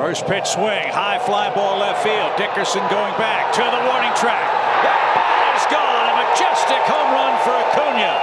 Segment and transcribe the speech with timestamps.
[0.00, 2.32] First pitch swing, high fly ball left field.
[2.40, 4.48] Dickerson going back to the warning track.
[4.80, 6.08] That ball is gone.
[6.08, 8.16] A majestic home run for Acuna.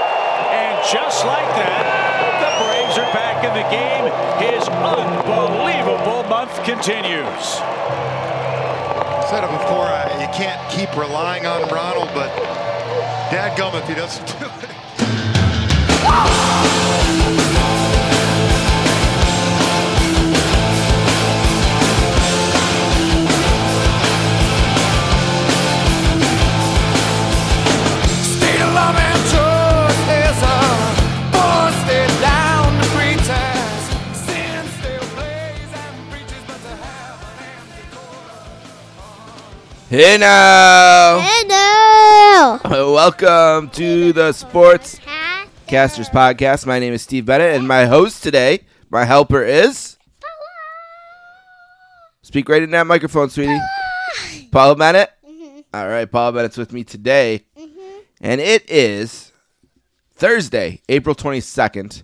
[0.57, 1.85] And just like that,
[2.41, 4.09] the Braves are back in the game.
[4.41, 7.61] His unbelievable month continues.
[9.13, 12.33] I said it before, uh, you can't keep relying on Ronald, but
[13.29, 14.73] dadgum if he doesn't do it.
[39.89, 40.01] Court.
[40.01, 40.17] Hey
[41.47, 44.99] now, welcome to the Sports
[45.65, 46.65] Casters Podcast.
[46.65, 49.97] My name is Steve Bennett, and my host today, my helper is.
[52.21, 53.57] Speak right in that microphone, sweetie.
[54.51, 55.09] Paula Bennett.
[55.25, 55.59] Mm-hmm.
[55.73, 57.99] All right, Paula Bennett's with me today, mm-hmm.
[58.19, 59.31] and it is
[60.15, 62.03] Thursday, April twenty second,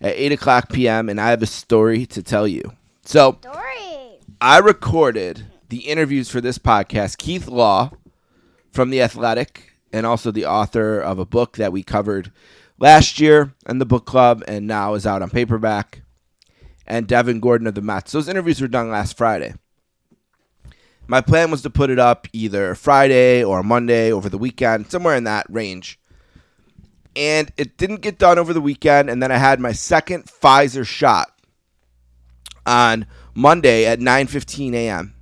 [0.00, 1.08] at eight o'clock p.m.
[1.08, 2.74] And I have a story to tell you.
[3.04, 3.38] So.
[3.40, 3.64] Story.
[4.40, 7.18] I recorded the interviews for this podcast.
[7.18, 7.92] Keith Law
[8.72, 12.32] from The Athletic and also the author of a book that we covered
[12.78, 16.02] last year in the book club and now is out on paperback.
[16.86, 18.12] And Devin Gordon of the Mets.
[18.12, 19.54] Those interviews were done last Friday.
[21.06, 25.14] My plan was to put it up either Friday or Monday over the weekend, somewhere
[25.14, 25.98] in that range.
[27.14, 29.10] And it didn't get done over the weekend.
[29.10, 31.32] And then I had my second Pfizer shot
[32.64, 35.14] on Monday at 9:15 a.m.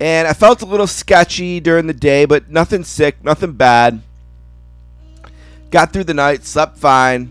[0.00, 4.02] And I felt a little sketchy during the day, but nothing sick, nothing bad.
[5.70, 7.30] Got through the night, slept fine.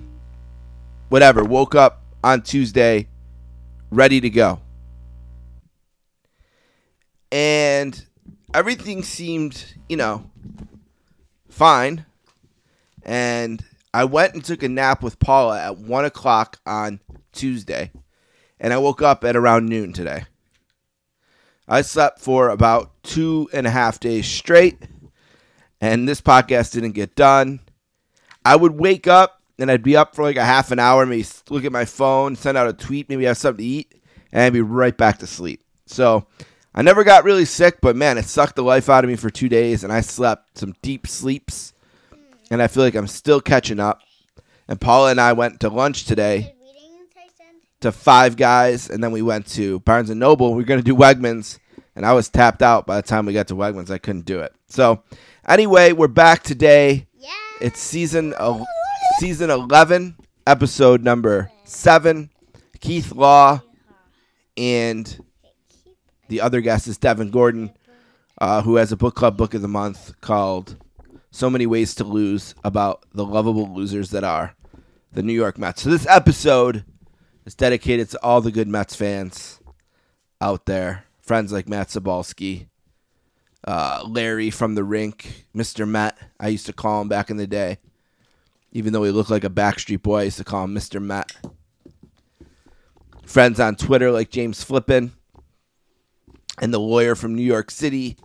[1.09, 3.07] Whatever, woke up on Tuesday
[3.91, 4.59] ready to go.
[7.31, 8.03] And
[8.53, 10.29] everything seemed, you know,
[11.49, 12.05] fine.
[13.03, 13.63] And
[13.93, 16.99] I went and took a nap with Paula at 1 o'clock on
[17.31, 17.91] Tuesday
[18.63, 20.23] and I woke up at around noon today.
[21.67, 24.77] I slept for about two and a half days straight,
[25.79, 27.61] and this podcast didn't get done.
[28.43, 31.25] I would wake up and I'd be up for like a half an hour, maybe
[31.49, 33.95] look at my phone, send out a tweet, maybe have something to eat,
[34.31, 35.63] and I'd be right back to sleep.
[35.85, 36.27] So
[36.75, 39.29] I never got really sick, but man, it sucked the life out of me for
[39.29, 41.73] two days, and I slept some deep sleeps,
[42.49, 44.01] and I feel like I'm still catching up.
[44.67, 46.55] And Paula and I went to lunch today
[47.83, 50.53] to Five Guys, and then we went to Barnes and Noble.
[50.53, 51.59] We are going to do Wegmans,
[51.97, 53.91] and I was tapped out by the time we got to Wegmans.
[53.91, 54.53] I couldn't do it.
[54.67, 55.03] So,
[55.45, 57.07] anyway, we're back today.
[57.17, 57.29] Yeah.
[57.59, 58.65] It's season el-
[59.19, 60.15] season eleven,
[60.47, 62.29] episode number seven.
[62.79, 63.61] Keith Law
[64.55, 65.21] and
[66.29, 67.73] the other guest is Devin Gordon,
[68.39, 70.77] uh, who has a book club book of the month called
[71.31, 74.55] "So Many Ways to Lose" about the lovable losers that are
[75.11, 75.81] the New York Mets.
[75.81, 76.85] So this episode
[77.45, 79.59] is dedicated to all the good Mets fans
[80.39, 81.05] out there.
[81.21, 82.67] Friends like Matt Zabalski,
[83.65, 85.87] uh, Larry from the rink, Mr.
[85.87, 86.17] Met.
[86.39, 87.77] I used to call him back in the day.
[88.71, 91.01] Even though he looked like a Backstreet Boy, I used to call him Mr.
[91.01, 91.31] Met.
[93.25, 95.13] Friends on Twitter like James Flippin
[96.61, 98.17] and the lawyer from New York City.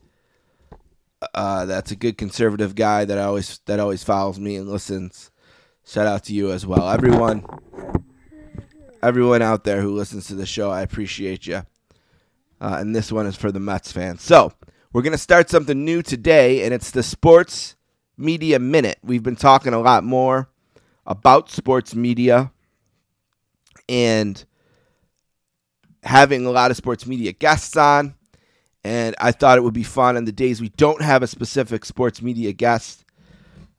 [1.35, 5.31] Uh, that's a good conservative guy that always that always follows me and listens.
[5.85, 7.45] Shout out to you as well, everyone
[9.03, 11.63] everyone out there who listens to the show, I appreciate you.
[12.61, 14.23] Uh, and this one is for the Mets fans.
[14.23, 14.53] So
[14.93, 17.77] we're gonna start something new today, and it's the Sports
[18.17, 18.99] Media Minute.
[19.03, 20.49] We've been talking a lot more
[21.07, 22.53] about sports media
[23.89, 24.45] and
[26.03, 28.15] having a lot of sports media guests on.
[28.85, 31.85] And I thought it would be fun on the days we don't have a specific
[31.85, 33.05] sports media guest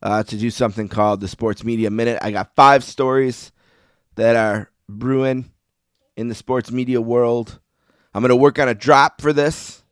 [0.01, 2.19] uh, to do something called the Sports Media Minute.
[2.21, 3.51] I got five stories
[4.15, 5.51] that are brewing
[6.17, 7.59] in the sports media world.
[8.13, 9.83] I'm going to work on a drop for this,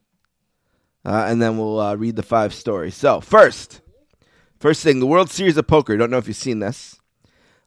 [1.05, 2.95] uh, and then we'll uh, read the five stories.
[2.95, 3.81] So, first,
[4.59, 5.95] first thing, the World Series of Poker.
[5.95, 6.99] Don't know if you've seen this.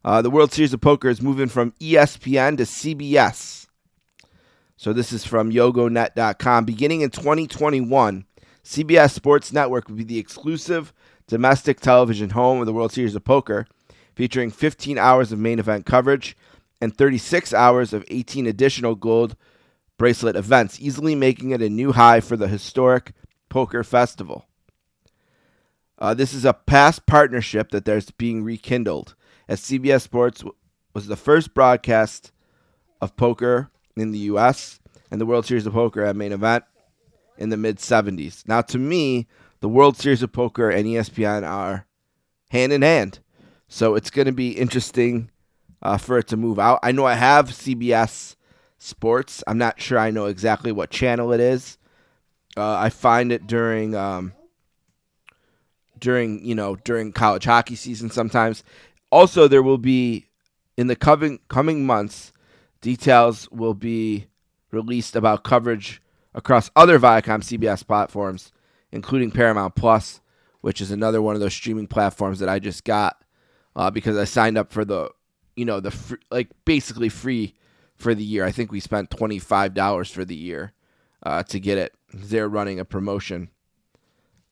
[0.05, 3.67] Uh, the World Series of Poker is moving from ESPN to CBS.
[4.77, 6.65] So, this is from YogoNet.com.
[6.65, 8.27] Beginning in 2021,
[8.65, 10.93] CBS Sports Network will be the exclusive
[11.29, 13.67] domestic television home of the World Series of Poker,
[14.17, 16.37] featuring 15 hours of main event coverage
[16.81, 19.37] and 36 hours of 18 additional gold
[19.99, 23.13] bracelet events, easily making it a new high for the historic
[23.49, 24.47] poker festival.
[25.99, 29.15] Uh, this is a past partnership that there's being rekindled,
[29.47, 30.43] as CBS Sports
[30.95, 32.33] was the first broadcast
[33.01, 34.81] of poker in the U.S.
[35.11, 36.65] and the World Series of Poker at main event
[37.37, 38.49] in the mid 70s.
[38.49, 39.27] Now, to me,
[39.61, 41.87] the World Series of Poker and ESPN are
[42.51, 43.19] hand in hand.
[43.69, 45.31] So it's going to be interesting
[45.83, 46.81] uh, for it to move out.
[46.83, 48.37] I know I have CBS
[48.79, 49.45] Sports.
[49.47, 51.79] I'm not sure I know exactly what channel it is.
[52.57, 54.33] Uh, I find it during um,
[55.99, 58.65] during you know during college hockey season sometimes.
[59.13, 60.27] Also, there will be
[60.77, 62.33] in the coming coming months
[62.81, 64.27] details will be
[64.71, 66.01] released about coverage
[66.35, 68.53] across other Viacom CBS platforms,
[68.93, 70.21] including Paramount Plus,
[70.61, 73.23] which is another one of those streaming platforms that I just got
[73.77, 75.11] uh, because I signed up for the
[75.57, 77.55] you know the fr- like basically free
[77.97, 78.45] for the year.
[78.45, 80.73] I think we spent twenty five dollars for the year
[81.23, 81.95] uh, to get it.
[82.13, 83.51] They're running a promotion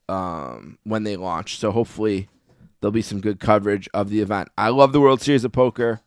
[0.09, 2.29] um, when they launch, so hopefully
[2.81, 4.49] there'll be some good coverage of the event.
[4.57, 6.01] I love the World Series of Poker.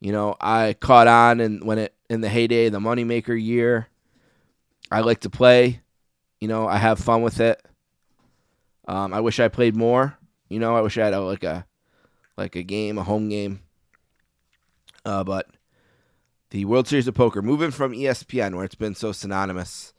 [0.00, 3.88] You know, I caught on and when it in the heyday, the moneymaker year.
[4.90, 5.80] I like to play.
[6.40, 7.64] You know, I have fun with it.
[8.86, 10.18] Um, I wish I played more.
[10.50, 11.66] You know, I wish I had a, like a
[12.36, 13.60] like a game, a home game.
[15.04, 15.48] Uh, but
[16.50, 19.92] the World Series of Poker moving from ESPN, where it's been so synonymous,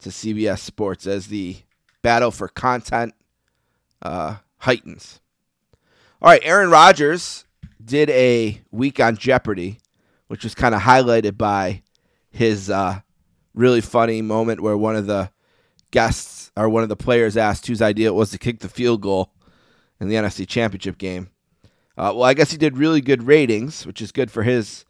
[0.00, 1.58] to CBS Sports as the
[2.02, 3.14] battle for content
[4.02, 5.20] uh, heightens.
[6.20, 7.44] All right, Aaron Rodgers
[7.84, 9.78] did a week on Jeopardy,
[10.28, 11.82] which was kind of highlighted by
[12.30, 13.00] his uh,
[13.54, 15.30] really funny moment where one of the
[15.90, 19.00] guests or one of the players asked whose idea it was to kick the field
[19.00, 19.32] goal
[20.00, 21.30] in the NFC Championship game.
[21.96, 24.84] Uh, well, I guess he did really good ratings, which is good for his,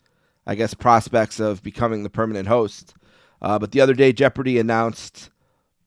[0.47, 2.95] I guess, prospects of becoming the permanent host.
[3.43, 5.31] Uh, but the other day, Jeopardy announced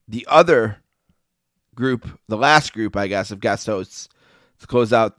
[0.07, 0.77] the other
[1.75, 4.09] group, the last group, I guess, of guest hosts
[4.59, 5.17] to close out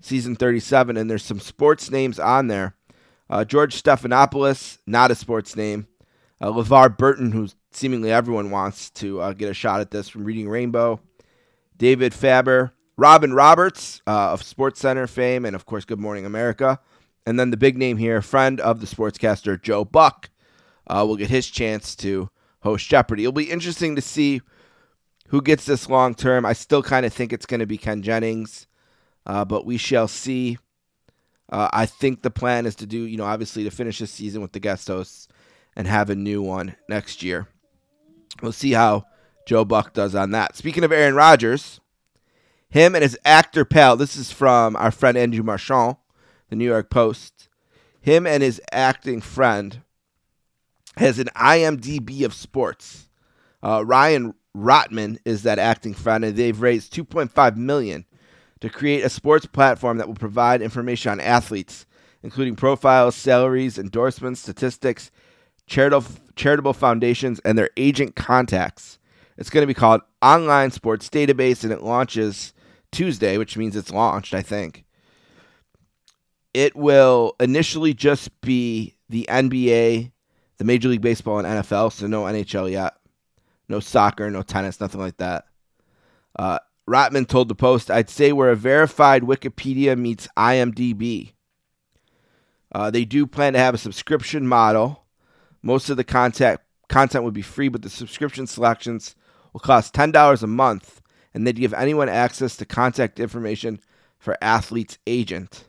[0.00, 2.74] season 37, and there's some sports names on there.
[3.30, 5.86] Uh, George Stephanopoulos, not a sports name.
[6.40, 10.24] Uh, LeVar Burton, who seemingly everyone wants to uh, get a shot at this from
[10.24, 11.00] Reading Rainbow.
[11.76, 16.80] David Faber, Robin Roberts uh, of Sports Center fame, and of course, Good Morning America.
[17.24, 20.30] And then the big name here, friend of the sportscaster Joe Buck,
[20.88, 22.28] uh, will get his chance to
[22.60, 23.22] host Jeopardy.
[23.22, 24.40] It'll be interesting to see
[25.28, 26.44] who gets this long term.
[26.44, 28.66] I still kind of think it's going to be Ken Jennings,
[29.26, 30.58] uh, but we shall see.
[31.50, 34.42] Uh, I think the plan is to do, you know, obviously to finish this season
[34.42, 35.28] with the guest hosts
[35.76, 37.46] and have a new one next year.
[38.42, 39.04] We'll see how
[39.46, 40.56] Joe Buck does on that.
[40.56, 41.80] Speaking of Aaron Rodgers,
[42.70, 45.96] him and his actor pal, this is from our friend Andrew Marchand,
[46.50, 47.48] the New York Post.
[48.00, 49.82] Him and his acting friend
[50.96, 53.08] has an IMDb of sports.
[53.62, 58.04] Uh, Ryan Rottman is that acting friend, and they've raised 2.5 million
[58.60, 61.86] to create a sports platform that will provide information on athletes,
[62.22, 65.10] including profiles, salaries, endorsements, statistics,
[65.66, 68.98] charitable charitable foundations, and their agent contacts.
[69.36, 72.52] It's going to be called Online Sports Database, and it launches
[72.92, 74.84] Tuesday, which means it's launched, I think.
[76.54, 80.12] It will initially just be the NBA,
[80.56, 82.94] the Major League Baseball, and NFL, so no NHL yet.
[83.68, 85.44] No soccer, no tennis, nothing like that.
[86.38, 86.58] Uh,
[86.88, 91.32] Rottman told the Post, I'd say we're a verified Wikipedia meets IMDb.
[92.72, 95.04] Uh, they do plan to have a subscription model.
[95.62, 99.14] Most of the content content would be free, but the subscription selections
[99.52, 101.02] will cost ten dollars a month,
[101.38, 103.78] and they'd give anyone access to contact information
[104.18, 105.62] for athlete's agent.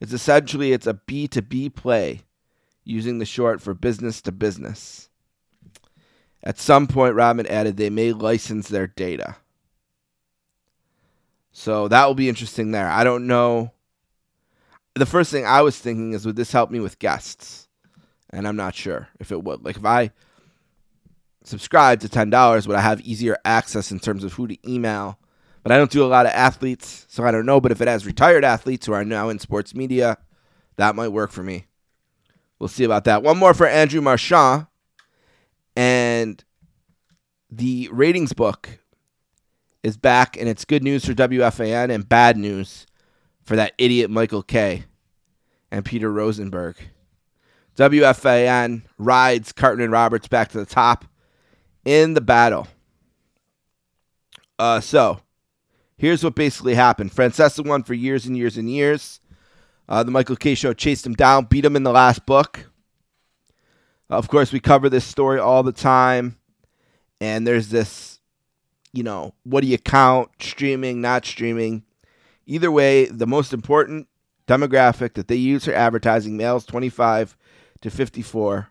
[0.00, 2.20] It's essentially it's a B to B play,
[2.84, 5.08] using the short for business to business.
[6.44, 9.34] At some point, Rottman added they may license their data.
[11.50, 12.88] So that will be interesting there.
[12.88, 13.72] I don't know.
[14.94, 17.66] The first thing I was thinking is would this help me with guests?
[18.30, 19.64] And I'm not sure if it would.
[19.64, 20.12] Like if I
[21.44, 25.18] subscribe to $10, would I have easier access in terms of who to email?
[25.62, 27.60] But I don't do a lot of athletes, so I don't know.
[27.60, 30.18] But if it has retired athletes who are now in sports media,
[30.76, 31.66] that might work for me.
[32.58, 33.22] We'll see about that.
[33.22, 34.66] One more for Andrew Marchand.
[35.76, 36.42] And
[37.50, 38.78] the ratings book
[39.82, 42.86] is back, and it's good news for WFAN and bad news
[43.42, 44.84] for that idiot Michael Kay
[45.70, 46.76] and Peter Rosenberg.
[47.76, 51.04] WFAN rides Carton and Roberts back to the top
[51.84, 52.66] in the battle.
[54.58, 55.20] Uh, so,
[55.96, 57.12] here's what basically happened.
[57.12, 59.20] Francesa won for years and years and years.
[59.88, 62.70] Uh, the Michael Kay show chased him down, beat him in the last book.
[64.08, 66.36] of course, we cover this story all the time.
[67.20, 68.20] And there's this,
[68.92, 70.30] you know, what do you count?
[70.40, 71.84] Streaming, not streaming.
[72.46, 74.08] Either way, the most important
[74.46, 77.36] demographic that they use for advertising, males 25
[77.80, 78.68] to 54,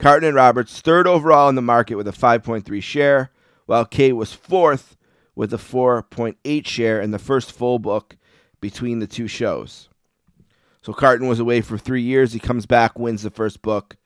[0.00, 3.30] Carton and Roberts third overall in the market with a 5.3 share,
[3.66, 4.96] while Kay was fourth
[5.34, 8.16] with a 4.8 share in the first full book
[8.62, 9.90] between the two shows.
[10.80, 12.32] So Carton was away for three years.
[12.32, 13.98] He comes back, wins the first book.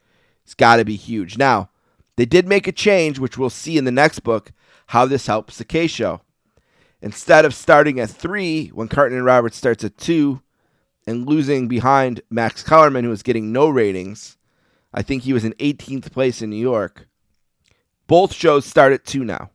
[0.42, 1.38] It's got to be huge.
[1.38, 1.70] Now,
[2.16, 4.50] they did make a change, which we'll see in the next book,
[4.88, 6.22] how this helps the Kay show.
[7.02, 10.42] Instead of starting at three when Carton and Roberts starts at two
[11.06, 14.38] and losing behind Max Kellerman, who is getting no ratings,
[14.94, 17.08] I think he was in 18th place in New York.
[18.06, 19.50] Both shows start at two now.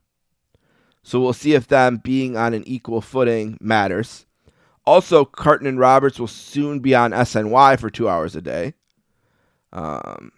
[1.01, 4.25] So we'll see if them being on an equal footing matters.
[4.85, 8.73] Also, Carton and Roberts will soon be on SNY for two hours a day.
[9.71, 10.33] Um,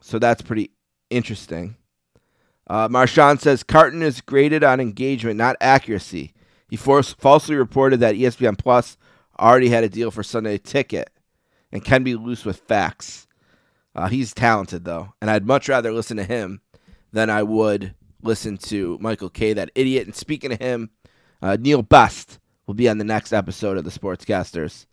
[0.00, 0.70] so that's pretty
[1.10, 1.76] interesting.
[2.66, 6.32] Uh, Marchand says Carton is graded on engagement, not accuracy.
[6.68, 8.96] He falsely reported that ESPN Plus
[9.38, 11.10] already had a deal for Sunday Ticket
[11.70, 13.27] and can be loose with facts.
[13.98, 16.60] Uh, he's talented though, and I'd much rather listen to him
[17.12, 19.54] than I would listen to Michael Kay.
[19.54, 20.06] That idiot.
[20.06, 20.90] And speaking of him,
[21.42, 22.38] uh, Neil Best
[22.68, 24.86] will be on the next episode of the Sportscasters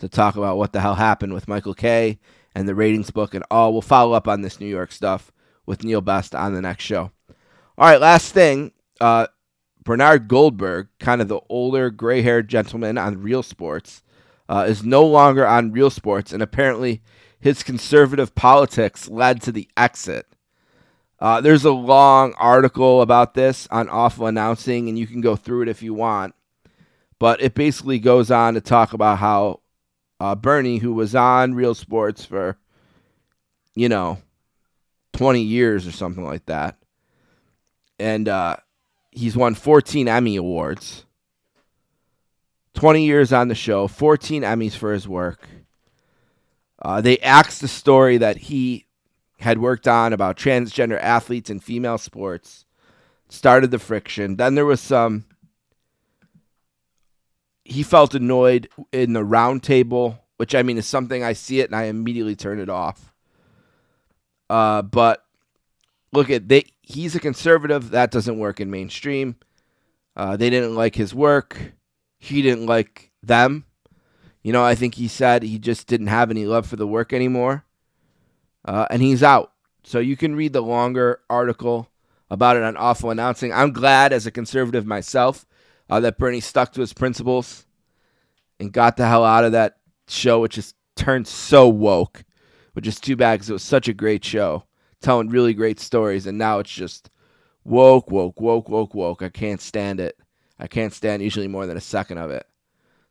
[0.00, 2.18] to talk about what the hell happened with Michael Kay.
[2.54, 3.72] and the ratings book and all.
[3.72, 5.32] We'll follow up on this New York stuff
[5.64, 7.10] with Neil Best on the next show.
[7.78, 8.72] All right, last thing.
[9.00, 9.28] Uh,
[9.82, 14.02] Bernard Goldberg, kind of the older gray haired gentleman on Real Sports,
[14.48, 17.00] uh, is no longer on Real Sports, and apparently
[17.42, 20.26] his conservative politics led to the exit.
[21.18, 25.62] Uh, there's a long article about this on Awful Announcing, and you can go through
[25.62, 26.36] it if you want.
[27.18, 29.60] But it basically goes on to talk about how
[30.20, 32.56] uh, Bernie, who was on Real Sports for,
[33.74, 34.18] you know,
[35.14, 36.76] 20 years or something like that,
[37.98, 38.56] and uh,
[39.10, 41.06] he's won 14 Emmy Awards.
[42.74, 45.48] 20 years on the show, 14 Emmys for his work.
[46.82, 48.86] Uh, they axed the story that he
[49.38, 52.64] had worked on about transgender athletes in female sports,
[53.28, 54.36] started the friction.
[54.36, 55.24] Then there was some.
[57.64, 61.76] He felt annoyed in the roundtable, which I mean is something I see it and
[61.76, 63.12] I immediately turn it off.
[64.50, 65.24] Uh, but
[66.12, 66.64] look at they.
[66.82, 67.90] He's a conservative.
[67.90, 69.36] That doesn't work in mainstream.
[70.16, 71.74] Uh, they didn't like his work.
[72.18, 73.64] He didn't like them.
[74.42, 77.12] You know, I think he said he just didn't have any love for the work
[77.12, 77.64] anymore.
[78.64, 79.52] Uh, and he's out.
[79.84, 81.88] So you can read the longer article
[82.30, 83.52] about it on Awful Announcing.
[83.52, 85.44] I'm glad, as a conservative myself,
[85.90, 87.66] uh, that Bernie stuck to his principles
[88.58, 92.24] and got the hell out of that show, which just turned so woke,
[92.72, 94.64] which is too bad because it was such a great show,
[95.00, 96.26] telling really great stories.
[96.26, 97.10] And now it's just
[97.64, 99.22] woke, woke, woke, woke, woke.
[99.22, 100.16] I can't stand it.
[100.58, 102.46] I can't stand usually more than a second of it.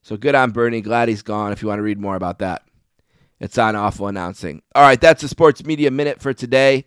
[0.02, 0.82] So good on Bernie.
[0.82, 1.52] Glad he's gone.
[1.52, 2.64] If you want to read more about that,
[3.40, 4.62] it's on Awful Announcing.
[4.74, 6.86] All right, that's the Sports Media Minute for today.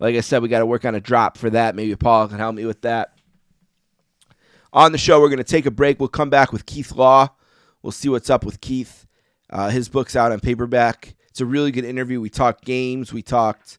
[0.00, 1.74] Like I said, we got to work on a drop for that.
[1.74, 3.12] Maybe Paul can help me with that.
[4.72, 6.00] On the show, we're going to take a break.
[6.00, 7.28] We'll come back with Keith Law.
[7.82, 9.06] We'll see what's up with Keith.
[9.48, 11.14] Uh, his book's out on paperback.
[11.28, 12.20] It's a really good interview.
[12.20, 13.78] We talked games, we talked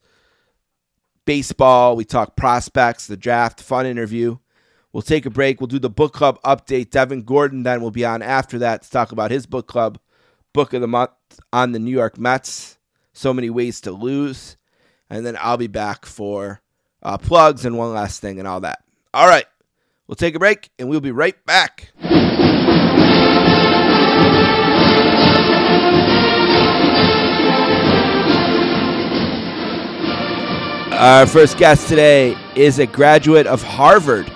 [1.25, 4.37] baseball, we talked prospects, the draft, fun interview.
[4.95, 5.59] We'll take a break.
[5.59, 6.89] We'll do the book club update.
[6.89, 9.99] Devin Gordon then will be on after that to talk about his book club,
[10.53, 11.11] book of the month
[11.51, 12.77] on the New York Mets.
[13.11, 14.55] So many ways to lose.
[15.09, 16.61] And then I'll be back for
[17.03, 18.85] uh, plugs and one last thing and all that.
[19.13, 19.43] All right.
[20.07, 21.91] We'll take a break and we'll be right back.
[30.93, 34.31] Our first guest today is a graduate of Harvard.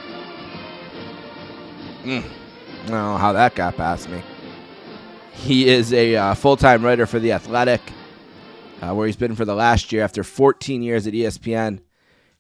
[2.04, 4.22] Mm, I don't know how that got past me.
[5.34, 7.82] He is a uh, full time writer for The Athletic,
[8.82, 11.82] uh, where he's been for the last year after 14 years at ESPN.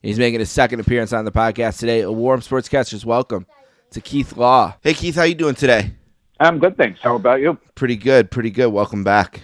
[0.01, 2.01] He's making his second appearance on the podcast today.
[2.01, 3.45] A warm sportscasters welcome
[3.91, 4.75] to Keith Law.
[4.81, 5.91] Hey Keith, how you doing today?
[6.39, 7.01] I'm good, thanks.
[7.01, 7.57] How about you?
[7.75, 8.67] Pretty good, pretty good.
[8.67, 9.41] Welcome back.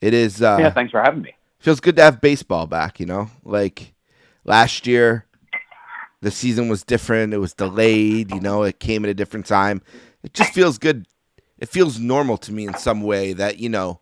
[0.00, 1.34] It is uh, yeah, thanks for having me.
[1.58, 3.00] feels good to have baseball back.
[3.00, 3.92] You know, like
[4.44, 5.26] last year,
[6.20, 7.32] the season was different.
[7.34, 8.30] It was delayed.
[8.32, 9.82] You know, it came at a different time.
[10.22, 11.06] It just feels good.
[11.58, 14.00] It feels normal to me in some way that you know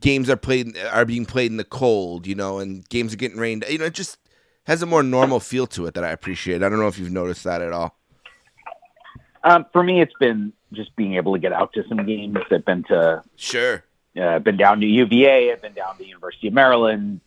[0.00, 2.26] games are played are being played in the cold.
[2.26, 3.64] You know, and games are getting rained.
[3.68, 4.18] You know, it just
[4.64, 6.62] has a more normal feel to it that I appreciate.
[6.62, 7.96] I don't know if you've noticed that at all.
[9.44, 12.36] Um, for me, it's been just being able to get out to some games.
[12.50, 13.82] I've been to, Sure.
[14.20, 15.52] uh, been down to UVA.
[15.52, 17.20] I've been down to University of Maryland.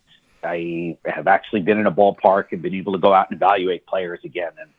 [0.43, 3.85] I have actually been in a ballpark and been able to go out and evaluate
[3.85, 4.69] players again, and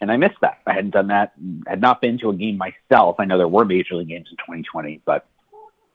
[0.00, 0.58] and I missed that.
[0.66, 1.32] I hadn't done that.
[1.66, 3.16] Had not been to a game myself.
[3.18, 5.26] I know there were major league games in 2020, but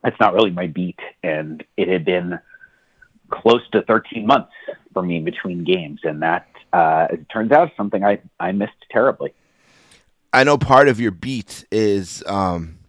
[0.04, 1.00] that's not really my beat.
[1.24, 2.40] And it had been
[3.32, 4.52] close to 13 months
[4.94, 8.74] for me between games, and that, uh, it turns out, is something I I missed
[8.92, 9.34] terribly.
[10.32, 12.80] I know part of your beat is um,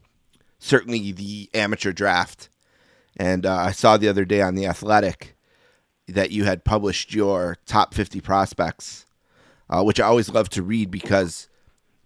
[0.59, 2.49] certainly the amateur draft,
[3.17, 5.34] and uh, I saw the other day on the Athletic
[6.09, 9.07] that you had published your top 50 prospects,
[9.71, 11.49] uh, which I always love to read because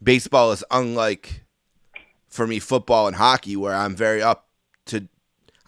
[0.03, 1.45] baseball is unlike
[2.29, 4.49] for me football and hockey, where I'm very up
[4.87, 5.09] to.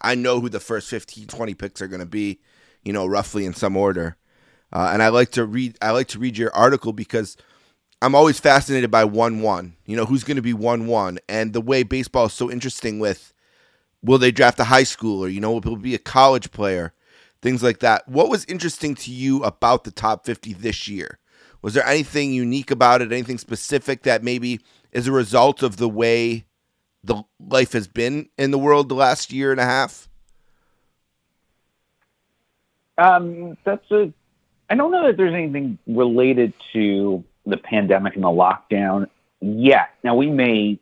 [0.03, 2.41] I know who the first 15, 20 picks are going to be,
[2.83, 4.17] you know, roughly in some order.
[4.73, 5.77] Uh, and I like to read.
[5.83, 7.37] I like to read your article because
[8.01, 9.77] I'm always fascinated by one one.
[9.85, 12.99] You know, who's going to be one one, and the way baseball is so interesting
[12.99, 13.35] with
[14.03, 15.33] will they draft a high schooler?
[15.33, 16.93] You know, will it be a college player?
[17.43, 18.07] Things like that.
[18.07, 21.19] What was interesting to you about the top 50 this year?
[21.63, 23.13] Was there anything unique about it?
[23.13, 24.61] Anything specific that maybe
[24.93, 26.45] is a result of the way
[27.03, 30.09] the life has been in the world the last year and a half?
[32.99, 34.13] Um, that's a.
[34.69, 39.09] I don't know that there's anything related to the pandemic and the lockdown
[39.41, 39.91] yet.
[40.05, 40.79] Now we may.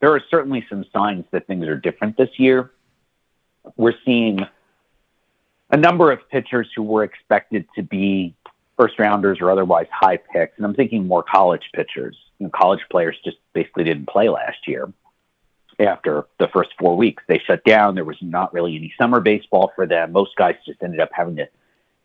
[0.00, 2.70] There are certainly some signs that things are different this year.
[3.76, 4.46] We're seeing
[5.70, 8.34] a number of pitchers who were expected to be
[8.78, 12.16] first rounders or otherwise high picks, and I'm thinking more college pitchers.
[12.38, 14.92] You know, college players just basically didn't play last year.
[15.78, 17.94] After the first four weeks, they shut down.
[17.94, 20.12] There was not really any summer baseball for them.
[20.12, 21.48] Most guys just ended up having to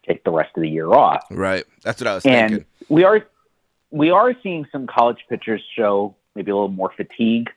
[0.08, 1.26] take the rest of the year off.
[1.30, 1.66] Right.
[1.84, 2.68] That's what I was And thinking.
[2.88, 3.26] we are
[3.92, 7.50] we are seeing some college pitchers show maybe a little more fatigue,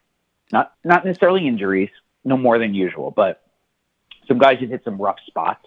[0.51, 1.91] not not necessarily injuries,
[2.25, 3.43] no more than usual, but
[4.27, 5.67] some guys have hit some rough spots,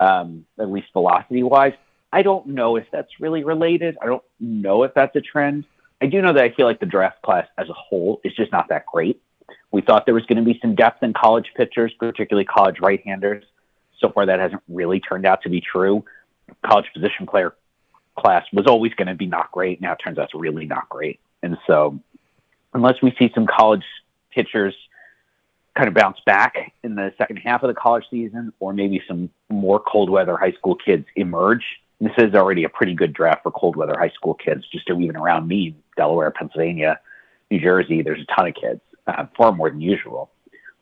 [0.00, 1.74] um, at least velocity wise.
[2.12, 3.96] I don't know if that's really related.
[4.02, 5.64] I don't know if that's a trend.
[6.02, 8.50] I do know that I feel like the draft class as a whole is just
[8.50, 9.22] not that great.
[9.70, 13.44] We thought there was going to be some depth in college pitchers, particularly college right-handers.
[14.00, 16.04] So far, that hasn't really turned out to be true.
[16.64, 17.54] College position player
[18.18, 19.80] class was always going to be not great.
[19.80, 21.20] Now it turns out it's really not great.
[21.42, 22.00] And so,
[22.72, 23.84] unless we see some college
[24.30, 24.74] pitchers
[25.76, 29.30] kind of bounce back in the second half of the college season, or maybe some
[29.50, 31.64] more cold weather high school kids emerge,
[32.00, 34.64] this is already a pretty good draft for cold weather high school kids.
[34.72, 36.98] Just even around me, Delaware, Pennsylvania,
[37.50, 40.30] New Jersey, there's a ton of kids, uh, far more than usual.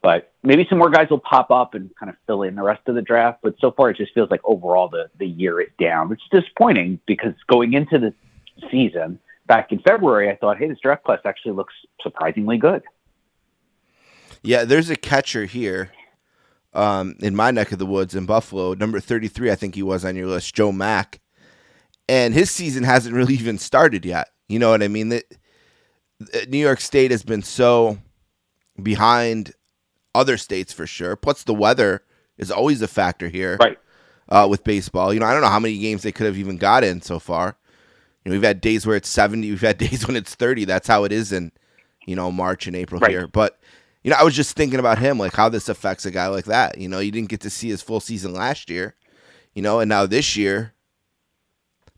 [0.00, 2.83] But maybe some more guys will pop up and kind of fill in the rest
[2.87, 3.40] of the draft.
[3.42, 6.40] But so far, it just feels like overall the, the year is down, which is
[6.42, 8.14] disappointing because going into the
[8.70, 12.83] season back in February, I thought, hey, this draft class actually looks surprisingly good.
[14.42, 15.90] Yeah, there's a catcher here
[16.74, 20.04] um, in my neck of the woods in Buffalo, number 33, I think he was
[20.04, 21.20] on your list, Joe Mack.
[22.09, 24.28] And his season hasn't really even started yet.
[24.48, 25.09] You know what I mean?
[25.11, 25.24] That
[26.48, 27.98] New York State has been so
[28.83, 29.52] behind
[30.14, 31.16] other states for sure.
[31.16, 32.02] Plus, the weather
[32.38, 33.78] is always a factor here Right.
[34.28, 35.12] uh, with baseball.
[35.12, 37.18] You know, I don't know how many games they could have even got in so
[37.18, 37.57] far.
[38.24, 40.64] You know, we've had days where it's 70, we've had days when it's 30.
[40.64, 41.52] That's how it is in,
[42.07, 43.11] you know, March and April Right.
[43.11, 43.26] here.
[43.28, 43.58] But,
[44.09, 46.47] you know, I was just thinking about him, like how this affects a guy like
[46.47, 46.79] that.
[46.79, 48.94] You know, you didn't get to see his full season last year,
[49.53, 50.73] you know, and now this year.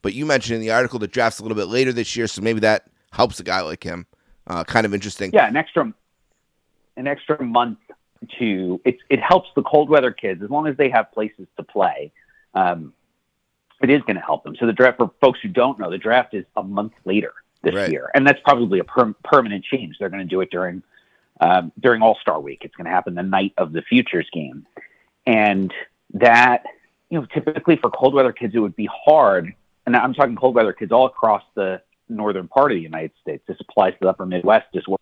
[0.02, 2.42] But you mentioned in the article the draft's a little bit later this year, so
[2.42, 4.06] maybe that helps a guy like him.
[4.48, 5.30] Uh, kind of interesting.
[5.32, 5.94] Yeah, an extra
[6.96, 7.78] an extra month
[8.40, 8.98] to it.
[9.08, 12.10] It helps the cold weather kids as long as they have places to play.
[12.54, 12.92] Um,
[13.80, 14.56] it is going to help them.
[14.58, 17.72] So the draft for folks who don't know, the draft is a month later this
[17.72, 17.88] Right.
[17.92, 19.98] year, and that's probably a per- permanent change.
[20.00, 20.82] They're going to do it during
[21.40, 22.60] um, during All Star Week.
[22.62, 24.66] It's going to happen the night of the Futures game,
[25.26, 25.72] and
[26.14, 26.64] that
[27.08, 29.54] you know typically for cold weather kids it would be hard.
[29.86, 33.42] And I'm talking cold weather kids all across the northern part of the United States.
[33.46, 35.00] This applies to the upper Midwest as well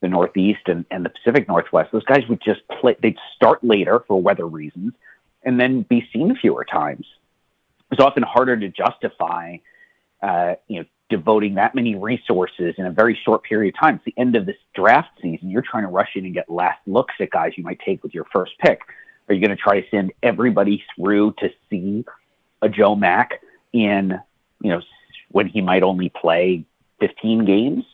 [0.00, 4.04] the Northeast and, and the Pacific Northwest, those guys would just play, they'd start later
[4.06, 4.92] for weather reasons
[5.42, 7.06] and then be seen fewer times.
[7.90, 9.56] It's often harder to justify,
[10.22, 13.96] uh, you know, devoting that many resources in a very short period of time.
[13.96, 15.50] It's the end of this draft season.
[15.50, 18.14] You're trying to rush in and get last looks at guys you might take with
[18.14, 18.80] your first pick.
[19.28, 22.04] Are you going to try to send everybody through to see
[22.62, 23.40] a Joe Mack
[23.72, 24.18] in,
[24.62, 24.80] you know,
[25.30, 26.64] when he might only play
[27.00, 27.84] 15 games?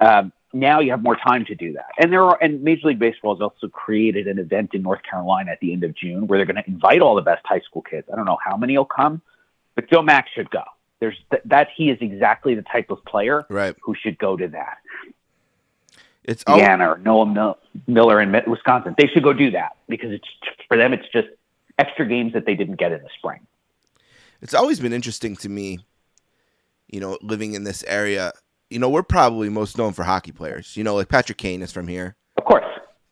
[0.00, 1.90] Um, now you have more time to do that.
[1.98, 5.52] And there are, and Major League Baseball has also created an event in North Carolina
[5.52, 7.82] at the end of June where they're going to invite all the best high school
[7.82, 8.08] kids.
[8.12, 9.22] I don't know how many will come,
[9.76, 10.62] but Joe Mack should go.
[11.00, 13.74] There's th- that he is exactly the type of player Right.
[13.82, 14.78] who should go to that.
[16.24, 20.28] It's Deanna or Noah Mil- Miller in Wisconsin, they should go do that because it's
[20.68, 20.92] for them.
[20.92, 21.28] It's just
[21.78, 23.40] extra games that they didn't get in the spring.
[24.42, 25.78] it's always been interesting to me,
[26.90, 28.32] you know, living in this area.
[28.68, 30.76] You know, we're probably most known for hockey players.
[30.76, 32.16] You know, like Patrick Kane is from here.
[32.36, 32.64] Of course,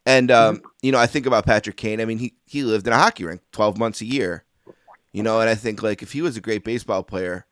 [0.07, 2.01] And um, you know, I think about Patrick Kane.
[2.01, 4.44] I mean, he he lived in a hockey rink twelve months a year.
[5.12, 7.46] You know, and I think like if he was a great baseball player,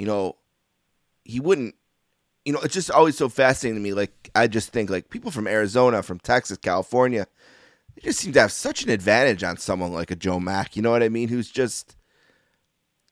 [0.00, 0.36] you know,
[1.24, 1.74] he wouldn't.
[2.46, 3.92] You know, it's just always so fascinating to me.
[3.92, 7.26] Like I just think like people from Arizona, from Texas, California,
[7.94, 10.74] they just seem to have such an advantage on someone like a Joe Mack.
[10.74, 11.28] You know what I mean?
[11.28, 11.96] Who's just,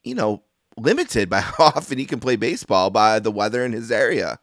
[0.03, 0.41] you know,
[0.77, 4.39] limited by how often he can play baseball by the weather in his area.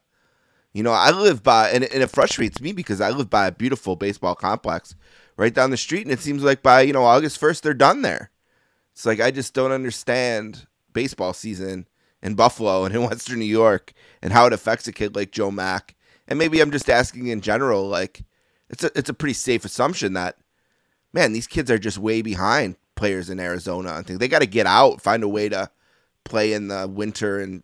[0.71, 3.51] You know, I live by, and, and it frustrates me because I live by a
[3.51, 4.95] beautiful baseball complex
[5.35, 8.03] right down the street, and it seems like by you know August first they're done
[8.03, 8.31] there.
[8.93, 11.87] It's like I just don't understand baseball season
[12.21, 15.51] in Buffalo and in Western New York and how it affects a kid like Joe
[15.51, 15.95] Mack.
[16.27, 18.23] And maybe I'm just asking in general, like
[18.69, 20.37] it's a it's a pretty safe assumption that
[21.13, 23.93] man, these kids are just way behind players in Arizona.
[23.93, 25.69] I think they got to get out, find a way to
[26.25, 27.63] play in the winter and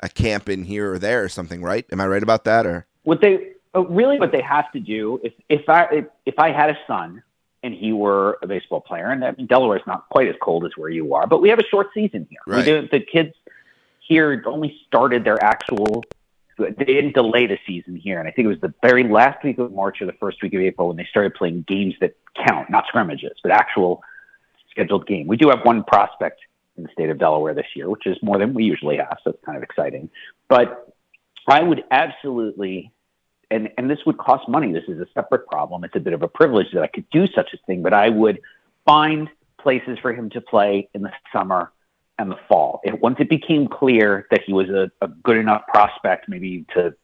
[0.00, 1.84] a camp in here or there or something, right?
[1.92, 2.66] Am I right about that?
[2.66, 6.38] Or what they uh, really what they have to do if if I if, if
[6.38, 7.22] I had a son
[7.62, 10.64] and he were a baseball player, and I mean, Delaware is not quite as cold
[10.64, 12.40] as where you are, but we have a short season here.
[12.46, 12.58] Right.
[12.58, 13.34] We do, the kids
[14.06, 16.04] here only started their actual.
[16.58, 19.58] They didn't delay the season here, and I think it was the very last week
[19.58, 22.14] of March or the first week of April when they started playing games that
[22.46, 24.02] count, not scrimmages, but actual
[24.70, 25.26] scheduled game.
[25.26, 26.40] We do have one prospect
[26.76, 29.30] in the state of Delaware this year, which is more than we usually have, so
[29.30, 30.10] it's kind of exciting.
[30.48, 30.94] But
[31.48, 32.92] I would absolutely,
[33.50, 34.72] and and this would cost money.
[34.72, 35.84] This is a separate problem.
[35.84, 38.08] It's a bit of a privilege that I could do such a thing, but I
[38.10, 38.40] would
[38.84, 41.72] find places for him to play in the summer
[42.18, 42.80] and the fall.
[42.84, 46.94] It, once it became clear that he was a, a good enough prospect, maybe to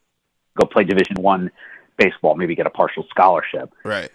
[0.59, 1.51] go play Division One
[1.97, 3.73] baseball, maybe get a partial scholarship.
[3.85, 4.11] right,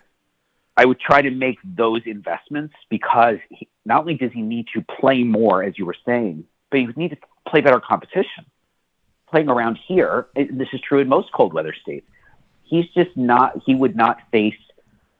[0.77, 4.81] I would try to make those investments because he, not only does he need to
[4.81, 8.45] play more, as you were saying, but he would need to play better competition.
[9.29, 12.07] Playing around here, this is true in most cold weather states.
[12.63, 13.61] He's just not.
[13.65, 14.55] He would not face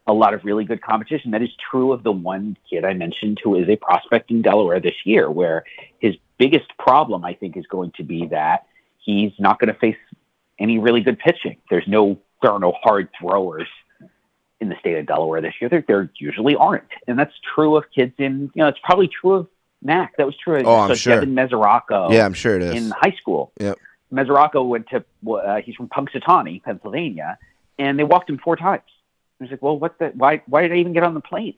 [0.07, 1.31] a lot of really good competition.
[1.31, 4.79] That is true of the one kid I mentioned who is a prospect in Delaware
[4.79, 5.63] this year, where
[5.99, 8.67] his biggest problem, I think, is going to be that
[8.99, 9.97] he's not going to face
[10.59, 11.57] any really good pitching.
[11.69, 13.67] There's no, there are no hard throwers
[14.59, 15.69] in the state of Delaware this year.
[15.69, 19.33] There, there usually aren't, and that's true of kids in, you know, it's probably true
[19.33, 19.47] of
[19.81, 20.17] Mack.
[20.17, 21.15] That was true of Oh, I'm so sure.
[21.15, 22.75] Devin Mesoraco yeah, I'm sure it is.
[22.75, 23.51] in high school.
[23.59, 23.77] Yep.
[24.13, 27.37] Mesoraco went to, uh, he's from Punxsutawney, Pennsylvania,
[27.77, 28.83] and they walked him four times.
[29.39, 31.55] He's like, well, what the, why, why did I even get on the plane?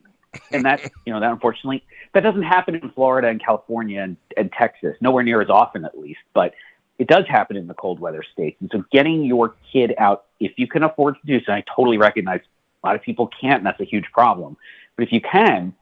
[0.52, 4.52] And that, you know, that unfortunately, that doesn't happen in Florida and California and, and
[4.52, 6.54] Texas, nowhere near as often at least, but
[6.98, 8.56] it does happen in the cold weather states.
[8.60, 11.96] And so getting your kid out, if you can afford to do so, I totally
[11.96, 12.40] recognize
[12.82, 14.56] a lot of people can't, and that's a huge problem.
[14.96, 15.74] But if you can,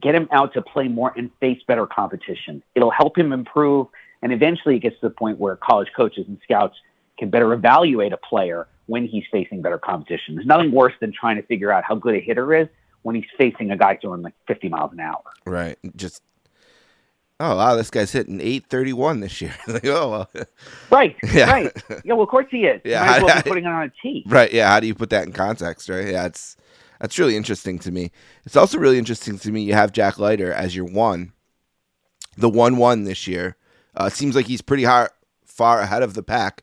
[0.00, 2.62] get him out to play more and face better competition.
[2.74, 3.88] It'll help him improve,
[4.22, 6.76] and eventually it gets to the point where college coaches and scouts
[7.18, 10.34] can better evaluate a player when he's facing better competition.
[10.34, 12.68] There's nothing worse than trying to figure out how good a hitter is
[13.02, 15.22] when he's facing a guy throwing like 50 miles an hour.
[15.44, 15.78] Right.
[15.96, 16.22] Just
[17.40, 19.54] oh wow, this guy's hitting eight thirty one this year.
[19.68, 20.30] like oh well.
[20.90, 21.50] Right, Yeah.
[21.52, 21.82] right.
[22.04, 22.80] Yeah, well, of course he is.
[22.84, 24.24] Yeah, Might as well putting it on a tee.
[24.26, 24.52] right.
[24.52, 24.68] Yeah.
[24.68, 25.88] How do you put that in context?
[25.88, 26.08] Right.
[26.08, 26.26] Yeah.
[26.26, 26.56] It's
[27.00, 28.10] that's really interesting to me.
[28.44, 29.62] It's also really interesting to me.
[29.62, 31.32] You have Jack Leiter as your one,
[32.36, 33.56] the one one this year.
[33.94, 35.10] Uh, seems like he's pretty hard,
[35.44, 36.62] far ahead of the pack,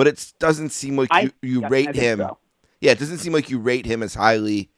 [0.00, 2.20] but it doesn't seem like I- you, you yeah, rate him.
[2.20, 2.38] so.
[2.80, 4.70] Yeah, it doesn't seem like you rate him as highly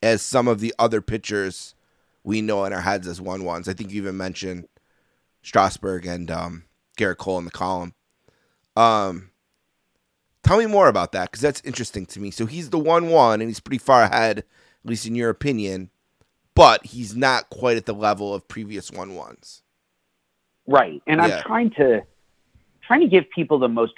[0.00, 1.74] as some of the other pitchers
[2.22, 3.68] we know in our heads as one ones.
[3.68, 4.68] I think you even mentioned
[5.42, 6.64] Strasburg and um,
[6.96, 7.92] Gerrit Cole in the column.
[8.76, 9.30] Um,
[10.44, 12.30] tell me more about that because that's interesting to me.
[12.30, 14.44] So he's the one one, and he's pretty far ahead, at
[14.84, 15.90] least in your opinion.
[16.54, 19.62] But he's not quite at the level of previous one ones.
[20.68, 21.02] Right.
[21.08, 21.38] And Yeah.
[21.38, 22.02] I'm trying to
[22.82, 23.94] trying to give people the most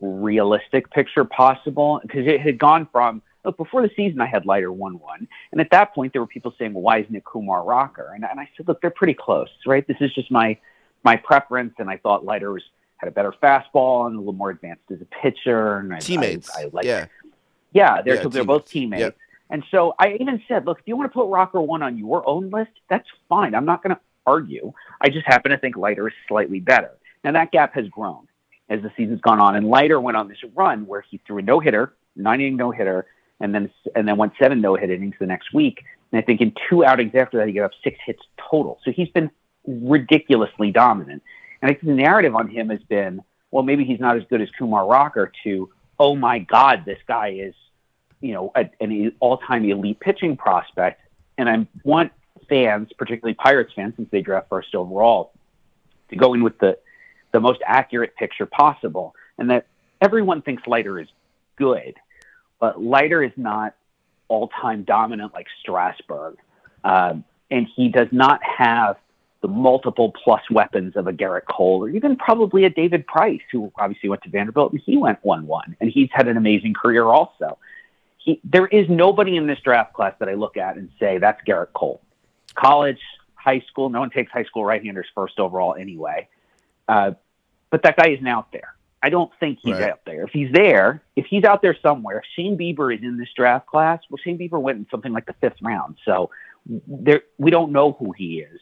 [0.00, 4.72] realistic picture possible because it had gone from look before the season I had Leiter
[4.72, 7.64] one one, and at that point there were people saying, well, "Why isn't it Kumar
[7.64, 9.86] Rocker?" And, and I said, "Look, they're pretty close, right?
[9.86, 10.56] This is just my
[11.04, 12.62] my preference, and I thought Leiter was
[12.98, 16.50] had a better fastball and a little more advanced as a pitcher, and I, Teammates.
[16.56, 17.06] I, I like yeah.
[17.72, 19.00] yeah, they're Yeah, so they're both teammates.
[19.00, 19.00] teammates.
[19.00, 19.16] Yep.
[19.50, 22.28] And so I even said, look, if you want to put Rocker one on your
[22.28, 23.54] own list, that's fine.
[23.54, 24.74] I'm not going to argue.
[25.00, 26.90] I just happen to think Leiter is slightly better.
[27.24, 28.27] Now that gap has grown
[28.68, 31.42] as the season's gone on, and Leiter went on this run where he threw a
[31.42, 33.06] no hitter, nine inning no hitter,
[33.40, 35.84] and then and then went seven no hit innings the next week.
[36.12, 38.78] And I think in two outings after that, he gave up six hits total.
[38.84, 39.30] So he's been
[39.66, 41.22] ridiculously dominant.
[41.60, 44.40] And I think the narrative on him has been, well, maybe he's not as good
[44.40, 45.32] as Kumar Rocker.
[45.44, 47.54] To oh my God, this guy is
[48.20, 51.00] you know, a, an all-time elite pitching prospect.
[51.36, 52.12] And I want
[52.48, 55.32] fans, particularly Pirates fans, since they draft first overall,
[56.10, 56.78] to go in with the
[57.32, 59.66] the most accurate picture possible, and that
[60.00, 61.08] everyone thinks Leiter is
[61.56, 61.94] good,
[62.60, 63.74] but Leiter is not
[64.28, 66.36] all-time dominant like Strasburg,
[66.84, 68.96] um, and he does not have
[69.40, 73.72] the multiple plus weapons of a Gerrit Cole, or even probably a David Price, who
[73.76, 77.04] obviously went to Vanderbilt and he went one one, and he's had an amazing career
[77.04, 77.56] also.
[78.18, 81.40] He, there is nobody in this draft class that I look at and say that's
[81.46, 82.00] Gerrit Cole.
[82.54, 83.00] College,
[83.34, 86.28] high school, no one takes high school right-handers first overall anyway.
[86.88, 87.12] Uh,
[87.70, 88.74] but that guy isn't out there.
[89.02, 89.90] I don't think he's Right.
[89.90, 90.24] out there.
[90.24, 93.66] If he's there, if he's out there somewhere, if Shane Bieber is in this draft
[93.66, 94.00] class.
[94.10, 96.30] Well, Shane Bieber went in something like the fifth round, so
[96.66, 98.60] there we don't know who he is.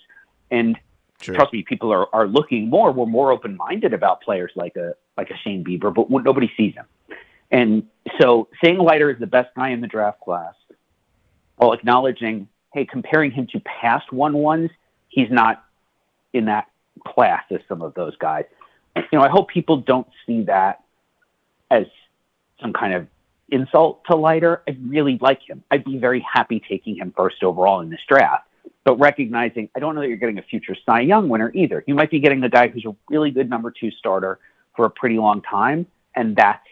[0.50, 0.76] And
[1.20, 1.34] True.
[1.34, 2.92] trust me, people are, are looking more.
[2.92, 6.74] We're more open minded about players like a like a Shane Bieber, but nobody sees
[6.74, 6.84] him.
[7.50, 7.84] And
[8.20, 10.54] so saying Leiter is the best guy in the draft class,
[11.56, 14.70] while acknowledging, hey, comparing him to past one ones,
[15.08, 15.64] he's not
[16.34, 16.66] in that
[17.14, 18.44] class as some of those guys.
[18.96, 20.82] You know, I hope people don't see that
[21.70, 21.84] as
[22.60, 23.06] some kind of
[23.50, 24.62] insult to Leiter.
[24.68, 25.62] I really like him.
[25.70, 28.48] I'd be very happy taking him first overall in this draft.
[28.84, 31.82] But recognizing, I don't know that you're getting a future Cy Young winner either.
[31.86, 34.38] You might be getting a guy who's a really good number two starter
[34.76, 36.66] for a pretty long time, and that's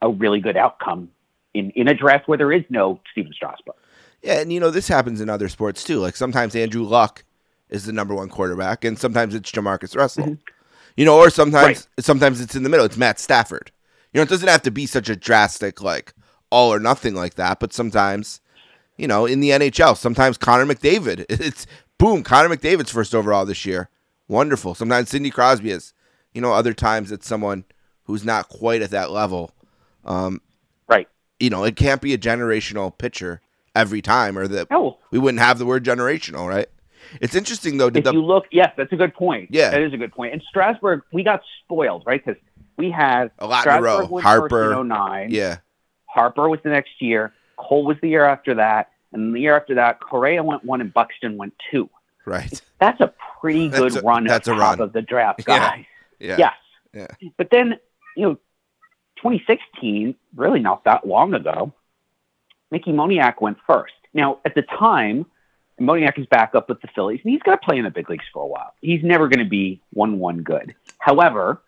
[0.00, 1.10] a really good outcome
[1.54, 3.74] in, in a draft where there is no Stephen Strasburg.
[4.22, 5.98] Yeah, and you know this happens in other sports too.
[5.98, 7.24] Like sometimes Andrew Luck
[7.70, 10.38] is the number one quarterback, and sometimes it's Jamarcus Russell.
[10.96, 12.04] You know, or sometimes Right.
[12.04, 12.84] sometimes it's in the middle.
[12.86, 13.70] It's Matt Stafford.
[14.12, 16.12] You know, it doesn't have to be such a drastic like
[16.50, 17.60] all or nothing like that.
[17.60, 18.40] But sometimes,
[18.96, 21.26] you know, in the NHL, sometimes Connor McDavid.
[21.28, 21.66] It's
[21.98, 23.90] boom, Connor McDavid's first overall this year.
[24.28, 24.74] Wonderful.
[24.74, 25.92] Sometimes Sidney Crosby is.
[26.34, 27.64] You know, other times it's someone
[28.04, 29.50] who's not quite at that level.
[30.04, 30.40] Um,
[30.88, 31.08] Right.
[31.40, 33.40] you know, it can't be a generational pitcher
[33.74, 34.98] every time, or that No.
[35.10, 36.68] we wouldn't have the word generational, right?
[37.20, 37.90] It's interesting though.
[37.90, 39.48] Did if the you look, yes, that's a good point.
[39.52, 39.70] Yeah.
[39.70, 40.32] that is a good point.
[40.32, 42.24] And Strasburg, we got spoiled, right?
[42.24, 42.40] Because
[42.76, 44.20] we had A lot in a Strasburg row.
[44.20, 44.48] Harper.
[44.48, 45.30] first in 09.
[45.30, 45.56] yeah,
[46.06, 47.32] Harper was the next year.
[47.56, 50.92] Cole was the year after that, and the year after that, Correa went one and
[50.94, 51.88] Buxton went two.
[52.24, 52.60] right.
[52.80, 54.80] That's a pretty good a- run that's at a top run.
[54.80, 55.58] of the draft, Yeah.
[55.58, 55.84] guys.
[56.20, 56.54] Yeah, Yes.
[57.20, 57.30] yeah.
[57.36, 57.78] But then,
[58.16, 58.34] you know,
[59.16, 61.72] 2016, really not that long ago,
[62.70, 63.94] Mickey Moniak went first.
[64.14, 65.26] Now, at the time,
[65.80, 68.10] Moniak is back up with the Phillies, and he's going to play in the big
[68.10, 68.74] leagues for a while.
[68.80, 70.74] He's never going to be 1 1 good.
[70.98, 71.62] However,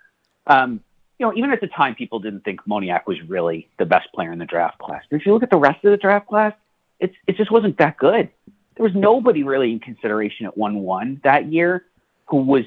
[0.47, 0.81] um,
[1.19, 4.33] you know, even at the time, people didn't think Moniak was really the best player
[4.33, 5.03] in the draft class.
[5.11, 6.55] But if you look at the rest of the draft class,
[6.99, 8.31] it's, it just wasn't that good.
[8.77, 11.85] There was nobody really in consideration at 1 1 that year
[12.27, 12.65] who was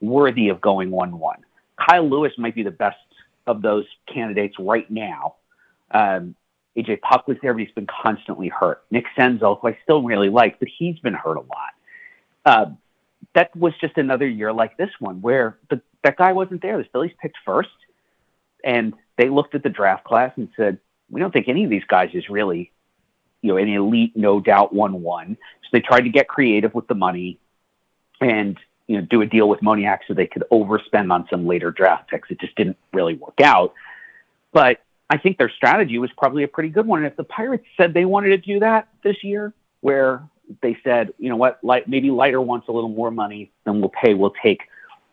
[0.00, 1.44] worthy of going 1 1.
[1.76, 2.98] Kyle Lewis might be the best
[3.46, 5.36] of those candidates right now.
[5.90, 6.34] Um,
[6.76, 8.82] AJ Puk was there, but he's been constantly hurt.
[8.90, 11.72] Nick Senzel, who I still really like, but he's been hurt a lot.
[12.44, 12.66] Uh,
[13.34, 16.76] that was just another year like this one where the, that guy wasn't there.
[16.78, 17.70] The Phillies picked first,
[18.62, 20.78] and they looked at the draft class and said,
[21.10, 22.70] "We don't think any of these guys is really,
[23.40, 26.86] you know, an elite, no doubt one one." So they tried to get creative with
[26.86, 27.38] the money,
[28.20, 31.70] and you know, do a deal with Moniak so they could overspend on some later
[31.70, 32.30] draft picks.
[32.30, 33.72] It just didn't really work out.
[34.52, 37.00] But I think their strategy was probably a pretty good one.
[37.00, 40.22] And if the Pirates said they wanted to do that this year, where
[40.62, 43.90] they said, you know what, like maybe Leiter wants a little more money than we'll
[43.90, 44.14] pay.
[44.14, 44.62] We'll take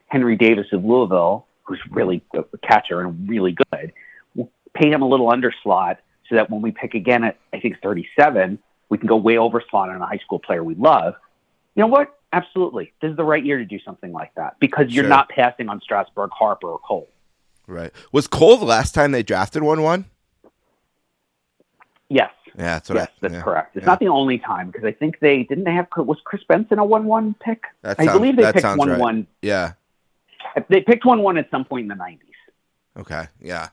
[0.08, 3.94] Henry Davis of Louisville, who's really a catcher and really good.
[4.36, 5.98] We'll pay him a little underslot
[6.30, 9.62] so that when we pick again at I think 37, we can go way over
[9.70, 11.16] slot on a high school player we love.
[11.76, 12.18] You know what?
[12.34, 15.10] Absolutely, this is the right year to do something like that because you're Sure.
[15.10, 17.10] not passing on Strasburg, Harper, or Cole.
[17.68, 17.92] Right.
[18.12, 20.06] Was Cole the last time they drafted one one?
[22.10, 22.32] Yes.
[22.58, 23.12] Yeah, that's what yes, I.
[23.22, 23.42] that's yeah.
[23.42, 23.78] correct.
[23.78, 23.90] It's yeah.
[23.90, 26.86] not the only time because I think they didn't they have was Kris Benson a
[26.86, 27.64] one one pick.
[27.82, 29.00] That I sounds- believe they picked one right.
[29.00, 29.28] one.
[29.42, 29.74] Yeah.
[30.68, 32.28] They picked one one at some point in the nineties.
[32.98, 33.28] Okay.
[33.40, 33.70] Yeah.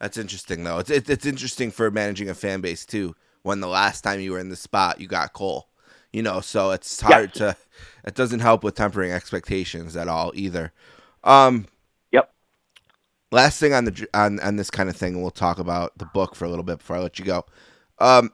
[0.00, 0.78] That's interesting though.
[0.78, 3.14] It's it's, it's interesting for managing a fan base too.
[3.42, 5.68] When the last time you were in the spot, you got Cole.
[6.12, 7.56] You know, so it's hard to.
[8.04, 10.72] It doesn't help with tempering expectations at all either.
[11.22, 11.66] Um.
[13.30, 16.06] Last thing on the on on this kind of thing, and we'll talk about the
[16.06, 17.44] book for a little bit before I let you go.
[17.98, 18.32] Um.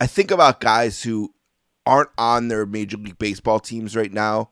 [0.00, 1.34] I think about guys who
[1.84, 4.50] aren't on their major league baseball teams right now,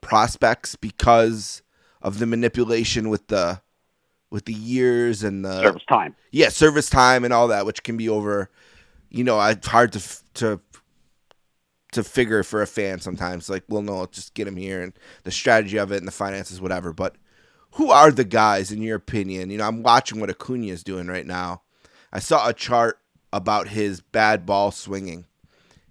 [0.00, 1.62] prospects because
[2.00, 3.60] of the manipulation with the
[4.30, 6.14] with the years and the Service time.
[6.30, 8.50] yeah service time and all that, which can be over.
[9.10, 10.02] You know, it's hard to
[10.34, 10.60] to
[11.92, 13.50] to figure for a fan sometimes.
[13.50, 14.92] Like, well, no, just get him here and
[15.24, 16.92] the strategy of it and the finances, whatever.
[16.92, 17.16] But
[17.72, 19.50] who are the guys in your opinion?
[19.50, 21.62] You know, I'm watching what Acuna is doing right now.
[22.12, 22.98] I saw a chart
[23.32, 25.26] about his bad ball swinging.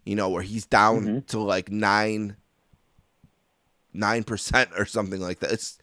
[0.06, 2.38] You know, where he's down to like nine
[3.94, 5.52] nine percent or something like that.
[5.52, 5.78] It's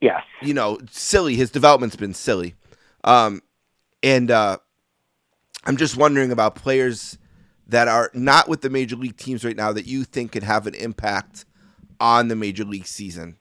[0.00, 0.22] Yes.
[0.40, 1.36] you know, silly.
[1.36, 2.54] His development's been silly.
[3.04, 3.42] Um,
[4.02, 4.56] and uh,
[5.64, 7.18] I'm just wondering about players
[7.66, 10.66] that are not with the major league teams right now that you think could have
[10.66, 11.44] an impact
[12.00, 13.36] on the major league season?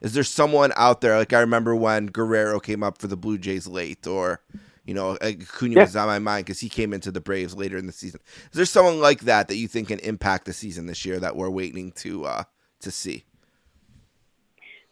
[0.00, 3.38] Is there someone out there like I remember when Guerrero came up for the Blue
[3.38, 4.40] Jays late, or
[4.84, 5.82] you know Acuna Yeah.
[5.82, 8.20] was on my mind because he came into the Braves later in the season.
[8.44, 11.36] Is there someone like that that you think can impact the season this year that
[11.36, 12.44] we're waiting to uh,
[12.80, 13.24] to see?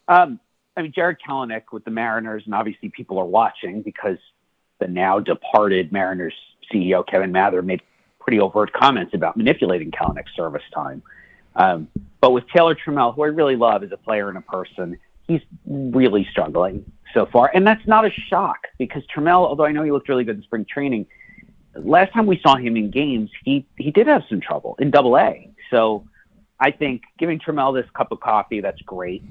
[0.07, 0.39] Um,
[0.77, 4.17] I mean, Jarred Kelenic with the Mariners, and obviously people are watching because
[4.79, 6.33] the now departed Mariners
[6.71, 7.81] CEO Kevin Mather made
[8.19, 11.01] pretty overt comments about manipulating Kelenic's service time.
[11.55, 11.87] Um,
[12.21, 15.41] but with Taylor Trammell, who I really love as a player and a person, he's
[15.65, 19.91] really struggling so far, and that's not a shock because Trammell, although I know he
[19.91, 21.07] looked really good in spring training,
[21.75, 25.17] last time we saw him in games, he he did have some trouble in Double
[25.17, 25.49] A.
[25.71, 26.05] So
[26.59, 29.23] I think giving Trammell this cup of coffee, that's great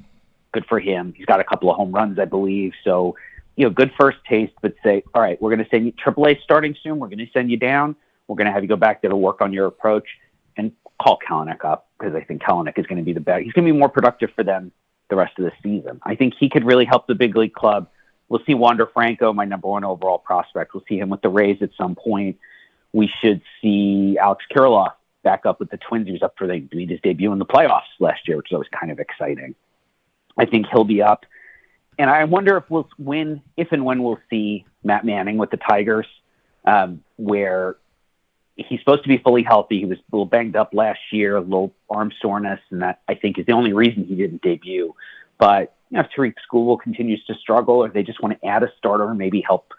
[0.52, 1.12] good for him.
[1.16, 2.72] He's got a couple of home runs, I believe.
[2.84, 3.16] So,
[3.56, 6.42] you know, good first taste, but say, all right, we're going to send you AAA
[6.42, 6.98] starting soon.
[6.98, 7.96] We're going to send you down.
[8.26, 10.06] We're going to have you go back there to work on your approach
[11.00, 13.44] call Kelenic up because I think Kelenic is going to be the best.
[13.44, 14.72] He's going to be more productive for them
[15.08, 16.00] the rest of the season.
[16.02, 17.88] I think he could really help the big league club.
[18.28, 20.74] We'll see Wander Franco, my number one overall prospect.
[20.74, 22.38] We'll see him with the Rays at some point.
[22.92, 26.06] We should see Alex Kirilloff back up with the Twins.
[26.06, 28.50] He was up for the, he made his debut in the playoffs last year, which
[28.50, 29.54] is always kind of exciting.
[30.36, 31.24] I think he'll be up.
[31.98, 35.56] And I wonder if we'll when, if and when we'll see Matt Manning with the
[35.56, 36.06] Tigers,
[36.64, 37.76] um, where
[38.58, 39.78] he's supposed to be fully healthy.
[39.78, 43.14] He was a little banged up last year, a little arm soreness, and that I
[43.14, 44.94] think is the only reason he didn't debut.
[45.38, 48.62] But you know, if Tarik Skubal continues to struggle, or they just want to add
[48.62, 49.72] a starter and maybe help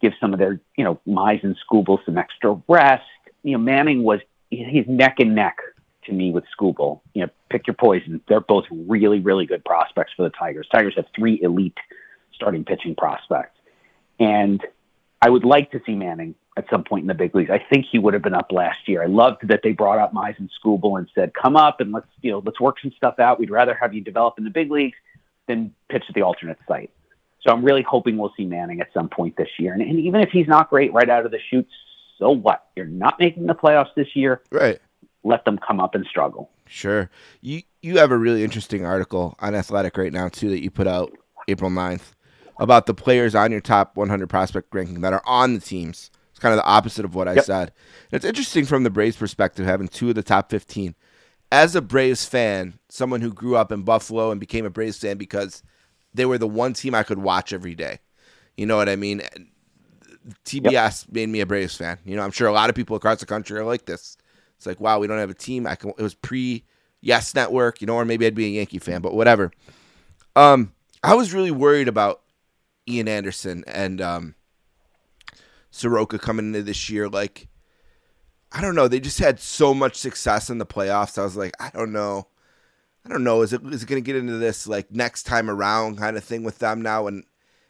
[0.00, 3.04] give some of their, you know, Mize and Skubal some extra rest.
[3.42, 5.58] You know, Manning was he's neck and neck
[6.06, 7.00] to me with Skubal.
[7.14, 8.20] You know, pick your poison.
[8.28, 10.68] They're both really, really good prospects for the Tigers.
[10.72, 11.76] Tigers have three elite
[12.34, 13.58] starting pitching prospects.
[14.18, 14.64] And
[15.20, 17.50] I would like to see Manning at some point in the big leagues.
[17.50, 19.02] I think he would have been up last year.
[19.02, 22.08] I loved that they brought up Mize and Skubal and said, come up and let's,
[22.22, 23.38] you know, let's work some stuff out.
[23.38, 24.96] We'd rather have you develop in the big leagues
[25.46, 26.90] than pitch at the alternate site.
[27.42, 29.72] So I'm really hoping we'll see Manning at some point this year.
[29.72, 31.72] And, and even if he's not great right out of the chutes,
[32.18, 32.66] so what?
[32.76, 34.42] You're not making the playoffs this year.
[34.50, 34.78] Right.
[35.24, 36.50] Let them come up and struggle.
[36.66, 37.10] Sure.
[37.40, 40.86] You you have a really interesting article on Athletic right now too that you put
[40.86, 41.12] out
[41.48, 42.12] April 9th
[42.58, 46.10] about the players on your top 100 prospect ranking that are on the teams.
[46.40, 47.44] It's kind of the opposite of what I Yep.
[47.44, 47.72] said.
[48.10, 50.94] And it's interesting from the Braves perspective having two of the top 15.
[51.52, 55.18] As a Braves fan, someone who grew up in Buffalo and became a Braves fan
[55.18, 55.62] because
[56.14, 57.98] they were the one team I could watch every day.
[58.56, 59.20] You know what I mean?
[60.46, 61.98] TBS made me a Braves fan.
[62.06, 64.16] You know, I'm sure a lot of people across the country are like this.
[64.56, 65.66] It's like, wow, we don't have a team.
[65.66, 65.90] I can.
[65.90, 66.64] It was pre
[67.02, 69.52] Yes Network, you know, or maybe I'd be a Yankee fan, but whatever.
[70.36, 70.72] Um,
[71.02, 72.22] I was really worried about
[72.88, 74.34] Ian Anderson and um,
[75.80, 77.08] Soroka coming into this year.
[77.08, 77.48] Like,
[78.52, 78.88] I don't know.
[78.88, 81.18] They just had so much success in the playoffs.
[81.18, 82.26] I was like, I don't know.
[83.04, 83.42] I don't know.
[83.42, 86.24] Is it is it going to get into this like next time around kind of
[86.24, 87.06] thing with them now?
[87.06, 87.24] And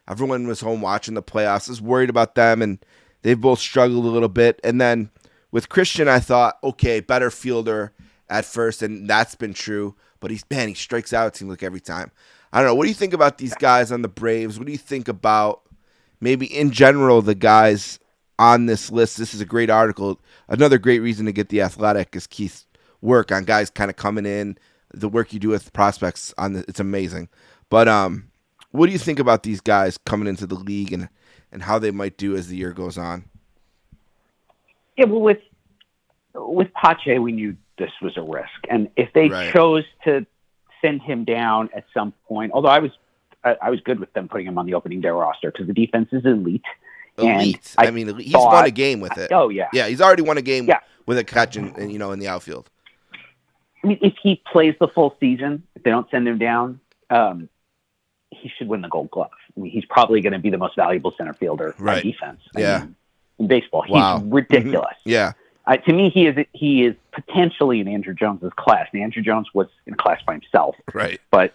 [0.09, 1.69] everyone was home watching the playoffs.
[1.69, 2.85] I was worried about them, and
[3.23, 4.61] they've both struggled a little bit.
[4.65, 5.11] And then
[5.53, 7.93] with Cristian, I thought, okay, better fielder
[8.29, 9.95] at first, and that's been true.
[10.19, 11.29] But he's man, he strikes out.
[11.29, 12.11] It seems like every time.
[12.53, 12.75] I don't know.
[12.75, 14.59] What do you think about these guys on the Braves?
[14.59, 15.63] What do you think about
[16.21, 17.99] maybe in general the guys
[18.39, 19.17] on this list?
[19.17, 20.21] This is a great article.
[20.49, 22.67] Another great reason to get the Athletic is Keith's
[23.01, 24.59] work on guys kind of coming in.
[24.93, 27.29] The work you do with prospects on the, it's amazing.
[27.69, 28.31] But um,
[28.73, 31.09] what do you think about these guys coming into the league and
[31.53, 33.25] and how they might do as the year goes on?
[34.97, 35.39] Yeah, well, with
[36.35, 39.53] with Pache, we knew this was a risk, and if they Right.
[39.53, 40.27] chose to
[40.81, 42.93] send him down at some point, although I was
[43.45, 45.73] I, I was good with them putting him on the opening day roster because the
[45.75, 46.63] defense is elite.
[47.19, 47.75] And Elite.
[47.79, 49.33] I, I mean, he's thought- won a game with it.
[49.33, 50.81] Oh yeah, Yeah, he's already won a game Yeah.
[51.07, 52.71] with a catch in, in, you know in the outfield.
[53.83, 57.49] I mean, if he plays the full season, if they don't send him down, um,
[58.31, 59.31] he should win the Gold Glove.
[59.57, 61.97] I mean, he's probably going to be the most valuable center fielder Right.
[62.05, 62.41] on defense.
[62.57, 62.79] I Yeah.
[62.81, 62.97] mean,
[63.39, 64.23] in baseball, he's Wow.
[64.25, 64.97] ridiculous.
[65.05, 65.33] Yeah,
[65.67, 68.89] Uh, to me, he is he is potentially in Andruw Jones's class.
[68.93, 71.21] And Andruw Jones was in a class by himself, right.
[71.31, 71.53] but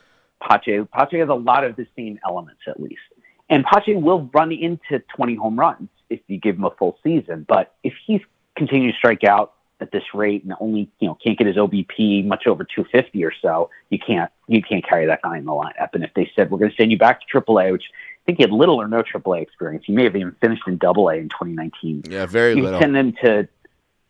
[0.48, 3.02] Pache Pache has a lot of the same elements at least.
[3.50, 7.46] And Pache will run into 20 home runs if you give him a full season.
[7.48, 8.22] But if he's
[8.58, 12.26] continuing to strike out at this rate and only you know can't get his OBP
[12.26, 15.90] much over 250 or so, you can't you can't carry that guy in the lineup.
[15.94, 18.38] And if they said we're going to send you back to AAA, which I think
[18.38, 21.16] he had little or no AAA experience, he may have even finished in Double A
[21.16, 22.80] in 2019 Yeah, very you little.
[22.80, 23.48] send them to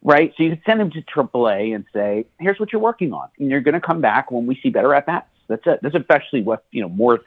[0.04, 3.28] right so you could send them to AAA and say here's what you're working on
[3.40, 5.96] and you're going to come back when we see better at bats that's it that's
[5.96, 7.20] especially what you know more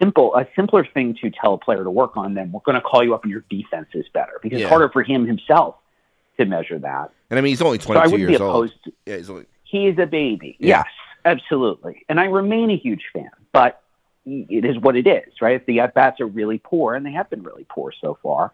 [0.00, 2.80] simple a simpler thing to tell a player to work on than we're going to
[2.80, 4.64] call you up and your defense is better because Yeah.
[4.66, 5.76] it's harder for him himself
[6.38, 8.50] to measure that And I mean, he's only so I 22 wouldn't be years old.
[8.50, 10.78] opposed to, Yeah, he's only he is a baby Yeah.
[10.78, 10.86] yes
[11.24, 12.04] absolutely.
[12.08, 13.82] And I remain a huge fan, but
[14.26, 15.56] it is what it is, right?
[15.56, 18.52] If the at bats are really poor, and they have been really poor so far,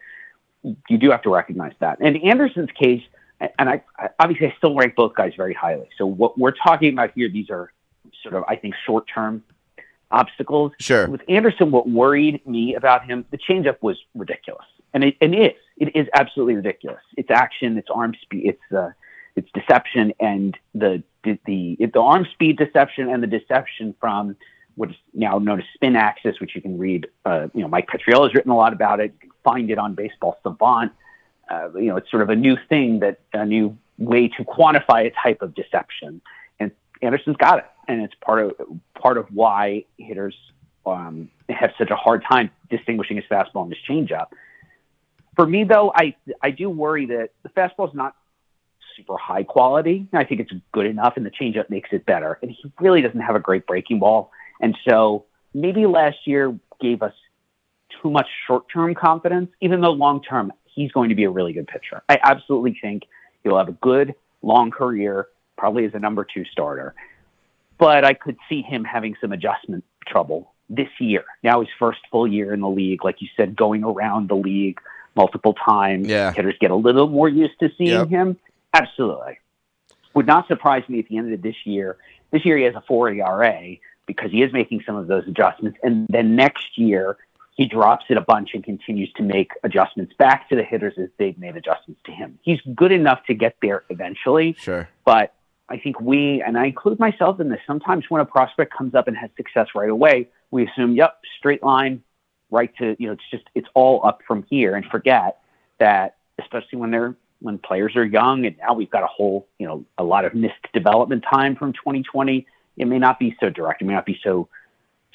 [0.88, 1.98] you do have to recognize that.
[2.00, 3.02] And Anderson's case,
[3.40, 5.88] and I, I obviously I still rank both guys very highly.
[5.96, 7.72] So what we're talking about here, these are
[8.28, 9.42] sort of I think short term
[10.10, 10.72] obstacles.
[10.78, 11.08] Sure.
[11.08, 15.38] With Anderson, what worried me about him, the changeup was ridiculous, and it and it
[15.38, 17.02] is it is absolutely ridiculous.
[17.16, 18.90] It's action, it's arm speed, it's uh,
[19.34, 24.36] it's deception, and the the the, the arm speed deception and the deception from
[24.76, 27.06] what is now known as spin axis, which you can read.
[27.24, 29.12] Uh, you know, Mike Petriello has written a lot about it.
[29.14, 30.92] You can find it on Baseball Savant.
[31.50, 35.06] Uh, you know, it's sort of a new thing that a new way to quantify
[35.06, 36.20] a type of deception,
[37.02, 38.52] Anderson's got it, and it's part of
[39.00, 40.34] part of why hitters
[40.84, 44.26] um, have such a hard time distinguishing his fastball and his changeup.
[45.36, 48.16] For me, though, I I do worry that the fastball is not
[48.96, 50.08] super high quality.
[50.12, 52.38] I think it's good enough, and the changeup makes it better.
[52.40, 54.30] And he really doesn't have a great breaking ball,
[54.60, 57.12] and so maybe last year gave us
[58.02, 62.02] too much short-term confidence, even though long-term he's going to be a really good pitcher.
[62.08, 63.04] I absolutely think
[63.42, 66.94] he'll have a good long career, probably as a number two starter.
[67.78, 71.24] But I could see him having some adjustment trouble this year.
[71.42, 74.80] Now his first full year in the league, like you said, going around the league
[75.14, 76.08] multiple times.
[76.08, 76.32] Yeah.
[76.32, 78.08] Hitters get a little more used to seeing Yep.
[78.08, 78.36] him.
[78.74, 79.38] Absolutely.
[80.14, 81.96] Would not surprise me at the end of this year.
[82.30, 83.76] This year he has a four ERA
[84.06, 85.78] because he is making some of those adjustments.
[85.82, 87.16] And then next year
[87.56, 91.08] he drops it a bunch and continues to make adjustments back to the hitters as
[91.18, 92.38] they've made adjustments to him.
[92.42, 94.54] He's good enough to get there eventually.
[94.58, 94.88] Sure.
[95.04, 95.32] But
[95.68, 99.08] I think we, and I include myself in this, sometimes when a prospect comes up
[99.08, 102.02] and has success right away, we assume, yep, straight line,
[102.50, 105.40] right to, you know, it's just, it's all up from here and forget
[105.78, 109.66] that, especially when they're, when players are young and now we've got a whole, you
[109.66, 112.46] know, a lot of missed development time from 2020,
[112.76, 113.82] it may not be so direct.
[113.82, 114.48] It may not be so,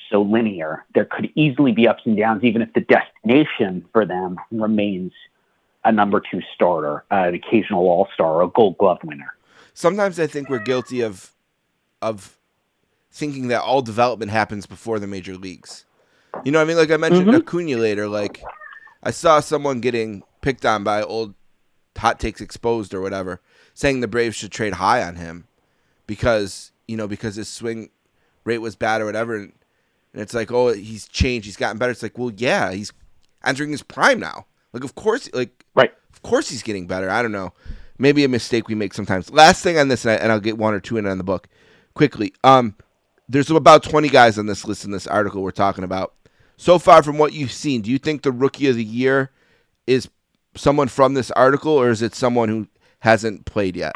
[0.10, 0.86] so linear.
[0.94, 5.14] There could easily be ups and downs, even if the destination for them remains
[5.84, 9.34] a number two starter, uh, an occasional all star, a gold glove winner.
[9.74, 11.32] Sometimes I think we're guilty of
[12.02, 12.38] of
[13.12, 15.86] thinking that all development happens before the major leagues.
[16.44, 16.78] You know what I mean?
[16.78, 17.38] Like I mentioned Mhm.
[17.40, 18.42] Acuna later, like
[19.04, 21.34] I saw someone getting picked on by old
[21.98, 23.42] hot takes exposed or whatever,
[23.74, 25.46] saying the Braves should trade high on him
[26.08, 27.90] because, you know, because his swing
[28.46, 29.54] rate was bad or whatever and,
[30.14, 31.92] and it's like, oh, he's changed, he's gotten better.
[31.92, 32.92] It's like, well, yeah, he's
[33.44, 34.46] entering his prime now.
[34.74, 35.94] Like of course like Right.
[36.14, 37.10] of course he's getting better.
[37.10, 37.54] I don't know.
[38.02, 39.30] Maybe a mistake we make sometimes.
[39.30, 41.48] Last thing on this, and, I'll get one or two in on the book
[41.94, 42.34] quickly.
[42.44, 42.74] Um,
[43.30, 46.16] there's about 20 guys on this list in this article we're talking about.
[46.58, 49.30] So far, from what you've seen, do you think the rookie of the year
[49.86, 50.10] is
[50.56, 52.68] someone from this article, or is it someone who
[53.02, 53.94] hasn't played yet?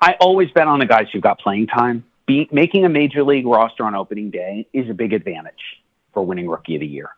[0.00, 2.04] I always bet on the guys who've got playing time.
[2.26, 5.82] Be, making a major league roster on opening day is a big advantage
[6.12, 7.10] for winning rookie of the year.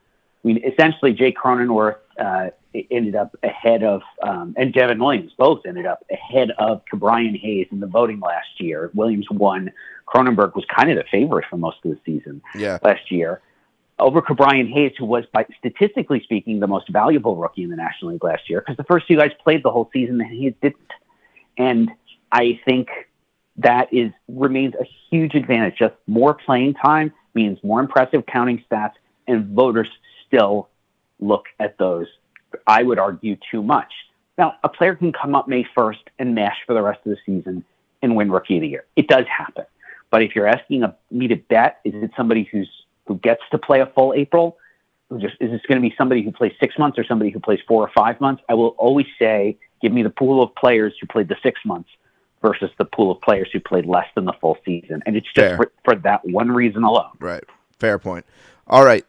[0.45, 2.51] I mean, essentially, Jake Cronenworth uh,
[2.91, 7.69] ended up ahead of, um, and Devin Williams both ended up ahead of Brian Hayes
[7.71, 8.91] in the voting last year.
[8.95, 9.73] Williams won.
[10.07, 12.79] Cronenworth was kind of the favorite for most of the season Yeah.
[12.83, 13.41] last year
[13.99, 18.13] over Brian Hayes, who was, by, statistically speaking, the most valuable rookie in the National
[18.13, 20.93] League last year, because the first two guys played the whole season and Hayes didn't.
[21.57, 21.91] And
[22.31, 22.89] I think
[23.57, 25.79] that is remains a huge advantage.
[25.79, 28.93] Just more playing time means more impressive counting stats,
[29.27, 29.89] and voters
[30.27, 30.69] still
[31.19, 32.07] look at those.
[32.67, 33.93] I would argue too much.
[34.39, 37.19] Now, a player can come up May 1st and mash for the rest of the
[37.25, 37.65] season
[38.03, 38.85] and win Rookie of the Year.
[38.97, 39.65] It does happen.
[40.11, 42.69] But if you're asking a, me to bet, is it somebody who's
[43.07, 44.59] who gets to play a full April?
[45.09, 47.41] Who just is this going to be somebody who plays six months or somebody who
[47.41, 48.43] plays four or five months?
[48.49, 51.89] I will always say, give me the pool of players who played the six months
[52.43, 55.57] versus the pool of players who played less than the full season, and it's just
[55.57, 57.11] for, for that one reason alone.
[57.19, 57.45] Right.
[57.79, 58.27] Fair point.
[58.67, 59.05] All right.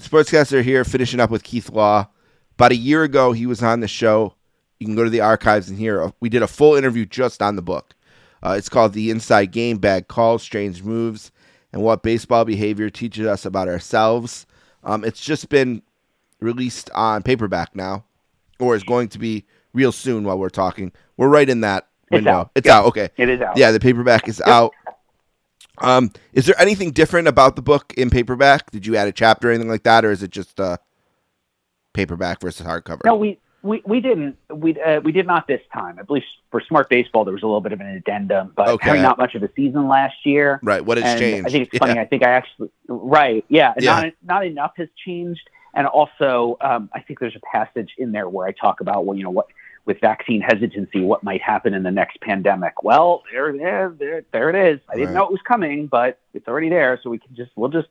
[0.00, 2.08] Sportscaster here, finishing up with Keith Law.
[2.56, 4.34] About a year ago, he was on the show.
[4.80, 6.12] You can go to the archives and hear.
[6.20, 7.94] We did a full interview just on the book.
[8.42, 11.32] Uh, it's called The Inside Game Bad Calls, Strange Moves,
[11.72, 14.46] and What Baseball Behavior Teaches Us About Ourselves.
[14.84, 15.82] Um, it's just been
[16.40, 18.04] released on paperback now,
[18.58, 20.92] or is going to be real soon while we're talking.
[21.16, 22.30] We're right in that It's window.
[22.32, 22.50] out.
[22.54, 22.74] It's Yep.
[22.74, 22.84] out.
[22.86, 23.08] Okay.
[23.16, 23.56] It is out.
[23.56, 24.72] Yeah, the paperback is out.
[25.78, 28.70] Um, is there anything different about the book in paperback?
[28.70, 30.76] Did you add a chapter or anything like that, or is it just uh,
[31.96, 33.04] paperback versus hardcover?
[33.04, 35.98] No, we we, we didn't we uh, we did not this time.
[35.98, 38.86] I believe for Smart Baseball there was a little bit of an addendum, but Okay.
[38.88, 40.60] having not much of a season last year.
[40.62, 40.84] Right.
[40.84, 41.48] What has changed?
[41.48, 41.78] I think it's Yeah.
[41.80, 41.98] funny.
[41.98, 43.44] I think I actually right.
[43.48, 43.94] Yeah, Yeah.
[44.02, 48.28] not not enough has changed, and also um, I think there's a passage in there
[48.28, 49.46] where I talk about well, you know what
[49.86, 52.82] with vaccine hesitancy what might happen in the next pandemic.
[52.82, 54.80] Well, there, there, there, there it is.
[54.90, 55.14] I didn't Right.
[55.14, 56.98] know it was coming, but it's already there.
[57.04, 57.86] So we can just, we'll just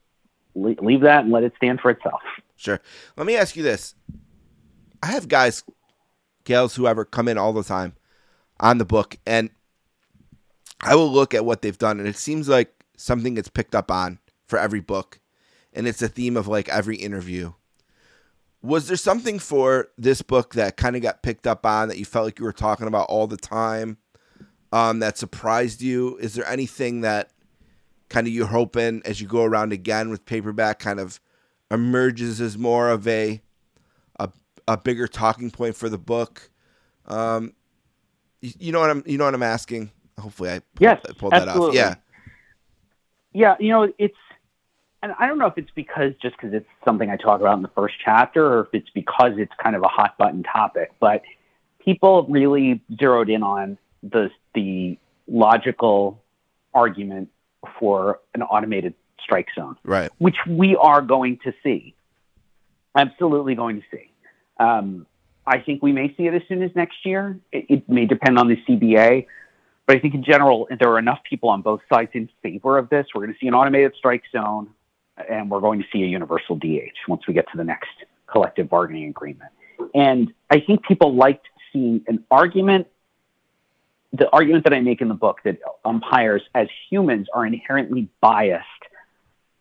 [0.56, 2.22] leave that and let it stand for itself.
[2.56, 2.80] Sure.
[3.18, 3.96] Let me ask you this.
[5.04, 5.64] I have guys,
[6.46, 7.96] gals, whoever come in all the time
[8.60, 9.50] on the book, and
[10.82, 13.92] I will look at what they've done, and it seems like something gets picked up
[13.92, 15.20] on for every book,
[15.74, 17.54] and it's a theme of like every interview.
[18.62, 22.06] Was there something for this book that kind of got picked up on that you
[22.06, 23.98] felt like you were talking about all the time
[24.72, 26.18] um, that surprised you?
[26.18, 27.30] Is there anything that
[28.10, 31.20] kind of you're hoping as you go around again with paperback kind of
[31.72, 33.42] emerges as more of a
[34.20, 34.30] a,
[34.68, 36.50] a bigger talking point for the book?
[37.06, 37.54] Um,
[38.42, 39.92] you, you know what I'm you know what I'm asking.
[40.20, 41.74] Hopefully, I pulled, Yes, I pulled that off.
[41.74, 41.96] Yeah,
[43.34, 44.16] Yeah, you know, it's,
[45.04, 47.64] and I don't know if it's because just because it's something I talk about in
[47.64, 50.92] the first chapter, or if it's because it's kind of a hot button topic.
[51.00, 51.24] But
[51.80, 54.98] people really zeroed in on the the
[55.28, 56.22] logical
[56.74, 57.30] argument
[57.80, 60.10] for an automated strike zone, right.
[60.18, 61.96] which we are going to see.
[62.96, 64.12] Absolutely going to see.
[64.60, 65.06] Um,
[65.48, 67.40] I think we may see it as soon as next year.
[67.52, 69.28] It, it may depend on the CBA.
[69.86, 72.90] But I think in general, there are enough people on both sides in favor of
[72.90, 73.08] this.
[73.14, 74.70] We're going to see an automated strike zone,
[75.30, 77.90] and we're going to see a universal DH once we get to the next
[78.28, 79.52] collective bargaining agreement.
[79.94, 82.88] And I think people liked seeing an argument.
[84.14, 88.66] The argument that I make in the book that umpires, as humans, are inherently biased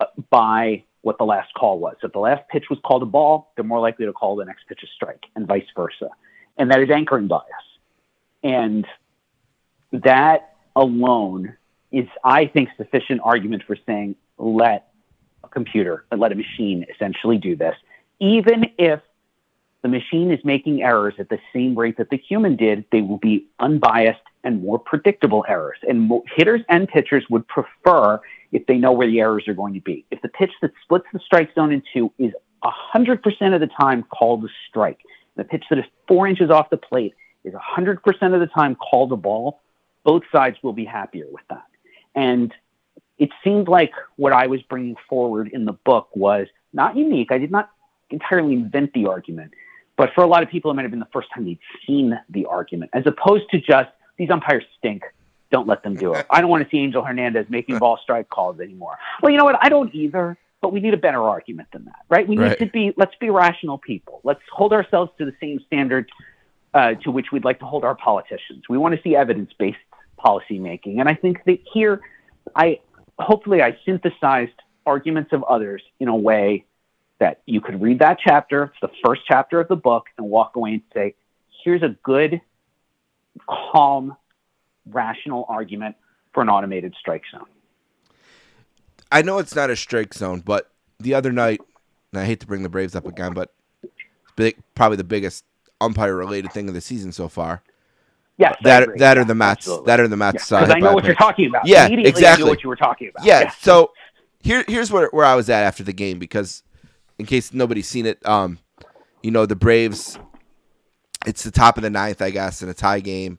[0.00, 1.96] uh, by what the last call was.
[2.02, 4.66] If the last pitch was called a ball, they're more likely to call the next
[4.68, 6.10] pitch a strike, and vice versa.
[6.56, 7.44] And that is anchoring bias.
[8.42, 8.86] And
[9.92, 11.56] that alone
[11.92, 14.88] is, I think, sufficient argument for saying let
[15.42, 17.76] a computer, let a machine essentially do this,
[18.20, 19.00] even if
[19.82, 23.18] the machine is making errors at the same rate that the human did, they will
[23.18, 25.78] be unbiased and more predictable errors.
[25.88, 28.20] And hitters and pitchers would prefer
[28.52, 30.04] if they know where the errors are going to be.
[30.10, 32.32] If the pitch that splits the strike zone in two is
[32.62, 35.00] 100% of the time called a strike,
[35.36, 37.14] the pitch that is four inches off the plate
[37.44, 37.98] is 100%
[38.34, 39.60] of the time called a ball,
[40.04, 41.64] both sides will be happier with that.
[42.14, 42.52] And
[43.18, 47.32] it seemed like what I was bringing forward in the book was not unique.
[47.32, 47.70] I did not
[48.10, 49.52] entirely invent the argument,
[49.96, 52.18] but for a lot of people, it might have been the first time they'd seen
[52.28, 55.04] the argument, as opposed to just these umpires stink.
[55.50, 56.26] Don't let them do it.
[56.30, 58.98] I don't want to see Angel Hernandez making ball strike calls anymore.
[59.22, 59.56] Well, you know what?
[59.60, 60.36] I don't either.
[60.60, 62.26] But we need a better argument than that, right?
[62.26, 62.58] We Right.
[62.58, 62.94] need to be.
[62.96, 64.22] Let's be rational people.
[64.24, 66.10] Let's hold ourselves to the same standard
[66.72, 68.62] uh, to which we'd like to hold our politicians.
[68.70, 69.76] We want to see evidence-based
[70.16, 72.00] policy making, and I think that here,
[72.56, 72.80] I
[73.18, 76.64] hopefully I synthesized arguments of others in a way
[77.18, 78.72] that you could read that chapter.
[78.72, 81.14] It's the first chapter of the book, and walk away and say,
[81.62, 82.40] "Here's a good,
[83.48, 84.16] calm,
[84.86, 85.96] rational argument
[86.32, 87.46] for an automated strike zone."
[89.10, 91.60] I know it's not a strike zone, but the other night,
[92.12, 93.52] and I hate to bring the Braves up again, but
[94.36, 95.44] big, probably the biggest
[95.80, 97.62] umpire related thing of the season so far.
[98.36, 99.86] Yes, That that Yeah, or the Mets, absolutely.
[99.86, 100.50] that are the Mets.
[100.50, 101.66] uh, because hit I know what you're talking about.
[101.66, 102.48] Yeah, exactly.
[102.48, 103.24] what you were talking about.
[103.24, 103.50] Yeah.
[103.60, 103.92] So
[104.40, 106.64] here, here's where, where I was at after the game because,
[107.18, 108.58] in case nobody's seen it, um,
[109.22, 110.18] you know the Braves.
[111.24, 113.38] It's the top of the ninth, I guess, in a tie game,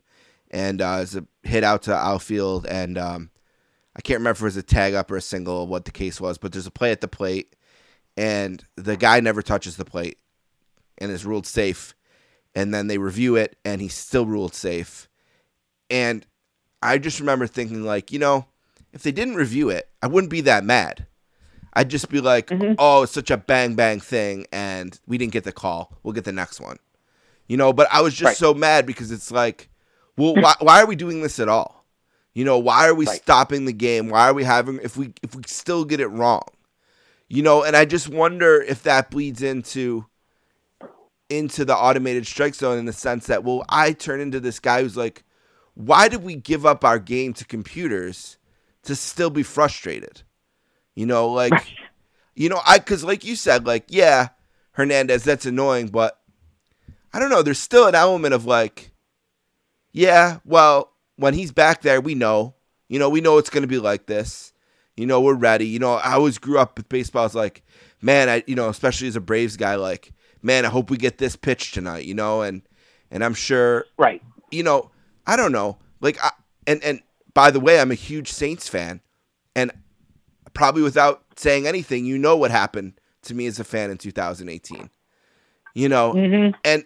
[0.52, 3.30] and uh, it's a hit out to outfield, and um,
[3.96, 6.20] I can't remember if it was a tag up or a single, what the case
[6.20, 7.56] was, but there's a play at the plate,
[8.18, 10.18] and the guy never touches the plate,
[10.98, 11.94] and is ruled safe,
[12.56, 15.08] and then they review it, and he's still ruled safe,
[15.90, 16.26] and
[16.82, 18.48] I just remember thinking like, you know,
[18.94, 21.08] if they didn't review it, I wouldn't be that mad.
[21.74, 25.44] I'd just be like, oh, it's such a bang bang thing, and we didn't get
[25.44, 25.98] the call.
[26.04, 26.78] We'll get the next one.
[27.48, 28.38] You know, but I was just Right.
[28.38, 29.70] so mad because it's like,
[30.18, 30.42] well, hmm.
[30.42, 31.86] why, why are we doing this at all?
[32.34, 33.22] You know, why are we Right.
[33.22, 34.10] stopping the game?
[34.10, 36.44] Why are we having if we if we still get it wrong?
[37.28, 40.06] You know, and I just wonder if that bleeds into
[41.30, 44.82] into the automated strike zone in the sense that well, I turn into this guy
[44.82, 45.24] who's like,
[45.74, 48.38] why did we give up our game to computers
[48.84, 50.22] to still be frustrated?
[50.94, 51.80] You know, like,
[52.36, 54.30] you know, I because like you said, like, yeah,
[54.74, 56.20] Hernandez, that's annoying, but
[57.16, 57.42] I don't know.
[57.42, 58.92] There's still an element of like,
[59.94, 62.56] yeah, well, when he's back there, we know,
[62.90, 64.52] you know, we know it's going to be like this.
[64.98, 65.66] You know, we're ready.
[65.66, 67.22] You know, I always grew up with baseball.
[67.22, 67.64] I was like,
[68.02, 70.12] man, I, you know, especially as a Braves guy, like,
[70.42, 72.04] man, I hope we get this pitch tonight.
[72.04, 72.62] You know, and
[73.12, 74.22] and I'm sure right.
[74.52, 74.92] you know,
[75.26, 75.78] I don't know.
[76.02, 76.32] Like, I,
[76.68, 77.02] and and
[77.34, 79.00] by the way, I'm a huge Saints fan,
[79.56, 79.72] and
[80.54, 84.90] probably without saying anything, you know what happened to me as a fan in 2018.
[85.74, 86.56] You know, Mm-hmm.
[86.66, 86.86] and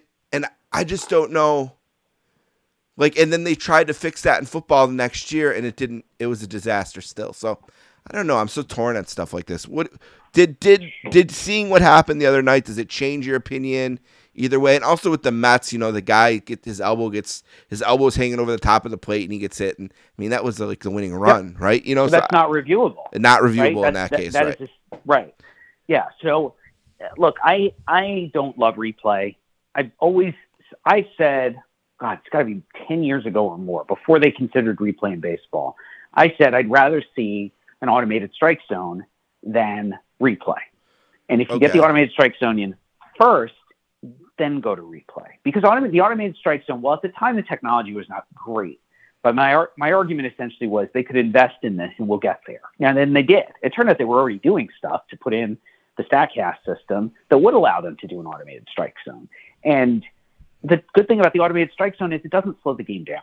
[0.72, 1.72] I just don't know
[2.96, 5.76] like, and then they tried to fix that in football the next year, and it
[5.76, 6.04] didn't.
[6.18, 7.32] It was a disaster still.
[7.32, 7.58] So
[8.10, 8.36] I don't know.
[8.36, 9.66] I'm so torn at stuff like this.
[9.66, 9.90] What
[10.32, 12.66] did did did seeing what happened the other night?
[12.66, 14.00] Does it change your opinion
[14.34, 14.74] either way?
[14.76, 18.16] And also with the Mets, you know, the guy get his elbow gets his elbow's
[18.16, 19.78] hanging over the top of the plate, and he gets hit.
[19.78, 21.82] And I mean, that was like the winning run, right?
[21.84, 22.96] You know, So that's not reviewable.
[23.14, 23.50] not right?
[23.52, 24.58] reviewable in That's- that, case, that right?
[24.58, 24.72] just
[25.06, 25.34] right.
[25.86, 26.04] Yeah.
[26.22, 26.54] So,
[27.16, 29.36] look, I I don't love replay.
[29.74, 30.34] I've always
[30.84, 31.60] I said,
[31.98, 35.20] God, it's got to be ten years ago or more before they considered replay in
[35.20, 35.76] baseball.
[36.14, 39.04] I said I'd rather see an automated strike zone
[39.42, 40.58] than replay.
[41.28, 42.74] And if you get the automated strike zone in
[43.18, 43.54] first,
[44.38, 46.82] then go to replay because automated, the automated strike zone.
[46.82, 48.80] Well, at the time the technology was not great,
[49.22, 52.62] but my my argument essentially was they could invest in this and we'll get there.
[52.80, 53.44] And then they did.
[53.62, 55.58] It turned out they were already doing stuff to put in
[55.96, 59.28] the Statcast system that would allow them to do an automated strike zone.
[59.62, 60.02] And
[60.62, 63.22] the good thing about the automated strike zone is it doesn't slow the game down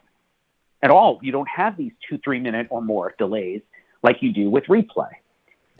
[0.82, 1.20] at all.
[1.22, 3.62] You don't have these two, three minute or more delays
[4.04, 5.10] like you do with replay.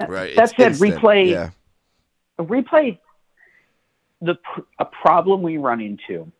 [0.08, 0.36] right.
[0.36, 0.95] That It's said, instant.
[0.95, 1.49] replay Yeah.
[2.39, 2.99] a replay
[4.22, 4.36] the
[4.80, 6.32] a problem we run into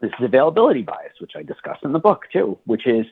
[0.00, 3.06] this is availability bias which i discuss in the book too which is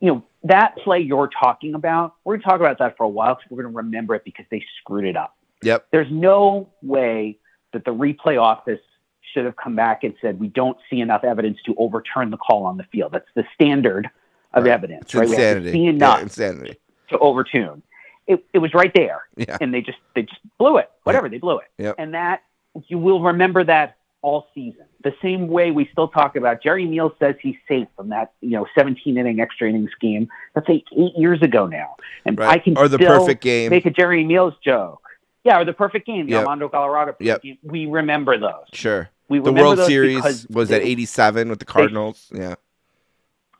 [0.00, 3.08] you know that play you're talking about we're going to talk about that for a
[3.08, 5.86] while because we're going to remember it because they screwed it up Yep.
[5.92, 7.38] there's no way
[7.74, 8.80] that the replay office
[9.32, 12.64] should have come back and said we don't see enough evidence to overturn the call
[12.64, 14.08] on the field that's the standard
[14.54, 14.72] of Right.
[14.72, 15.72] evidence It's right we insanity.
[15.72, 16.76] see Yeah, enough insanity.
[17.10, 17.82] to overturn.
[18.26, 19.56] It, it was right there, Yeah.
[19.60, 20.90] and they just they just blew it.
[21.04, 21.96] Whatever they blew it, Yep.
[21.98, 22.42] and that
[22.86, 24.84] you will remember that all season.
[25.02, 28.50] The same way we still talk about Jerry Meals says he's safe from that you
[28.50, 30.28] know 17 inning extra innings scheme.
[30.54, 32.50] That's like eight years ago now, and Right.
[32.50, 33.70] I can Or the still perfect game.
[33.70, 35.00] make a Jerry Meals joke.
[35.44, 36.40] Yeah, or the perfect game, the Yep.
[36.46, 37.42] Armando Galarraga Yep.
[37.42, 37.58] game.
[37.64, 38.66] We remember those.
[38.72, 39.10] Sure.
[39.32, 42.30] We The World Series was they- at 87 with the Cardinals.
[42.34, 42.56] Yeah.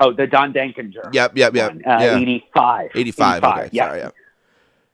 [0.01, 1.15] Oh, the Don Denkinger.
[1.15, 1.71] Yep, yep, yep.
[1.73, 2.19] one, uh, yeah.
[2.19, 2.91] 85.
[2.95, 3.45] 85.
[3.45, 3.69] Okay.
[3.73, 3.87] yeah.
[3.87, 3.99] Sorry.
[4.01, 4.11] Yeah.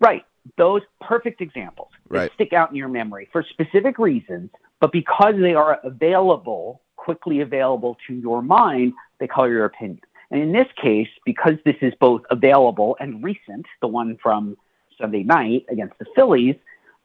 [0.01, 0.25] Right.
[0.57, 2.31] Those perfect examples Right.
[2.35, 4.51] stick out in your memory for specific reasons,
[4.81, 10.01] but because they are available, quickly available to your mind, they color your opinion.
[10.31, 14.57] And in this case, because this is both available and recent, the one from
[15.01, 16.55] Sunday night against the Phillies,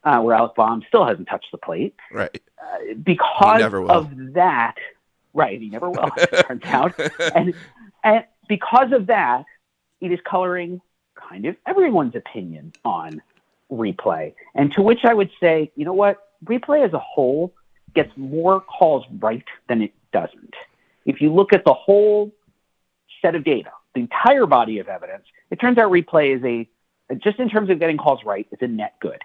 [0.04, 2.42] uh, where Alec Bohm still hasn't touched the plate, Right.
[3.04, 4.76] Because of that,
[5.34, 5.60] right?
[5.60, 6.10] He never will.
[6.18, 7.00] it turns out,
[7.36, 7.54] and
[8.04, 9.46] and because of that,
[10.02, 10.82] it is coloring
[11.16, 13.22] kind of everyone's opinion on
[13.72, 14.34] replay.
[14.56, 16.30] And to which I would say, you know what?
[16.46, 17.54] Replay as a whole
[17.96, 20.54] gets more calls right than it doesn't.
[21.06, 22.32] If you look at the whole
[23.22, 26.68] set of data, the entire body of evidence, it turns out replay is a
[27.16, 29.22] just in terms of getting calls right, it's a net good.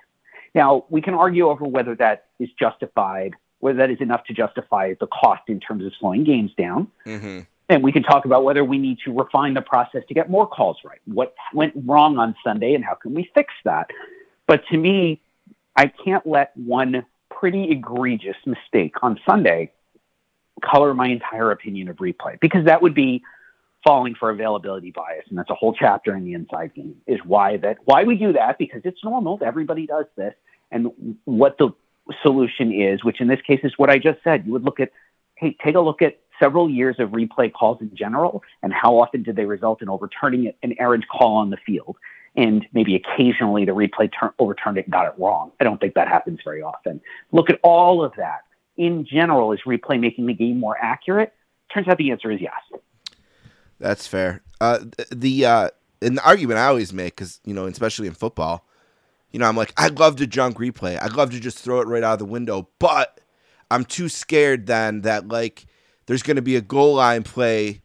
[0.55, 4.95] Now, we can argue over whether that is justified, whether that is enough to justify
[5.01, 6.89] the cost in terms of slowing games down.
[7.05, 10.31] hmm And we can talk about whether we need to refine the process to get
[10.31, 11.01] more calls right.
[11.05, 13.91] What went wrong on Sunday and how can we fix that?
[14.47, 15.21] But to me,
[15.77, 19.71] I can't let one pretty egregious mistake on Sunday
[20.61, 23.23] color my entire opinion of replay because that would be
[23.85, 27.57] falling for availability bias and that's a whole chapter in the inside game is why
[27.57, 30.35] that why we do that because it's normal everybody does this
[30.73, 31.69] and what the
[32.23, 34.47] solution is which in this case is what i just said.
[34.47, 34.91] You would look at
[35.37, 39.23] hey take a look at several years of replay calls in general and how often
[39.23, 41.97] did they result in overturning an errant call on the field.
[42.37, 45.51] And maybe occasionally the replay turn, overturned it and got it wrong.
[45.61, 47.01] I don't think that happens very often.
[47.33, 48.43] Look at all of that.
[48.77, 51.33] In general is replay making the game more accurate?
[51.73, 52.81] Turns out the answer is yes.
[53.81, 54.43] That's fair.
[54.61, 54.81] Uh,
[55.11, 58.68] the uh, the argument I always make, because you know, especially in football,
[59.31, 61.01] you know, I'm like, I'd love to junk replay.
[61.01, 63.20] I'd love to just throw it right out of the window, but
[63.70, 65.66] I'm too scared then that like
[66.07, 67.83] there's going to be a goal line play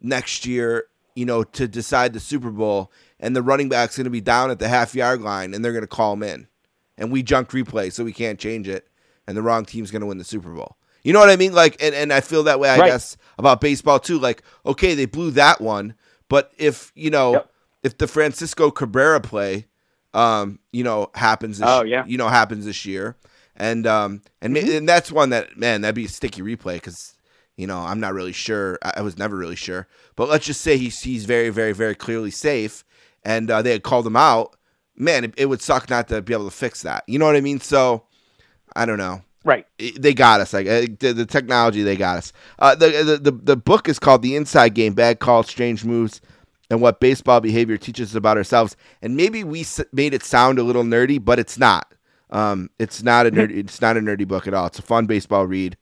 [0.00, 4.10] next year, you know, to decide the Super Bowl, and the running back's going to
[4.10, 6.46] be down at the half yard line, and they're going to call him in,
[6.98, 8.88] and we junk replay, so we can't change it,
[9.26, 10.76] and the wrong team's going to win the Super Bowl.
[11.02, 11.52] You know what I mean?
[11.52, 12.86] Like, and, and I feel that way, I Right.
[12.90, 14.18] guess, about baseball too.
[14.18, 15.94] Like, okay, they blew that one,
[16.28, 17.50] but if you know, Yep.
[17.82, 19.66] if the Francisco Cabrera play,
[20.14, 22.04] um, you know, happens, this, Oh, yeah.
[22.06, 23.16] you know, happens this year,
[23.56, 24.76] and um, and Mm-hmm.
[24.78, 27.14] and that's one that man, that'd be a sticky replay because
[27.56, 28.78] you know I'm not really sure.
[28.82, 29.86] I, I was never really sure,
[30.16, 32.84] but let's just say he's he's very very very clearly safe,
[33.24, 34.56] and uh, they had called him out.
[34.96, 37.02] Man, it, it would suck not to be able to fix that.
[37.08, 37.58] You know what I mean?
[37.60, 38.04] So
[38.76, 40.52] I don't know right it- they got us.
[40.52, 42.32] Like uh, the, the technology, they got us.
[42.58, 46.20] Uh, the, the the the book is called "The Inside Game: Bad Calls, Strange Moves,
[46.70, 50.58] and What Baseball Behavior Teaches Us About Ourselves." And maybe we s- made it sound
[50.58, 51.94] a little nerdy, but it's not.
[52.30, 53.56] Um, it's not a nerdy.
[53.58, 54.66] It's not a nerdy book at all.
[54.66, 55.76] It's a fun baseball read,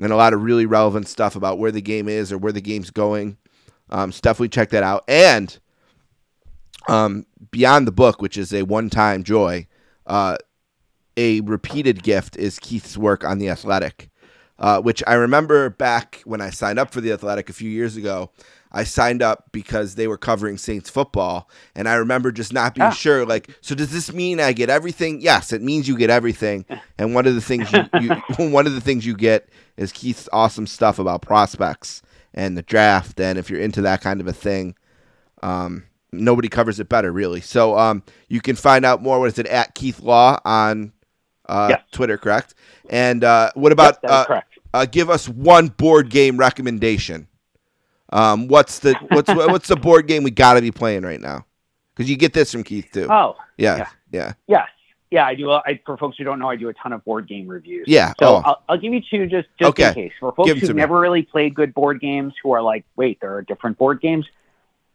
[0.00, 2.60] and a lot of really relevant stuff about where the game is or where the
[2.60, 3.36] game's going.
[3.90, 5.04] Um, so definitely check that out.
[5.06, 5.58] And
[6.88, 9.66] um, Beyond the Book, which is a one time joy,
[10.06, 10.36] uh,
[11.16, 14.10] a repeated gift is Keith's work on The Athletic,
[14.58, 17.96] uh, which I remember back when I signed up for The Athletic a few years
[17.96, 18.30] ago.
[18.74, 22.86] I signed up because they were covering Saints football, and I remember just not being
[22.86, 22.90] Ah.
[22.90, 23.26] sure.
[23.26, 25.20] Like, so does this mean I get everything?
[25.20, 26.64] Yes, it means you get everything.
[26.98, 28.14] And one of the things you, you
[28.50, 32.00] one of the things you get is Keith's awesome stuff about prospects
[32.32, 33.20] and the draft.
[33.20, 34.76] And if you're into that kind of a thing,
[35.42, 37.40] um, nobody covers it better, really.
[37.40, 39.18] So um, you can find out more.
[39.18, 40.92] What is it at Keith Law on
[41.48, 41.82] uh, Yes.
[41.92, 42.16] Twitter?
[42.18, 42.54] Correct.
[42.88, 44.58] And uh, what about is uh, correct.
[44.72, 47.26] uh, give us one board game recommendation?
[48.12, 51.46] Um, what's the what's what's the board game we got to be playing right now?
[51.94, 53.06] Because you get this from Keith too.
[53.10, 53.88] Oh, yeah, yeah.
[54.12, 54.68] yeah, yes.
[55.10, 55.50] Yeah, I do.
[55.50, 57.84] I, for folks who don't know, I do a ton of board game reviews.
[57.86, 58.14] yeah.
[58.18, 59.88] So oh, I'll, I'll give you two just, just Okay.
[59.88, 60.12] in case.
[60.18, 62.86] For folks Give 'em to who've never really played good board games who are like,
[62.96, 64.24] wait, there are different board games.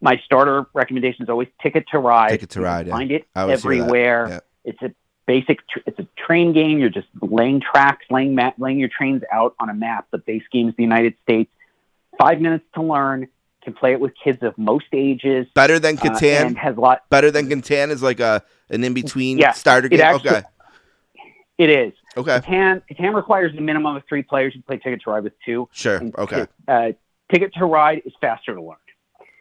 [0.01, 2.29] My starter recommendation is always Ticket to Ride.
[2.31, 2.93] Ticket to Ride, yeah.
[2.93, 4.27] Find it I always hear everywhere.
[4.29, 4.39] Yeah.
[4.65, 4.91] It's a
[5.27, 5.59] basic.
[5.67, 6.79] Tr- it's a train game.
[6.79, 10.07] You're just laying tracks, laying map, laying your trains out on a map.
[10.09, 11.51] The base game is the United States.
[12.19, 13.27] Five minutes to learn.
[13.63, 15.45] Can play it with kids of most ages.
[15.53, 16.45] better than uh, Catan.
[16.45, 17.03] and has a lot.
[17.09, 19.99] better than Catan is like a an in between Yeah, starter game.
[19.99, 20.41] actually- okay,
[21.57, 21.93] It is.
[22.15, 24.55] okay, Catan, Catan requires a minimum of three players.
[24.55, 25.67] You play Ticket to Ride with two.
[25.73, 26.91] sure, And okay, Ti- Uh,
[27.29, 28.77] Ticket to Ride is faster to learn.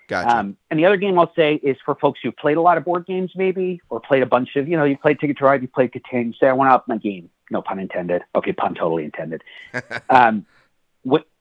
[0.09, 0.37] gotcha.
[0.39, 2.85] Um, and the other game I'll say is for folks who've played a lot of
[2.85, 5.63] board games, maybe, or played a bunch of, you know, you played Ticket to Ride,
[5.63, 7.31] you played Catan, you say, I want to up my game.
[7.53, 8.23] No pun intended.
[8.35, 9.43] Okay, pun totally intended.
[10.11, 10.45] um,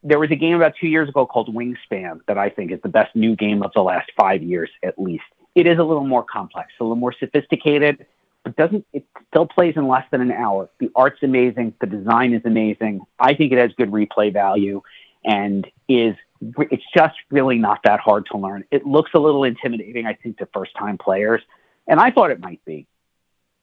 [0.06, 2.90] there was a game about two years ago called Wingspan that I think is the
[2.90, 5.24] best new game of the last five years, at least.
[5.56, 8.06] It is a little more complex, a little more sophisticated,
[8.44, 10.70] but doesn't it still plays in less than an hour.
[10.80, 13.02] The art's amazing, the design is amazing.
[13.20, 14.84] I think it has good replay value,
[15.26, 16.16] and is
[16.60, 18.64] it's just really not that hard to learn.
[18.70, 21.42] It looks a little intimidating, I think, to first time players,
[21.88, 22.86] and I thought it might be.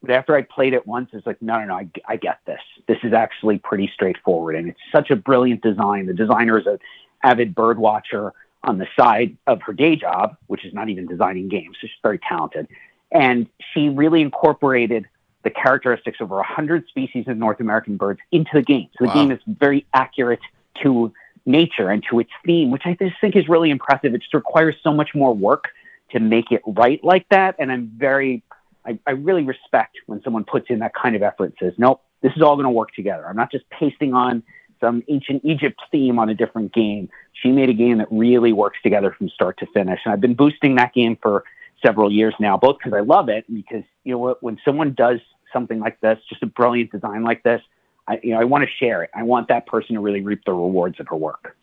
[0.03, 2.61] But after I played it once, it's like, no, no, no, I, I get this.
[2.89, 6.07] This is actually pretty straightforward, and it's such a brilliant design.
[6.07, 6.79] The designer is an
[7.23, 8.33] avid bird watcher
[8.65, 11.77] on the side of her day job, which is not even designing games.
[11.81, 12.67] So she's very talented,
[13.13, 15.07] and she really incorporated
[15.45, 18.89] the characteristics of over 100 species of North American birds into the game.
[18.99, 19.15] So the Wow.
[19.15, 20.41] game is very accurate
[20.83, 21.13] to
[21.47, 24.15] nature and to its theme, which I just think is really impressive.
[24.15, 25.65] It just requires so much more work
[26.11, 27.57] to make it right like that.
[27.59, 28.43] And I'm very,
[28.87, 32.03] I, I really respect when someone puts in that kind of effort and says, nope,
[32.23, 33.27] this is all going to work together.
[33.29, 34.43] I'm not just pasting on
[34.81, 37.09] some ancient Egypt theme on a different game.
[37.33, 40.01] She made a game that really works together from start to finish.
[40.05, 41.45] And I've been boosting that game for
[41.85, 44.93] several years now, both because I love it and because, you know, what, when someone
[44.95, 45.21] does
[45.53, 47.63] something like this, just a brilliant design like this,
[48.09, 49.11] I, you know, I want to share it.
[49.15, 51.57] I want that person to really reap the rewards of her work.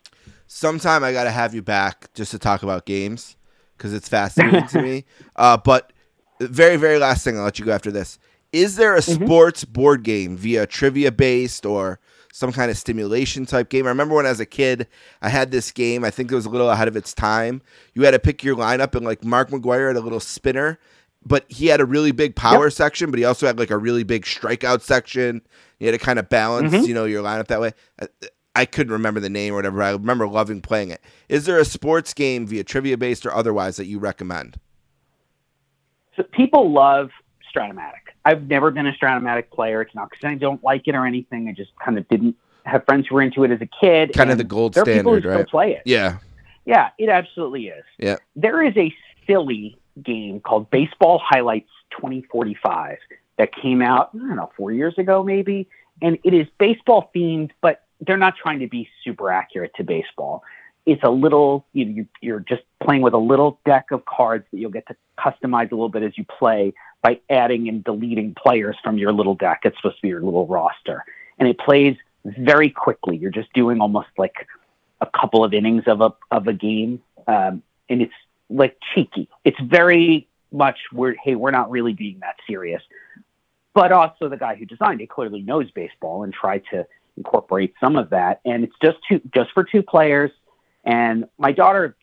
[0.46, 3.36] Sometime I got to have you back just to talk about games
[3.76, 5.04] because it's fascinating to me.
[5.36, 5.92] Uh, but
[6.40, 8.18] very, very last thing, I'll let you go after this.
[8.52, 9.24] Is there a Mm-hmm.
[9.24, 12.00] sports board game via trivia based or
[12.32, 13.86] some kind of stimulation type game?
[13.86, 14.88] I remember when I was a kid,
[15.22, 16.04] I had this game.
[16.04, 17.62] I think it was a little ahead of its time.
[17.94, 20.78] You had to pick your lineup, and like Mark McGwire had a little spinner,
[21.24, 24.02] but he had a really big power section, but he also had like a really
[24.02, 25.42] big strikeout section.
[25.78, 26.84] You had to kind of balance, Mm-hmm.
[26.86, 27.72] you know, your lineup that way.
[28.00, 28.08] I,
[28.56, 29.80] I couldn't remember the name or whatever.
[29.82, 31.00] I remember loving playing it.
[31.28, 34.58] Is there a sports game via trivia based or otherwise that you recommend?
[36.20, 37.10] So people love
[37.50, 38.12] Strat-O-Matic.
[38.26, 39.80] I've never been a Strat-O-Matic player.
[39.80, 41.48] It's not because I don't like it or anything.
[41.48, 44.12] I just kind of didn't have friends who were into it as a kid.
[44.12, 45.48] Kind of the gold there are people who standard, still right?
[45.48, 45.82] play it.
[45.86, 46.18] Yeah.
[46.66, 47.84] Yeah, it absolutely is.
[47.98, 48.16] Yeah.
[48.36, 48.94] There is a
[49.26, 52.98] silly game called Baseball Highlights 2045
[53.38, 55.68] that came out, I don't know, four years ago maybe.
[56.02, 60.42] And it is baseball themed, but they're not trying to be super accurate to baseball.
[60.86, 64.70] It's a little, you you're just playing with a little deck of cards that you'll
[64.70, 66.72] get to customize a little bit as you play
[67.02, 69.60] by adding and deleting players from your little deck.
[69.64, 71.04] It's supposed to be your little roster.
[71.38, 73.16] And it plays very quickly.
[73.16, 74.46] You're just doing almost like
[75.00, 78.12] a couple of innings of a of a game, um, and it's
[78.48, 79.28] like cheeky.
[79.44, 82.82] It's very much we're hey we're not really being that serious,
[83.74, 87.96] but also the guy who designed it clearly knows baseball and tried to incorporate some
[87.96, 88.40] of that.
[88.44, 90.30] And it's just two just for two players.
[90.84, 91.96] And my daughter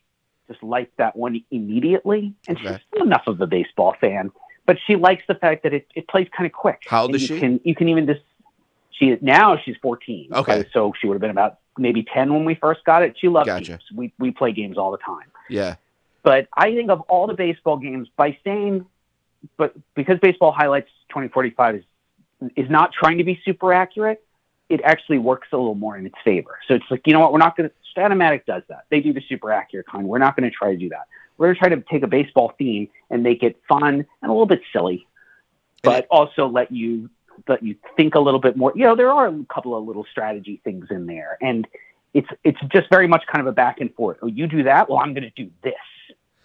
[0.46, 2.68] just liked that one immediately, and Okay.
[2.74, 4.30] she's still enough of a baseball fan,
[4.66, 6.82] but she likes the fact that it, it plays kind of quick.
[6.86, 7.40] How old And is you she?
[7.40, 8.20] Can, you can even just
[8.90, 10.30] she now she's 14.
[10.32, 10.66] Okay.
[10.72, 13.16] so she would have been about maybe 10 when we first got it.
[13.18, 13.72] She loves Gotcha.
[13.72, 13.82] games.
[13.94, 15.30] We we play games all the time.
[15.48, 15.76] Yeah.
[16.22, 18.84] But I think of all the baseball games by saying,
[19.56, 21.84] but because Baseball Highlights 2045 is
[22.56, 24.24] is not trying to be super accurate,
[24.68, 26.58] it actually works a little more in its favor.
[26.66, 28.84] So it's like, you know what, we're not going to, Strat-O-Matic does that.
[28.90, 30.06] They do the super accurate kind.
[30.06, 31.06] We're not going to try to do that.
[31.36, 34.28] We're going to try to take a baseball theme and make it fun and a
[34.28, 35.06] little bit silly,
[35.82, 37.08] but also let you
[37.46, 38.72] let you think a little bit more.
[38.74, 41.66] You know, there are a couple of little strategy things in there, and
[42.12, 44.18] it's it's just very much kind of a back and forth.
[44.22, 45.74] Oh, you do that, well, I'm going to do this,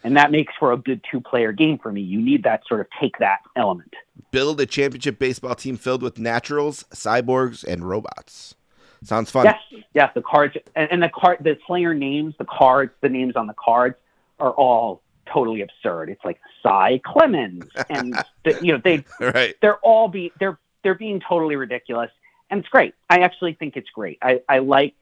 [0.03, 2.01] and that makes for a good two player game for me.
[2.01, 3.93] You need that sort of take that element.
[4.31, 8.55] Build a championship baseball team filled with naturals, cyborgs, and robots.
[9.03, 9.45] Sounds fun.
[9.45, 10.11] Yes, yes.
[10.15, 13.55] The cards and, and the card, the player names, the cards, the names on the
[13.55, 13.95] cards
[14.39, 15.01] are all
[15.31, 16.09] totally absurd.
[16.09, 19.55] It's like Cy Clemens, and the, you know they Right.
[19.61, 22.11] they're all be they're they're being totally ridiculous,
[22.49, 22.93] and it's great.
[23.09, 24.19] I actually think it's great.
[24.21, 24.95] I I like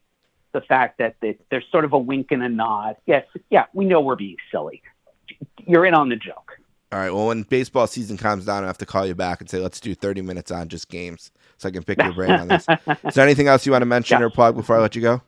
[0.53, 2.97] the fact that they, there's sort of a wink and a nod.
[3.05, 4.81] Yes, yeah, we know we're being silly.
[5.65, 6.57] You're in on the joke.
[6.91, 7.13] All right.
[7.13, 9.79] Well, when baseball season comes down, I have to call you back and say, let's
[9.79, 12.65] do 30 minutes on just games so I can pick your brain on this.
[13.05, 14.25] Is there anything else you want to mention Yeah.
[14.25, 15.21] or plug before I let you go?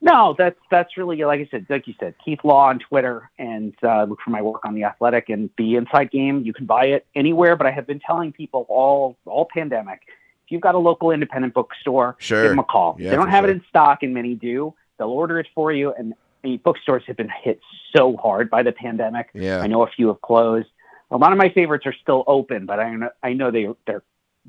[0.00, 3.74] No, that's that's really like I said, like you said, Keith Law on Twitter, and
[3.82, 6.42] uh, look for my work on the Athletic and the Inside Game.
[6.44, 10.02] You can buy it anywhere, but I have been telling people all all pandemic,
[10.46, 12.42] if you've got a local independent bookstore, Sure.
[12.42, 12.96] give them a call.
[12.98, 13.50] Yeah, they don't have sure.
[13.50, 14.72] it in stock, and many do.
[14.98, 15.92] They'll order it for you.
[15.92, 16.14] And
[16.48, 17.60] Mean, bookstores have been hit
[17.94, 19.30] so hard by the pandemic.
[19.34, 19.60] Yeah.
[19.60, 20.68] I know a few have closed.
[21.10, 24.02] A lot of my favorites are still open, but I know I know they they're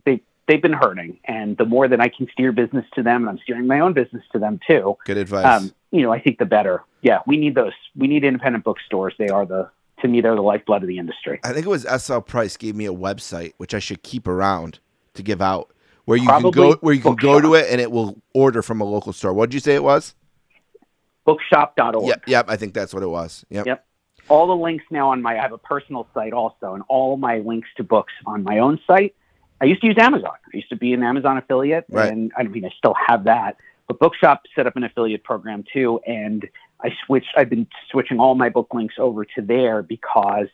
[0.06, 1.20] they they've been hurting.
[1.26, 3.94] And the more that I can steer business to them, and I'm steering my own
[3.94, 5.46] business to them too Good advice.
[5.46, 6.84] um, you know, I think the better.
[7.02, 7.74] Yeah, we need those.
[7.96, 9.14] We need independent bookstores.
[9.18, 9.70] They are the,
[10.02, 11.40] to me, they're the lifeblood of the industry.
[11.44, 14.80] I think it was SL Price gave me a website which I should keep around
[15.14, 15.74] to give out
[16.06, 18.62] where you Probably can go where you can go to it and it will order
[18.62, 19.34] from a local store.
[19.34, 20.16] What did you say it was?
[21.34, 22.08] Bookshop.org.
[22.08, 23.46] Yep, yep, I think that's what it was.
[23.50, 23.66] Yep.
[23.66, 23.86] Yep.
[24.30, 27.40] All the links now on my, I have a personal site also, and all my
[27.40, 29.16] links to books on my own site.
[29.62, 30.32] I used to use Amazon.
[30.54, 32.12] I used to be an Amazon affiliate, Right.
[32.12, 33.58] and I mean, I still have that.
[33.88, 36.48] But Bookshop set up an affiliate program too, and
[36.82, 37.30] I switched.
[37.36, 40.48] I've been switching all my book links over to there because,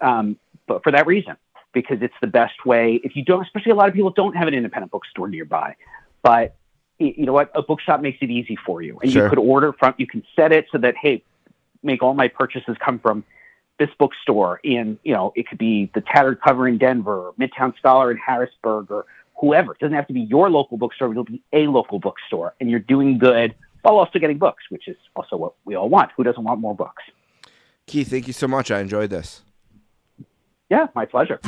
[0.00, 1.36] um, but for that reason,
[1.72, 3.00] because it's the best way.
[3.02, 5.74] If you don't, especially a lot of people don't have an independent bookstore nearby,
[6.22, 6.54] but
[6.98, 7.50] you know what?
[7.54, 9.24] A bookshop makes it easy for you, and Sure.
[9.24, 9.94] you could order from.
[9.98, 11.22] You can set it so that hey,
[11.82, 13.24] make all my purchases come from
[13.78, 17.76] this bookstore in, you know, it could be the Tattered Cover in Denver, or Midtown
[17.76, 19.04] Scholar in Harrisburg, or
[19.40, 19.72] whoever.
[19.72, 22.54] It doesn't have to be your local bookstore, it'll be a local bookstore.
[22.60, 26.12] And you're doing good while also getting books, which is also what we all want.
[26.16, 27.02] Who doesn't want more books?
[27.86, 28.70] Keith, thank you so much.
[28.70, 29.42] I enjoyed this.
[30.70, 31.40] Yeah, my pleasure.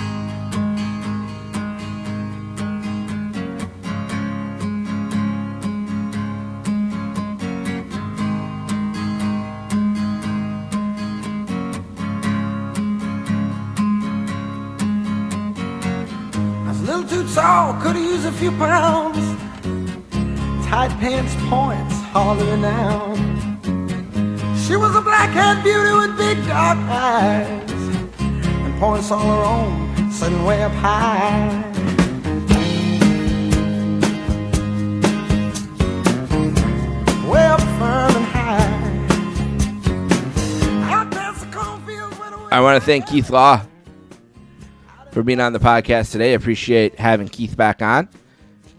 [17.37, 19.19] Tall, could used a few pounds.
[20.67, 23.17] Tight pants points, hollering out.
[24.65, 27.71] She was a black-haired beauty with big dark eyes
[28.65, 31.63] and points all her own, sitting way up high.
[42.51, 43.61] I want to thank Keith Law
[45.17, 46.33] for being on the podcast today.
[46.33, 48.07] I appreciate having Keith back on.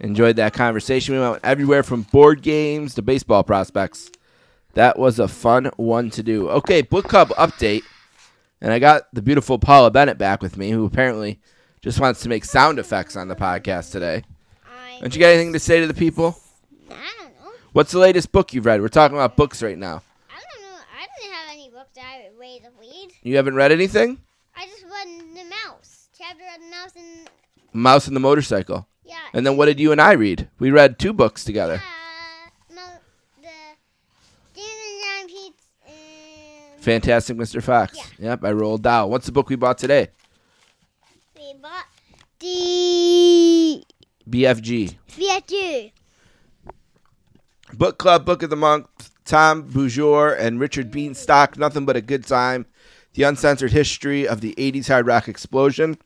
[0.02, 1.16] Enjoyed that conversation.
[1.16, 4.12] We went everywhere from board games to baseball prospects.
[4.76, 6.48] That was a fun one to do.
[6.50, 7.82] Okay, book club update.
[8.62, 11.40] And I got the beautiful Paula Bennett back with me, who apparently
[11.82, 14.22] just wants to make sound effects on the podcast today.
[15.02, 16.38] Don't you got anything to say to the people?
[16.92, 17.52] I don't know.
[17.74, 18.80] What's the latest book you've read?
[18.80, 20.04] We're talking about books right now.
[20.30, 20.78] I don't know.
[20.96, 22.62] I didn't have any books that I read.
[23.24, 24.20] You haven't read anything?
[24.56, 25.08] I just read
[26.38, 26.91] The Mouse.
[26.93, 27.30] Chapter the Mouse and,
[27.74, 28.88] Mouse and the Motorcycle.
[29.03, 29.16] yeah.
[29.34, 30.49] And then what did you and I read?
[30.60, 31.82] We read two books together.
[32.70, 32.82] Uh, Mo-
[33.41, 33.47] the
[34.55, 35.53] Giant Peach
[35.88, 37.62] and Fantastic Mr.
[37.62, 37.97] Fox.
[37.97, 38.30] Yeah.
[38.30, 39.10] Yep, I rolled down.
[39.10, 40.10] What's the book we bought today?
[41.36, 41.86] we bought
[42.39, 43.84] the
[44.30, 44.95] BFG.
[45.10, 45.91] VFG.
[47.74, 49.12] Book Club Book of the Month.
[49.26, 51.58] Tom Beaujour and Richard Bienstock.
[51.58, 52.66] Nothing but a good time.
[53.14, 55.97] The uncensored history of the 80s hard rock explosion.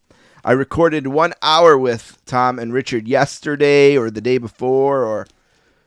[0.43, 5.27] I recorded one hour with Tom and Richard yesterday or the day before or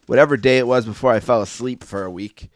[0.06, 2.50] whatever day it was before I fell asleep for a week.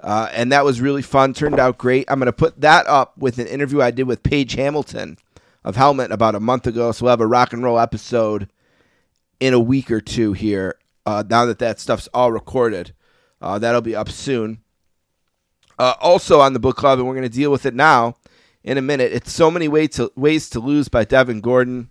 [0.00, 1.32] Uh, and that was really fun.
[1.32, 2.04] Turned out great.
[2.08, 5.16] I'm going to put that up with an interview I did with Page Hamilton
[5.64, 6.92] of Helmet about a month ago.
[6.92, 8.48] So we'll have a rock and roll episode
[9.40, 10.76] in a week or two here.
[11.06, 12.92] Uh, now that that stuff's all recorded,
[13.40, 14.60] uh, that'll be up soon.
[15.78, 18.16] Uh, also on the book club, and we're going to deal with it now
[18.62, 19.12] in a minute.
[19.12, 21.90] It's so many ways to ways to lose by Devin Gordon.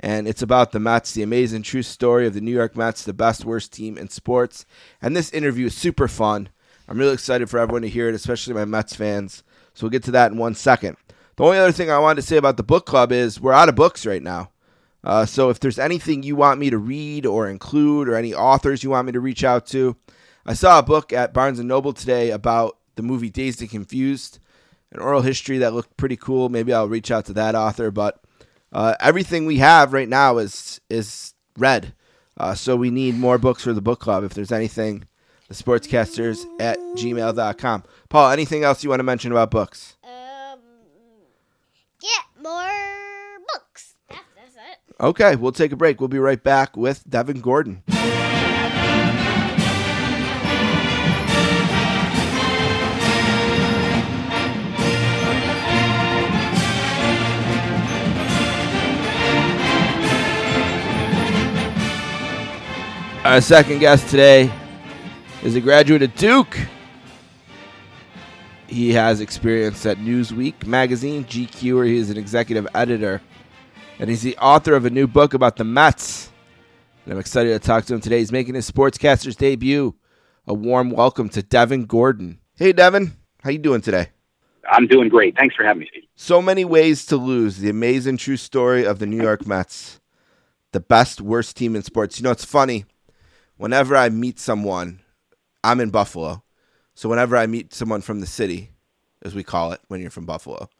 [0.00, 3.12] and it's about the Mets, the amazing true story of the New York Mets, the
[3.12, 4.64] best worst team in sports.
[5.00, 6.48] And this interview is super fun.
[6.88, 9.42] I'm really excited for everyone to hear it, especially my Mets fans.
[9.74, 10.96] So we'll get to that in one second.
[11.36, 13.68] The only other thing I wanted to say about the book club is we're out
[13.68, 14.50] of books right now.
[15.02, 18.82] Uh, so if there's anything you want me to read or include, or any authors
[18.82, 19.96] you want me to reach out to,
[20.44, 24.38] I saw a book at Barnes and Noble today about the movie Dazed and Confused,
[24.92, 26.48] an oral history that looked pretty cool.
[26.48, 28.20] Maybe I'll reach out to that author, but
[28.72, 31.94] uh, everything we have right now is is read.
[32.36, 34.24] Uh, so we need more books for the book club.
[34.24, 35.06] If there's anything,
[35.48, 37.84] the sportscasters at gmail.com.
[38.08, 39.96] Paul, anything else you want to mention about books?
[40.02, 40.60] Um,
[42.00, 43.94] get more books.
[44.08, 44.78] That's it.
[45.00, 46.00] Okay, we'll take a break.
[46.00, 47.82] We'll be right back with Devin Gordon.
[63.22, 64.50] Our second guest today
[65.42, 66.56] is a graduate of Duke.
[68.66, 73.20] He has experience at Newsweek magazine, GQ, where he is an executive editor
[73.98, 76.30] and he's the author of a new book about the Mets.
[77.04, 78.20] And I'm excited to talk to him today.
[78.20, 79.94] He's making his sportscaster's debut.
[80.46, 82.40] A warm welcome to Devin Gordon.
[82.56, 84.08] Hey, Devin, how you doing today?
[84.70, 85.36] I'm doing great.
[85.36, 86.04] Thanks for having me, Steve.
[86.16, 87.58] So many ways to lose.
[87.58, 90.00] The amazing true story of the New York Mets,
[90.72, 92.18] the best worst team in sports.
[92.18, 92.86] You know, it's funny.
[93.60, 95.00] Whenever I meet someone,
[95.62, 96.42] I'm in Buffalo.
[96.94, 98.70] So whenever I meet someone from the city,
[99.20, 100.70] as we call it when you're from Buffalo,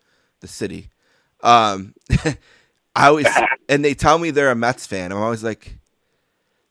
[0.41, 0.89] the city,
[1.43, 1.93] um,
[2.97, 3.27] I always
[3.69, 5.13] and they tell me they're a Mets fan.
[5.13, 5.79] I'm always like,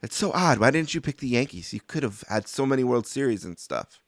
[0.01, 0.57] that's so odd.
[0.57, 1.75] Why didn't you pick the Yankees?
[1.75, 4.01] You could have had so many World Series and stuff.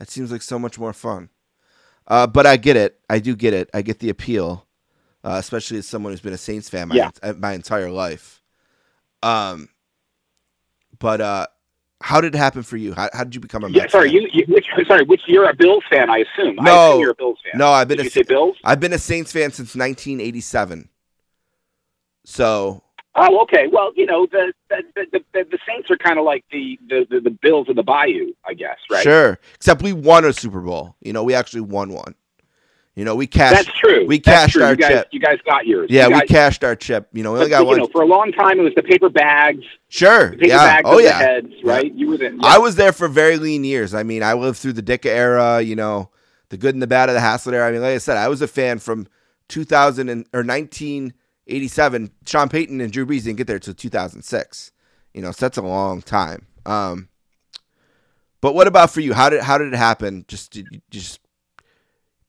[0.00, 1.28] That seems like so much more fun.
[2.08, 2.98] Uh, but I get it.
[3.08, 3.70] I do get it.
[3.72, 4.66] I get the appeal,
[5.22, 7.32] uh, especially as someone who's been a Saints fan my, Yeah.
[7.38, 8.42] my entire life.
[9.22, 9.68] Um,
[11.04, 11.46] but uh,
[12.02, 12.94] how did it happen for you?
[12.94, 14.22] How, how did you become a Mets Yeah, sorry, fan?
[14.22, 16.58] you, you which sorry, which you're a Bills fan, I assume.
[16.58, 16.88] I No.
[16.88, 17.58] assume you're a Bills fan.
[17.58, 18.56] No, I've been Did a you say Bills?
[18.64, 20.88] I've been a Saints fan since 1987.
[22.24, 22.82] So
[23.16, 23.66] Oh, okay.
[23.70, 24.82] Well, you know, the the,
[25.12, 27.82] the, the, the Saints are kind of like the, the, the, the Bills of the
[27.82, 29.02] Bayou, I guess, right?
[29.02, 29.38] Sure.
[29.54, 30.96] Except we won a Super Bowl.
[31.02, 32.14] You know, we actually won one.
[32.94, 33.66] You know, we cashed.
[33.66, 34.06] That's true.
[34.06, 34.62] We cashed true.
[34.62, 35.08] our you guys, chip.
[35.10, 35.88] You guys got yours.
[35.90, 37.08] Yeah, you we cashed our chip.
[37.12, 37.78] You know, we only got you one.
[37.78, 40.30] know, for a long time, it was the paper bags, sure.
[40.30, 40.76] paper Yeah.
[40.76, 41.18] bags Oh yeah.
[41.18, 41.92] heads, right?
[41.92, 42.26] You were the.
[42.26, 42.38] yeah.
[42.42, 43.94] I was there for very lean years.
[43.94, 45.60] I mean, I lived through the Ditka era.
[45.60, 46.10] You know,
[46.50, 47.68] the good and the bad of the Haslett era.
[47.68, 49.08] I mean, like I said, I was a fan from
[49.48, 52.10] 2000 and, or 1987.
[52.26, 54.70] Sean Payton and Drew Brees didn't get there until 2006.
[55.12, 56.46] You know, so that's a long time.
[56.64, 57.08] Um,
[58.40, 59.14] but what about for you?
[59.14, 60.24] How did how did it happen?
[60.28, 61.20] Just did you just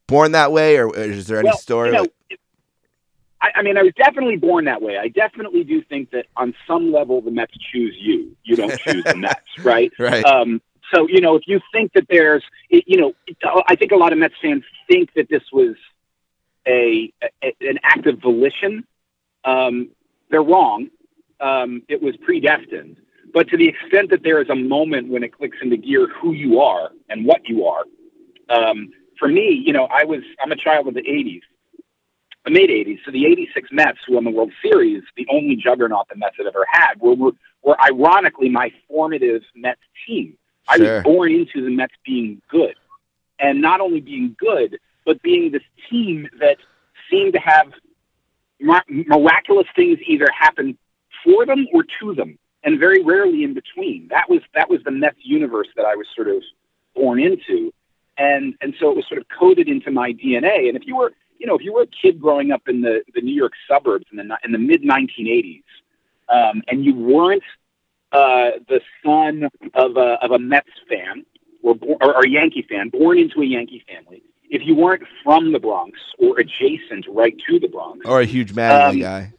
[0.07, 1.89] born that way, or is there any well, story?
[1.89, 2.07] You know,
[3.41, 4.97] I, I mean, I was definitely born that way.
[4.97, 8.35] I definitely do think that on some level, the Mets choose you.
[8.43, 9.91] You don't choose the Mets, right?
[9.99, 10.25] right.
[10.25, 10.61] Um,
[10.93, 13.13] so you know, if you think that there's, you know,
[13.67, 15.75] I think a lot of Mets fans think that this was
[16.67, 17.11] a,
[17.43, 18.85] a an act of volition.
[19.43, 19.89] Um,
[20.29, 20.89] they're wrong.
[21.39, 22.97] Um, it was predestined.
[23.33, 26.31] But to the extent that there is a moment when it clicks into gear who
[26.31, 27.83] you are and what you are,
[28.49, 31.41] um, for me, you know, I was I'm a child of the '80s,
[32.45, 32.99] the mid '80s.
[33.05, 36.47] So the '86 Mets, who won the World Series, the only juggernaut the Mets had
[36.47, 37.31] ever had, were were,
[37.63, 40.37] were ironically my formative Mets team.
[40.67, 42.75] I was born into the Mets being good,
[43.39, 46.57] and not only being good, but being this team that
[47.09, 47.71] seemed to have
[48.59, 50.77] miraculous things either happen
[51.23, 54.07] for them or to them, and very rarely in between.
[54.09, 56.41] That was that was the Mets universe that I was sort of
[56.95, 57.73] born into,
[58.17, 60.67] and and so it was sort of coded into my DNA.
[60.67, 63.03] And if you were you know if you were a kid growing up in the
[63.13, 65.63] the New York suburbs in the in the mid 1980s,
[66.29, 67.43] um, and you weren't
[68.11, 71.25] uh, the son of a of a Mets fan
[71.63, 74.21] or, or, or a Yankee fan, born into a Yankee family.
[74.49, 78.53] If you weren't from the Bronx or adjacent right to the Bronx, or a huge
[78.53, 79.33] Mattingly um, guy.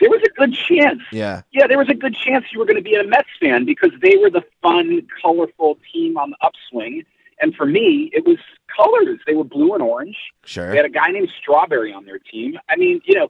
[0.00, 1.42] there was a good chance Yeah.
[1.52, 3.92] yeah, there was a good chance you were going to be a Mets fan because
[4.00, 7.04] they were the fun, colorful team on the upswing.
[7.40, 8.38] And for me, it was
[8.74, 9.18] colors.
[9.26, 10.16] They were blue and orange.
[10.44, 10.70] Sure.
[10.70, 12.58] They had a guy named Strawberry on their team.
[12.68, 13.28] I mean, you know,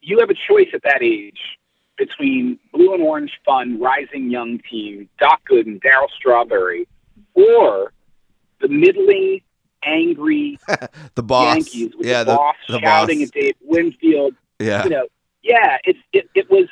[0.00, 1.38] you have a choice at that age
[1.96, 6.86] between blue and orange fun, rising young team, Doc Good and Darryl Strawberry,
[7.34, 7.92] or
[8.60, 9.40] the middling,
[9.82, 10.58] angry
[11.14, 11.56] the boss.
[11.56, 12.24] Yankees with yeah.
[12.24, 13.28] the, boss the shouting boss.
[13.28, 14.84] at Dave Winfield Yeah.
[14.84, 15.06] you know,
[15.42, 16.68] yeah, it, it it was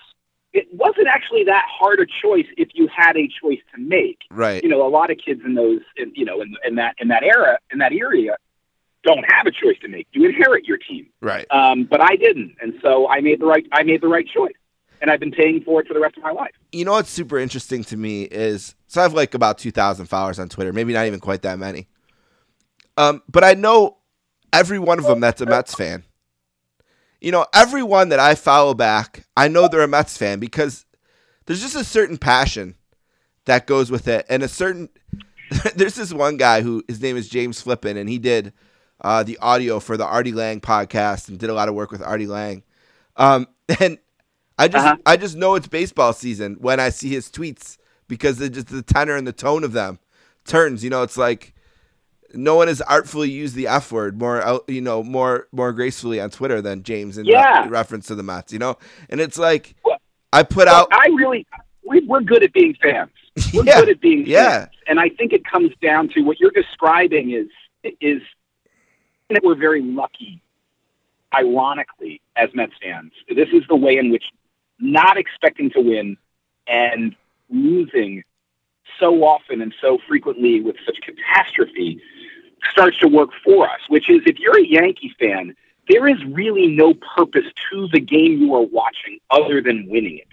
[0.56, 4.20] it wasn't actually that hard a choice if you had a choice to make.
[4.30, 4.62] Right.
[4.62, 7.08] You know, a lot of kids in those, in, you know, in, in that in
[7.08, 8.36] that era, in that area,
[9.04, 10.06] don't have a choice to make.
[10.12, 11.46] You inherit your team, Right.
[11.50, 14.54] um, but I didn't, and so I made the right I made the right choice.
[15.00, 16.54] and I've been paying for it for the rest of my life.
[16.72, 20.06] You know what's super interesting to me is so I have like about two thousand
[20.06, 21.86] followers on Twitter, maybe not even quite that many.
[22.96, 23.98] Um, but I know
[24.54, 26.02] every one of them that's a Mets fan.
[27.20, 30.84] You know, everyone that I follow back, I know they're a Mets fan because
[31.46, 32.76] there's just a certain passion
[33.46, 34.88] that goes with it, and a certain.
[35.76, 38.52] there's this one guy who his name is James Flippin, and he did
[39.00, 42.02] uh, the audio for the Artie Lange podcast and did a lot of work with
[42.02, 42.62] Artie Lange.
[43.16, 43.46] Um,
[43.80, 43.98] and
[44.58, 44.96] I just Uh-huh.
[45.06, 49.16] I just know it's baseball season when I see his tweets because just the tenor
[49.16, 49.98] and the tone of them
[50.44, 50.82] turns.
[50.82, 51.54] You know, it's like
[52.36, 56.20] no one has artfully used the F word more uh, you know more more gracefully
[56.20, 58.52] on Twitter than James in re- reference to the Mets.
[58.52, 58.78] You know,
[59.10, 60.00] and it's like Well-
[60.32, 61.46] I put Well, out I really,
[61.86, 63.10] we, we're good at being fans.
[63.54, 64.58] We're Yeah, good at being yeah.
[64.60, 67.48] fans, and I think it comes down to what you're describing is
[68.00, 68.22] is
[69.30, 70.40] that we're very lucky.
[71.34, 74.24] Ironically, as Mets fans, this is the way in which
[74.78, 76.16] not expecting to win
[76.66, 77.14] and
[77.50, 78.22] losing
[78.98, 82.00] so often and so frequently with such catastrophe
[82.70, 83.80] starts to work for us.
[83.88, 85.54] Which is, if you're a Yankee fan,
[85.88, 90.28] there is really no purpose to the game you are watching other than winning it.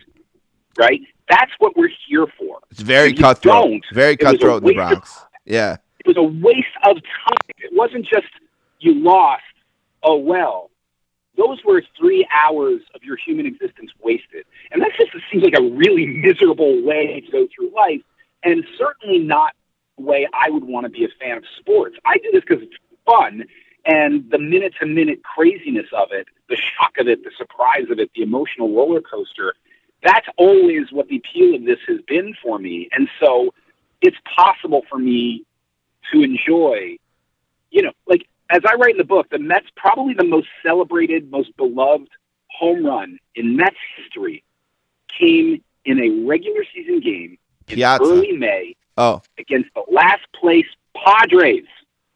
[0.78, 1.01] Right?
[1.30, 2.59] That's what we're here for.
[2.71, 5.26] it's very cutthroat, very cutthroat in the waste of Bronx.
[5.45, 7.55] Yeah, It was a waste of time.
[7.59, 8.28] It wasn't just
[8.80, 9.43] you lost.
[10.01, 10.69] Oh well.
[11.36, 15.63] Those were three hours of your human existence wasted, and that just seems like a
[15.63, 18.01] really miserable way to go through life,
[18.43, 19.53] and certainly not
[19.98, 21.96] way I would want to be a fan of sports.
[22.06, 22.76] I do this because it's
[23.06, 23.46] fun,
[23.86, 28.00] and the minute to minute craziness of it, the shock of it, the surprise of
[28.00, 29.54] it, the emotional roller coaster.
[30.04, 33.54] That's always what the appeal of this has been for me, and so
[34.02, 35.46] it's possible for me
[36.12, 36.98] to enjoy,
[37.72, 41.32] you know, like as I write in the book, the Mets probably the most celebrated,
[41.32, 42.10] most beloved
[42.50, 44.44] home run in Mets history
[45.08, 47.38] came in a regular season game
[47.68, 48.04] in Piazza.
[48.04, 50.66] early May Oh, against the last place
[50.96, 51.66] Padres.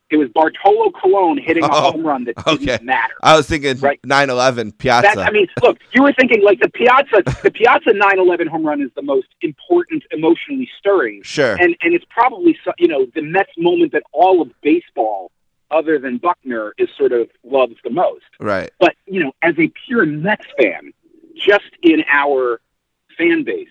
[0.10, 3.14] It was Bartolo Colon hitting a Oh, home run that didn't matter.
[3.24, 4.00] I was thinking Right.
[4.04, 5.10] 9/11 Piazza.
[5.16, 8.82] That, I mean, look, you were thinking like the Piazza, the Piazza 9/11 home run
[8.82, 11.56] is the most important, emotionally stirring sure.
[11.60, 15.30] and and it's probably you know the Mets moment that all of baseball,
[15.72, 18.24] other than Buckner, is sort of loves the most.
[18.40, 18.72] right.
[18.80, 20.94] But you know, as a pure Mets fan,
[21.36, 22.62] just in our
[23.18, 23.68] fan base,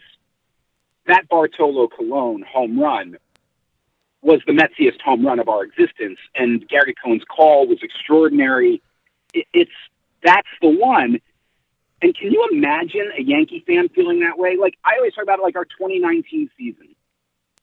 [1.07, 3.17] that Bartolo Colon home run
[4.23, 8.83] was the Metsiest home run of our existence, and Gary Cohen's call was extraordinary.
[9.33, 9.71] It, it's
[10.25, 11.21] that's the one.
[12.03, 14.57] And can you imagine a Yankee fan feeling that way?
[14.61, 16.95] Like I always talk about, it, like our 2019 season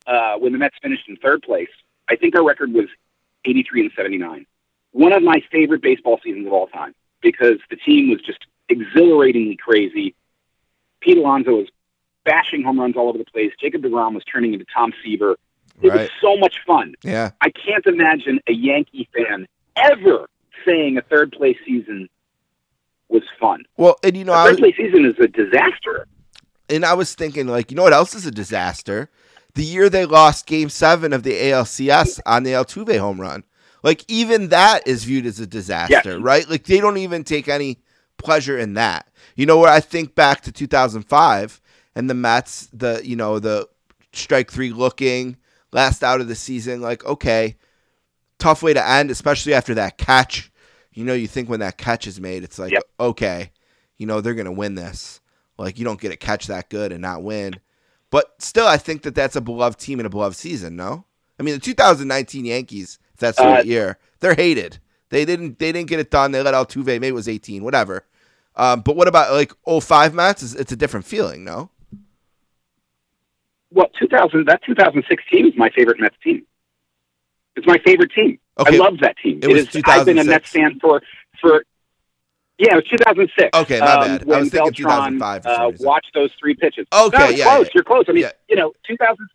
[0.08, 1.70] uh, when the Mets finished in third place.
[2.10, 2.88] I think our record was
[3.46, 4.46] 83 and 79.
[4.91, 8.39] One of my favorite baseball seasons of all time because the team was just
[8.70, 10.16] exhilaratingly crazy.
[11.00, 11.68] Pete Alonso was
[12.26, 13.51] bashing home runs all over the place.
[13.59, 15.38] Jacob DeGrom was turning into Tom Seaver.
[15.82, 16.93] It was so much fun.
[17.03, 17.32] Yeah.
[17.41, 20.30] I can't imagine a Yankee fan ever
[20.65, 22.07] saying a third place season
[23.09, 23.63] was fun.
[23.78, 26.07] Well, and you know, A I third was, place season is a disaster.
[26.69, 29.09] and I was thinking, like, you know what else is a disaster?
[29.55, 33.43] The year they lost Game Seven of the ALCS on the Altuve home run.
[33.84, 36.21] Like, even that is viewed as a disaster, Yes.
[36.21, 36.49] right?
[36.49, 37.80] Like, they don't even take any
[38.17, 39.07] pleasure in that.
[39.36, 41.59] You know, where I think back to 2005
[41.95, 43.67] and the Mets, the you know the
[44.13, 45.37] strike three looking
[45.71, 46.82] last out of the season.
[46.82, 47.55] Like, okay,
[48.39, 50.51] tough way to end, especially after that catch.
[50.93, 52.83] You know, you think when that catch is made, it's like, Yep.
[52.99, 53.51] okay,
[53.97, 55.21] you know, they're going to win this.
[55.57, 57.55] Like, you don't get a catch that good and not win.
[58.11, 61.05] But still, I think that that's a beloved team and a beloved season, no?
[61.39, 64.78] I mean, the 2019 Yankees, if that's the Uh, right year, they're hated.
[65.09, 66.32] They didn't they didn't get it done.
[66.32, 68.05] They let Altuve, maybe it was 18, whatever.
[68.55, 70.53] Um, but what about like 05 Mets?
[70.53, 71.71] It's a different feeling, no?
[73.74, 76.45] Well, 2000 that 2006 team is my favorite Mets team.
[77.55, 78.39] It's my favorite team.
[78.59, 78.75] Okay.
[78.75, 79.39] I love that team.
[79.41, 81.01] It was is, I've been a Mets fan for
[81.41, 81.63] for
[82.59, 83.50] yeah, it was 2006.
[83.58, 84.32] Okay, my um, bad.
[84.32, 86.87] I was thinking Beltran, 2005 for uh, watched those three pitches.
[86.93, 87.66] Okay, no, yeah, close.
[87.66, 87.71] yeah.
[87.74, 88.05] You're close.
[88.08, 88.32] I mean, Yeah.
[88.47, 89.28] you know, 2000,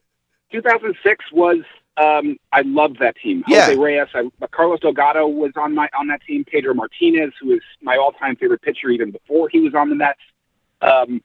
[0.52, 1.58] 2006 was.
[1.96, 3.42] Um, I loved that team.
[3.48, 3.66] Yeah.
[3.66, 6.44] Jose Reyes, I, Carlos Delgado was on my on that team.
[6.44, 10.20] Pedro Martinez, who is my all-time favorite pitcher, even before he was on the Mets.
[10.80, 11.20] Um,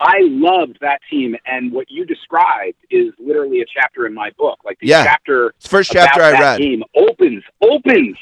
[0.00, 4.58] I loved that team, and what you described is literally a chapter in my book.
[4.64, 5.04] Like the Yeah.
[5.04, 6.60] chapter It's first chapter I that read.
[6.60, 8.16] game opens opens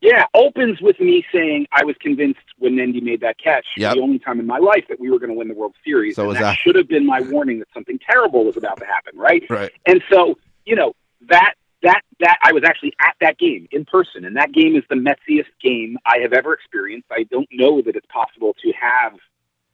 [0.00, 3.94] yeah opens with me saying I was convinced when Endy made that catch Yep.
[3.94, 6.16] the only time in my life that we were going to win the World Series
[6.16, 6.54] So and was that I.
[6.54, 9.70] should have been my warning that something terrible was about to happen right Right.
[9.86, 10.92] and so you know
[11.28, 14.82] that that that I was actually at that game in person and that game is
[14.90, 19.12] the metsiest game I have ever experienced I don't know that it's possible to have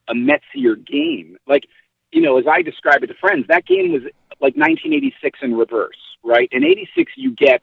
[0.08, 1.36] a Metsier game.
[1.46, 1.64] Like,
[2.10, 4.02] you know, as I describe it to friends, that game was
[4.40, 6.48] like 1986 in reverse, right?
[6.52, 7.60] In 86, you get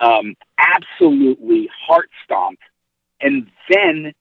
[0.00, 2.62] um, absolutely heart stomped,
[3.20, 4.12] and then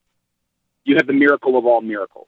[0.84, 2.28] you have the miracle of all miracles,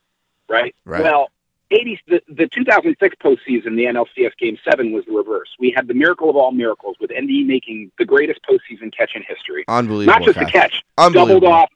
[0.50, 0.76] right?
[0.86, 1.04] Right.
[1.04, 1.30] Well,
[1.72, 5.50] 80, the, the 2006 postseason, the NLCS Game 7 was the reverse.
[5.60, 9.24] We had the miracle of all miracles with Endy making the greatest postseason catch in
[9.24, 9.66] history.
[9.68, 10.20] Unbelievable.
[10.20, 11.40] Not just a catch, Unbelievable.
[11.40, 11.70] doubled off,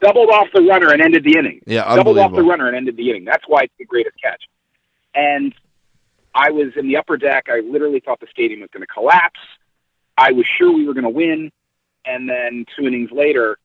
[0.00, 1.60] doubled off the runner and ended the inning.
[1.66, 3.24] Yeah, doubled off the runner and ended the inning.
[3.24, 4.42] That's why it's the greatest catch.
[5.14, 5.54] And
[6.34, 7.46] I was in the upper deck.
[7.48, 9.40] I literally thought the stadium was going to collapse.
[10.16, 11.52] I was sure we were going to win.
[12.04, 13.58] And then two innings later,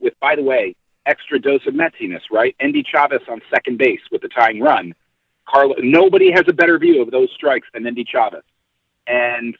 [0.00, 0.74] with by the way,
[1.06, 2.56] extra dose of Metsiness, right?
[2.58, 4.94] Endy Chavez on second base with the tying run.
[5.46, 8.42] Carlos, nobody has a better view of those strikes than Endy Chavez.
[9.06, 9.56] And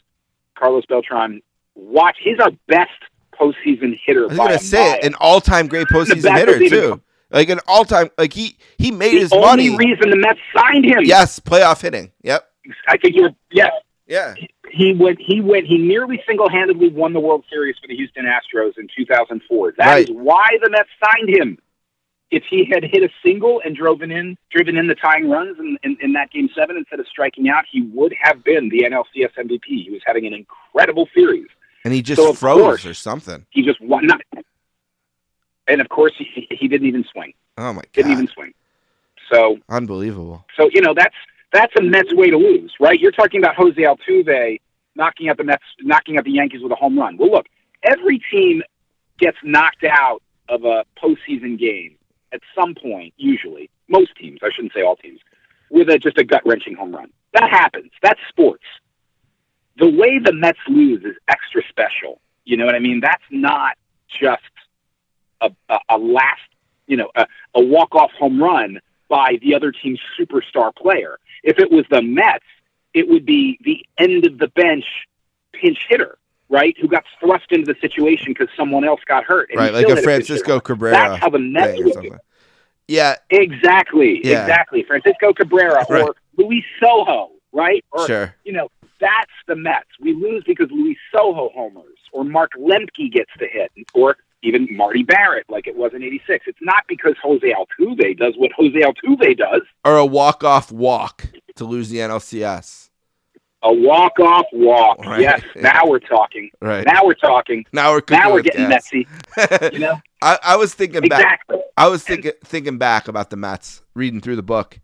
[0.55, 1.43] Carlos Beltran,
[1.75, 2.17] watch.
[2.23, 2.91] He's our best
[3.33, 4.25] postseason hitter.
[4.25, 4.99] I was gonna say mile.
[4.99, 7.01] it, an all-time great postseason hitter even- too.
[7.31, 9.77] Like an all-time, like he he made the his only money.
[9.77, 10.99] reason the Mets signed him.
[11.03, 12.13] Yes, playoff hitting.
[12.23, 12.47] Yep.
[12.89, 13.31] I think you were.
[13.51, 13.73] Yes,
[14.07, 14.35] Yeah.
[14.71, 15.19] he went.
[15.19, 15.67] He went.
[15.67, 19.73] He nearly single-handedly won the World Series for the Houston Astros in 2004.
[19.79, 20.17] That is Right.
[20.17, 21.59] why the Mets signed him.
[22.31, 25.77] If he had hit a single and driven in, driven in the tying runs in,
[25.83, 29.33] in, in that Game Seven instead of striking out, he would have been the NLCS
[29.39, 29.85] MVP.
[29.85, 31.47] He was having an incredible series.
[31.85, 33.47] And he just So, froze course- or something.
[33.51, 34.07] He just won.
[34.07, 34.21] Not,
[35.67, 37.35] and of course, he, he didn't even swing.
[37.59, 37.93] Oh my god!
[37.93, 38.55] Didn't even swing.
[39.33, 40.45] So Unbelievable.
[40.57, 41.15] So you know that's
[41.53, 42.99] that's a Mets way to lose, right?
[42.99, 44.61] You're talking about Jose Altuve
[44.95, 47.17] knocking out the Mets, knocking out the Yankees with a home run.
[47.17, 47.47] Well, look,
[47.83, 48.63] every team
[49.19, 51.97] gets knocked out of a postseason game
[52.33, 53.15] at some point.
[53.17, 55.21] Usually, most teams, I shouldn't say all teams,
[55.71, 57.11] with a, just a gut wrenching home run.
[57.33, 57.91] That happens.
[58.03, 58.65] That's sports.
[59.77, 62.21] The way the Mets lose is extra special.
[62.45, 63.01] You know what I mean?
[63.01, 63.77] That's not
[64.09, 64.43] just
[65.41, 66.41] a, a, a last,
[66.87, 71.19] you know, a, a walk off home run by the other team's superstar player.
[71.43, 72.45] If it was the Mets,
[72.95, 74.85] it would be the end of the bench
[75.53, 76.19] pinch hitter,
[76.49, 76.77] right?
[76.81, 79.51] Who got thrust into the situation because someone else got hurt.
[79.55, 80.61] Right, like a Francisco hitter.
[80.61, 82.19] Cabrera That's how the Mets would do.
[82.89, 84.43] Yeah, Exactly, Yeah.
[84.43, 84.83] exactly.
[84.83, 86.03] Francisco Cabrera Right.
[86.03, 87.85] or Luis Sojo, right?
[87.93, 88.35] Or sure.
[88.45, 88.71] you know,
[89.03, 89.89] that's the Mets.
[90.01, 95.03] We lose because Luis Sojo homers, or Mark Lemke gets the hit, or even Marty
[95.03, 96.47] Barrett, like it was in '86.
[96.47, 99.63] It's not because Jose Altuve does what Jose Altuve does.
[99.85, 101.27] Or a walk-off walk
[101.57, 102.89] to lose the NLCS.
[103.65, 104.99] A walk-off walk.
[105.05, 105.21] Right.
[105.21, 106.51] Yes, now we're talking.
[106.61, 106.85] Right.
[106.85, 107.65] Now we're talking.
[107.73, 108.91] Now we're Now we're getting gas.
[108.93, 109.07] messy.
[109.73, 111.47] You know, I, I was thinking back.
[111.77, 114.81] I was thinking thinking back about the Mets, reading through the book.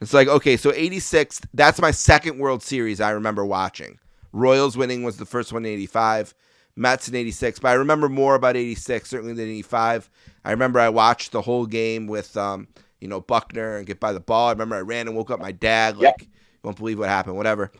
[0.00, 3.98] It's like, okay, so 86, that's my second World Series I remember watching.
[4.32, 6.34] Royals winning was the first one in 85,
[6.76, 10.10] Mets in 86, but I remember more about 86 certainly than 85.
[10.44, 12.68] I remember I watched the whole game with um,
[13.04, 14.48] you know, Buckner and get by the ball.
[14.48, 16.28] I remember I ran and woke up my dad like, you
[16.62, 17.70] won't believe what happened, whatever.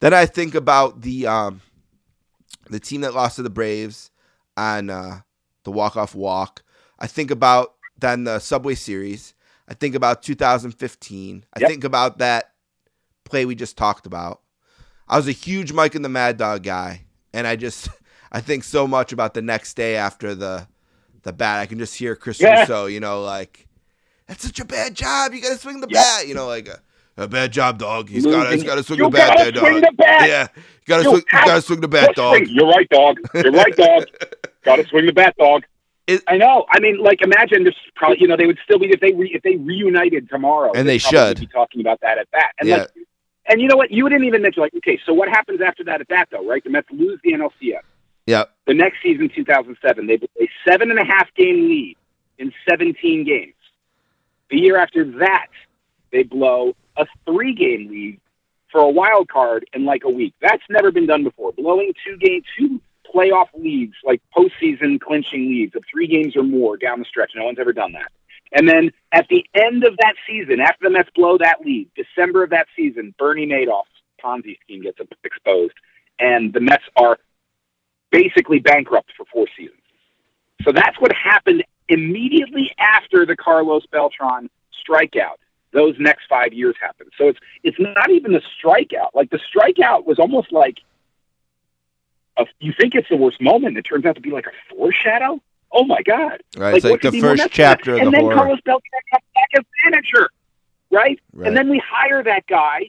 [0.00, 1.60] Then I think about the um
[2.68, 4.10] the team that lost to the Braves
[4.56, 5.20] on uh,
[5.62, 6.64] the walk-off walk.
[6.98, 9.34] I think about then the Subway Series.
[9.68, 11.44] I think about 2015.
[11.54, 11.68] I Yep.
[11.68, 12.52] think about that
[13.24, 14.40] play we just talked about.
[15.08, 17.88] I was a huge Mike and the Mad Dog guy, and I just
[18.32, 20.66] I think so much about the next day after the
[21.22, 21.60] the bat.
[21.60, 22.60] I can just hear Chris Yeah.
[22.60, 23.66] Russo, you know, like
[24.26, 25.32] that's such a bad job.
[25.34, 26.02] You got to swing the Yep.
[26.02, 26.80] bat, you know, like a,
[27.16, 28.08] a bad job, dog.
[28.08, 29.80] He's got he's got to swing You the bat there, dog.
[29.82, 30.28] the bat.
[30.28, 32.36] Yeah, you got to swing, you got to swing the bat, dog.
[32.38, 32.48] swing.
[32.48, 33.18] You're right, dog.
[33.34, 34.04] You're right, dog.
[34.64, 35.64] Got to swing the bat, dog.
[36.06, 36.66] It- I know.
[36.70, 37.74] I mean, like, imagine this.
[37.94, 40.88] Probably, you know, they would still be if they re, if they reunited tomorrow, And
[40.88, 41.38] they should.
[41.40, 42.52] be talking about that at bat.
[42.58, 42.76] And Yeah.
[42.78, 42.88] like,
[43.46, 43.90] and you know what?
[43.90, 46.62] You didn't even mention like, okay, so what happens after that at bat though, right?
[46.62, 47.82] The Mets lose the NLCS.
[48.26, 48.44] Yeah.
[48.66, 51.96] The next season, 2007, they a seven and a half game lead
[52.38, 53.54] in 17 games.
[54.50, 55.48] The year after that,
[56.12, 58.20] they blow a three game lead
[58.70, 60.34] for a wild card in like a week.
[60.40, 61.52] That's never been done before.
[61.52, 62.80] Blowing two game, two
[63.14, 67.32] playoff leads, like postseason clinching leads of three games or more down the stretch.
[67.34, 68.10] No one's ever done that.
[68.52, 72.44] And then at the end of that season, after the Mets blow that lead, December
[72.44, 73.88] of that season, Bernie Madoff's
[74.22, 75.74] Ponzi scheme gets exposed,
[76.18, 77.18] and the Mets are
[78.10, 79.78] basically bankrupt for four seasons.
[80.62, 84.48] So that's what happened immediately after the Carlos Beltran
[84.86, 85.38] strikeout.
[85.72, 87.10] Those next five years happened.
[87.16, 89.08] So it's it's not even the strikeout.
[89.14, 90.78] Like the strikeout was almost like
[92.36, 93.76] a, you think it's the worst moment.
[93.76, 95.40] It turns out to be like a foreshadow.
[95.72, 96.42] Oh my God!
[96.56, 96.74] Right.
[96.74, 97.78] It's like the could be more first messed with that?
[97.78, 98.30] chapter of and then.
[98.30, 100.30] Carlos Beltran comes back as manager,
[100.90, 101.18] right?
[101.32, 101.48] Right.
[101.48, 102.88] And then we hire that guy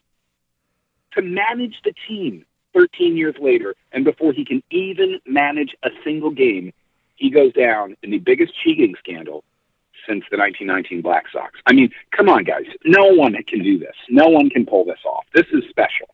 [1.13, 3.75] to manage the team 13 years later.
[3.91, 6.73] And before he can even manage a single game,
[7.15, 9.43] he goes down in the biggest cheating scandal
[10.07, 11.59] since the 1919 Black Sox.
[11.65, 12.65] I mean, come on, guys.
[12.83, 13.95] No one can do this.
[14.09, 15.25] No one can pull this off.
[15.33, 16.09] This is special.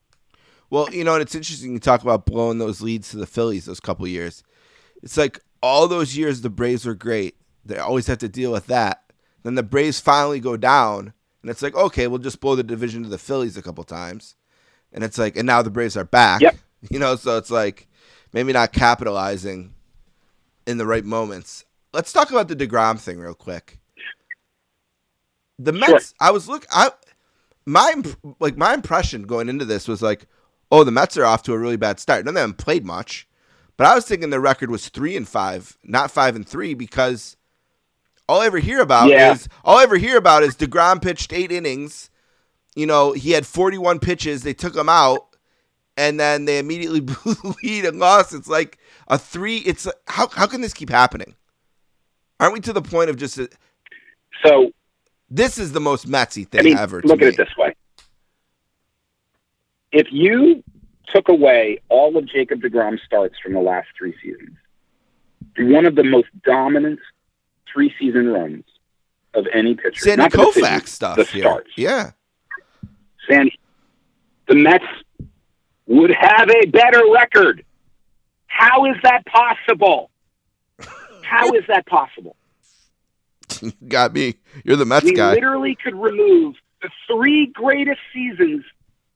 [0.69, 3.65] Well, you know, and it's interesting you talk about blowing those leads to the Phillies
[3.65, 4.43] those couple years.
[5.01, 7.35] It's like all those years the Braves were great.
[7.65, 9.03] They always have to deal with that.
[9.43, 13.03] Then the Braves finally go down, and it's like, okay, we'll just blow the division
[13.03, 14.35] to the Phillies a couple times.
[14.91, 16.41] And it's like, and now the Braves are back.
[16.41, 16.57] Yep.
[16.89, 17.89] You know, so it's like
[18.31, 19.73] maybe not capitalizing
[20.65, 21.65] in the right moments.
[21.91, 23.79] Let's talk about the Degrom thing real quick.
[25.57, 26.13] The Mets.
[26.21, 26.65] I was look.
[26.71, 26.91] I
[27.65, 28.01] my
[28.39, 30.25] like my impression going into this was like,
[30.71, 32.25] oh, the Mets are off to a really bad start.
[32.25, 33.27] None of them played much,
[33.77, 37.37] but I was thinking their record was three and five, not five and three, because
[38.27, 39.33] all I ever hear about Yeah.
[39.33, 42.09] is all I ever hear about is Degrom pitched eight innings.
[42.75, 44.43] You know, he had forty-one pitches.
[44.43, 45.35] They took him out,
[45.97, 48.33] and then they immediately blew the lead and lost.
[48.33, 48.77] It's like
[49.07, 49.57] a three.
[49.57, 51.35] It's how how can this keep happening?
[52.39, 53.49] Aren't we to the point of just a,
[54.45, 54.71] So,
[55.29, 57.01] this is the most Metsy thing I mean, ever?
[57.03, 57.27] Look me.
[57.27, 57.75] at it this way.
[59.91, 60.63] If you
[61.07, 64.55] took away all of Jacob DeGrom's starts from the last three seasons,
[65.57, 66.99] one of the most dominant
[67.71, 68.63] three season runs
[69.33, 70.01] of any pitcher.
[70.01, 71.43] Sandy not Koufax stuff the here.
[71.43, 71.69] starts.
[71.75, 72.11] Yeah.
[73.29, 73.59] Sandy,
[74.47, 74.85] the Mets
[75.87, 77.63] would have a better record.
[78.47, 80.09] How is that possible?
[81.23, 82.35] How is that possible?
[83.61, 84.35] You got me.
[84.63, 85.33] You're the Mets we guy.
[85.33, 88.63] literally could remove the three greatest seasons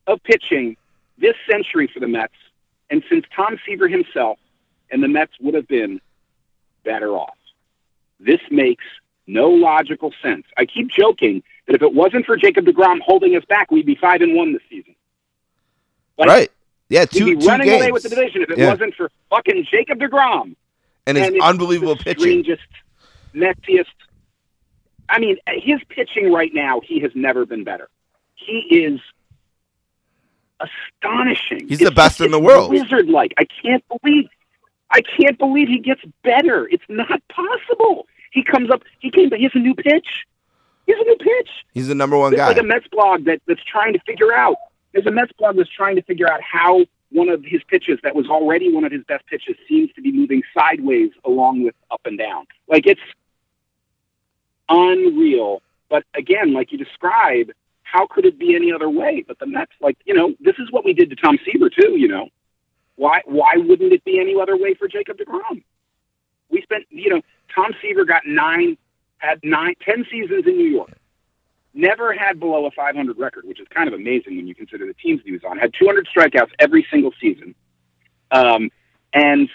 [0.06, 0.76] of pitching
[1.18, 2.34] this century for the Mets,
[2.90, 4.38] and since Tom Seaver himself,
[4.90, 6.00] and the Mets would have been
[6.84, 7.36] better off.
[8.20, 8.84] This makes
[9.26, 10.44] no logical sense.
[10.56, 13.94] I keep joking that if it wasn't for Jacob DeGrom holding us back, we'd be
[13.94, 14.94] five and one this season.
[16.18, 16.52] Like, right.
[16.90, 17.82] Yeah, two, We'd be two running games.
[17.82, 18.70] away with the division if it Yeah.
[18.70, 20.54] wasn't for fucking Jacob DeGrom
[21.06, 22.20] and his and unbelievable the pitching.
[22.20, 22.62] strangest,
[23.34, 23.86] messiest.
[25.08, 27.88] I mean, his pitching right now, he has never been better.
[28.34, 29.00] He is
[30.60, 31.68] astonishing.
[31.68, 32.70] He's the best just- in the it's world.
[32.70, 33.34] Wizard-like.
[33.38, 34.28] I can't believe.
[34.90, 36.68] I can't believe he gets better.
[36.70, 38.06] It's not possible.
[38.30, 38.82] He comes up.
[39.00, 39.30] He came.
[39.34, 40.24] He has a new pitch.
[40.86, 41.48] He has a new pitch.
[41.72, 42.48] He's the number one There's guy.
[42.48, 44.56] like a Mets blog that, that's trying to figure out.
[44.92, 48.14] There's a Mets blog that's trying to figure out how one of his pitches that
[48.14, 52.00] was already one of his best pitches seems to be moving sideways along with up
[52.04, 52.46] and down.
[52.68, 53.00] Like it's
[54.68, 55.62] unreal.
[55.88, 57.50] But again, like you describe,
[57.94, 59.24] how could it be any other way?
[59.26, 61.96] But the Mets, like you know, this is what we did to Tom Seaver too.
[61.96, 62.28] You know,
[62.96, 65.62] why why wouldn't it be any other way for Jacob Degrom?
[66.50, 67.22] We spent, you know,
[67.54, 68.76] Tom Seaver got nine,
[69.18, 70.98] had nine, ten seasons in New York
[71.76, 74.94] never had below a 500 record, which is kind of amazing when you consider the
[74.94, 75.58] teams he was on.
[75.58, 77.54] Had 200 strikeouts every single season,
[78.30, 78.70] um,
[79.12, 79.48] and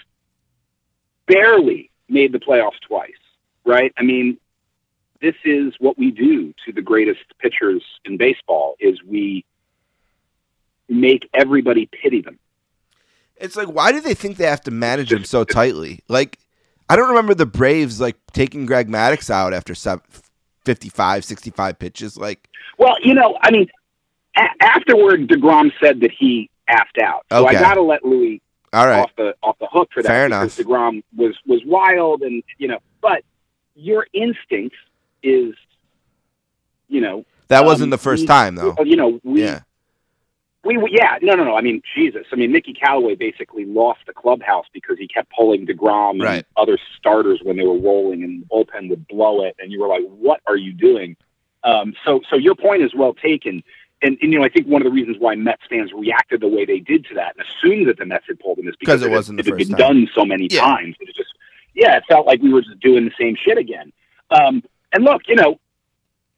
[1.26, 3.12] barely made the playoffs twice.
[3.64, 3.92] Right?
[3.96, 4.38] I mean,
[5.20, 9.44] this is what we do to the greatest pitchers in baseball: is we
[10.88, 12.38] make everybody pity them.
[13.36, 16.00] It's like, why do they think they have to manage him so tightly?
[16.08, 16.38] Like,
[16.90, 20.02] I don't remember the Braves like taking Greg Maddux out after sev-
[20.66, 22.16] 55, 65 pitches.
[22.18, 22.48] Like,
[22.78, 23.68] Well, you know, I mean,
[24.36, 27.24] a- afterward, Degrom said that he asked out.
[27.32, 27.56] So Okay.
[27.56, 28.42] I got to let Louis
[28.72, 30.68] all right, off the off the hook for that Fair because enough.
[30.68, 33.22] Degrom was was wild and you know, but
[33.74, 34.76] your instinct
[35.22, 35.54] is,
[36.88, 38.76] you know, that um, wasn't the first we- time though.
[38.84, 39.60] You know, we, Yeah,
[40.64, 41.56] we we yeah no no no.
[41.56, 42.26] I mean Jesus.
[42.32, 46.46] I mean Mickey Callaway basically lost the clubhouse because he kept pulling Degrom and Right.
[46.56, 49.88] other starters when they were rolling and the bullpen would blow it and you were
[49.88, 51.16] like, what are you doing?
[51.64, 53.62] Um, so so your point is well taken.
[54.02, 56.48] And, and you know, I think one of the reasons why Mets fans reacted the
[56.48, 59.02] way they did to that and assumed that the Mets had pulled them is because
[59.02, 59.76] it had- wasn't it had been time.
[59.78, 60.60] done so many Yeah.
[60.62, 60.96] times.
[61.00, 61.34] It just,
[61.74, 63.92] yeah, it felt like we were just doing the same shit again.
[64.30, 65.58] Um, and look, you know,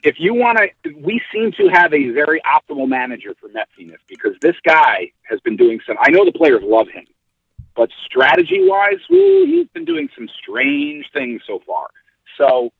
[0.03, 4.35] if you want to, we seem to have a very optimal manager for Metsiness because
[4.41, 5.97] this guy has been doing some.
[6.01, 7.05] I know the players love him,
[7.77, 11.87] but strategy wise, he's been doing some strange things so far.
[12.37, 12.73] So,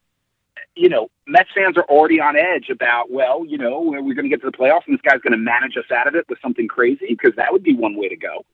[0.75, 4.29] you know, Mets fans are already on edge about, well, you know, we're going to
[4.29, 6.39] get to the playoffs and this guy's going to manage us out of it with
[6.43, 8.45] something crazy because that would be one way to go.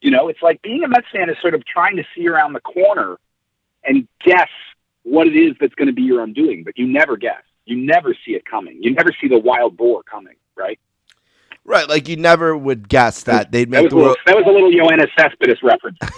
[0.00, 2.52] You know, it's like being a Mets fan is sort of trying to see around
[2.52, 3.16] the corner
[3.84, 4.48] and guess
[5.04, 7.42] what it is that's going to be your undoing, but you never guess.
[7.64, 8.78] You never see it coming.
[8.82, 10.78] You never see the wild boar coming, right?
[11.64, 11.88] right.
[11.88, 14.18] Like you never would guess that they'd That make was, the little, world.
[14.26, 15.98] that was a little Yoenis Cespedes reference.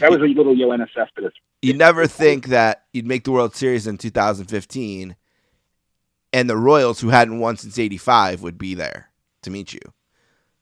[0.00, 1.32] That was a little Yoenis Cespedes.
[1.62, 5.16] you never think that you'd make the World Series in 2015,
[6.32, 9.10] and the Royals, who hadn't won since '85, would be there
[9.42, 9.80] to meet you.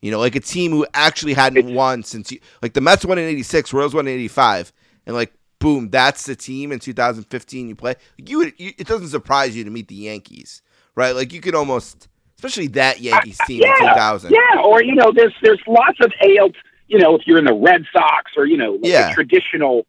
[0.03, 3.05] You know, like a team who actually hadn't It's- won since you, like the Mets
[3.05, 4.73] won in '86, Royals won in '85,
[5.07, 5.33] and like
[5.65, 7.95] boom, that's the team in 2015 you play.
[8.19, 10.61] You, would, you it doesn't surprise you to meet the Yankees,
[10.95, 11.15] right?
[11.15, 14.31] Like you could almost, especially that Yankees team yeah, in 2000.
[14.31, 16.51] Yeah, or you know, there's there's lots of AL.
[16.87, 19.09] You know, if you're in the Red Sox or you know, like Yeah.
[19.09, 19.87] the traditional,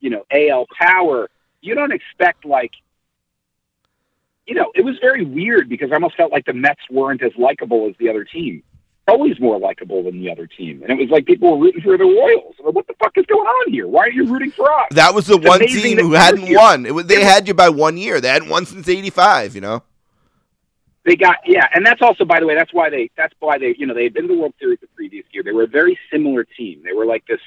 [0.00, 1.28] you know, AL power,
[1.60, 2.72] you don't expect like.
[4.46, 7.32] You know, it was very weird because I almost felt like the Mets weren't as
[7.36, 8.62] likable as the other team.
[9.08, 11.96] Always more likable than the other team, and it was like people were rooting for
[11.96, 12.54] the Royals.
[12.62, 13.88] Like, what the fuck is going on here?
[13.88, 14.88] Why are you rooting for us?
[14.90, 16.84] That was the It's one team who hadn't won.
[16.84, 18.20] It was, they had you by one year.
[18.20, 19.54] They hadn't won since '85.
[19.54, 19.82] You know.
[21.08, 23.74] They got yeah, and that's also by the way, that's why they that's why they
[23.78, 25.42] you know they had been to the World Series the previous year.
[25.42, 26.82] They were a very similar team.
[26.84, 27.40] They were like this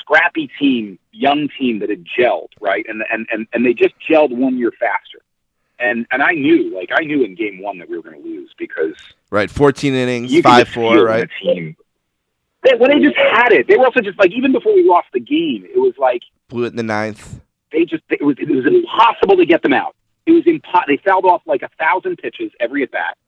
[0.00, 4.36] scrappy team, young team that had gelled right, and and and and they just gelled
[4.36, 5.20] one year faster.
[5.84, 8.26] And and I knew like I knew in game one that we were going to
[8.28, 8.94] lose because
[9.30, 11.04] Right, 14 innings, five four.
[11.04, 11.28] Right.
[11.42, 11.76] team.
[12.62, 15.08] They, when they just had it, they were also just like even before we lost
[15.12, 17.40] the game, it was like Blew it in the ninth.
[17.72, 19.94] they just it was it was impossible to get them out.
[20.26, 23.18] It was impo- They fouled off like a thousand pitches every at bat.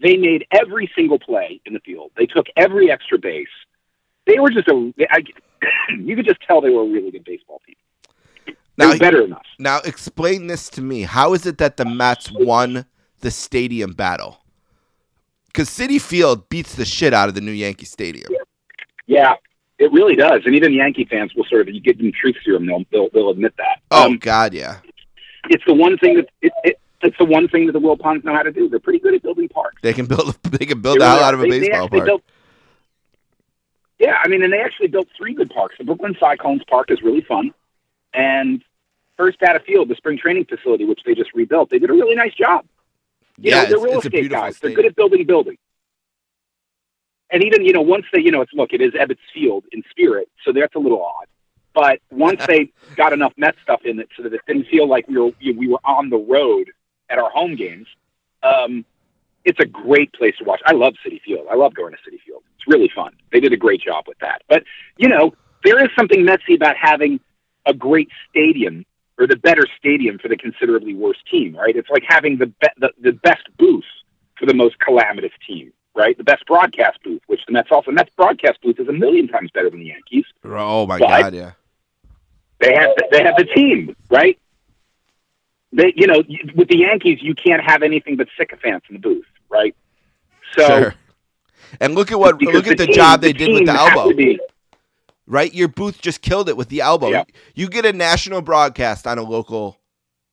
[0.00, 2.12] They made every single play in the field.
[2.16, 3.48] They took every extra base.
[4.26, 4.92] They were just a.
[5.10, 5.24] I,
[5.98, 7.76] you could just tell they were a really good baseball team.
[8.76, 9.44] They Now, better than us.
[9.58, 11.02] now explain this to me.
[11.02, 12.84] How is it that the Mets won
[13.20, 14.38] the stadium battle?
[15.46, 18.28] Because Citi Field beats the shit out of the new Yankee Stadium.
[19.06, 19.34] Yeah,
[19.78, 20.42] it really does.
[20.44, 23.30] And even Yankee fans will sort of you give them truth serum, they'll they'll, they'll
[23.30, 23.80] admit that.
[23.90, 24.78] Oh Um, God, yeah.
[25.48, 28.34] it's the one thing that it, it, it's the one thing that the Wilpons know
[28.34, 28.68] how to do.
[28.68, 29.76] They're pretty good at building parks.
[29.82, 30.36] They can build.
[30.42, 32.06] They can build They the hell out of a They- they baseball actually park.
[32.08, 32.22] built-
[33.98, 35.76] yeah, I mean, and they actually built three good parks.
[35.78, 37.54] The Brooklyn Cyclones Park is really fun,
[38.16, 38.64] and
[39.16, 42.16] First Data Field, the spring training facility, which they just rebuilt, they did a really
[42.16, 42.64] nice job.
[43.38, 44.58] You yeah, know, they're real estate guys.
[44.58, 45.58] They're good at building buildings.
[47.30, 49.82] And even you know, once they you know, it's look, it is Ebbets Field in
[49.90, 51.26] spirit, so that's a little odd.
[51.74, 55.06] But once they got enough Met stuff in it, so that it didn't feel like
[55.08, 56.70] we were we were on the road
[57.10, 57.86] at our home games,
[58.42, 58.84] um,
[59.44, 60.60] it's a great place to watch.
[60.66, 61.46] I love Citi Field.
[61.50, 62.42] I love going to Citi Field.
[62.56, 63.12] It's really fun.
[63.32, 64.42] They did a great job with that.
[64.48, 64.62] But
[64.96, 65.34] you know,
[65.64, 67.20] there is something messy about having
[67.66, 68.84] a great stadium
[69.18, 71.74] or the better stadium for the considerably worse team, right?
[71.74, 73.84] It's like having the be- the, the best booth
[74.38, 76.16] for the most calamitous team, right?
[76.16, 79.50] The best broadcast booth, which the Mets also Mets broadcast booth is a million times
[79.52, 80.24] better than the Yankees.
[80.44, 81.52] Oh my God, yeah.
[82.60, 84.38] They have the, they have the team, right?
[85.72, 86.22] They you know
[86.54, 89.74] with the Yankees you can't have anything but sycophants in the booth, right?
[90.56, 90.94] So Sure.
[91.80, 94.12] And look at what look at the team- job they did with the elbow.
[95.26, 95.52] Right?
[95.52, 97.08] Your booth just killed it with the elbow.
[97.08, 97.24] Yeah.
[97.54, 99.80] You, get a national broadcast on a local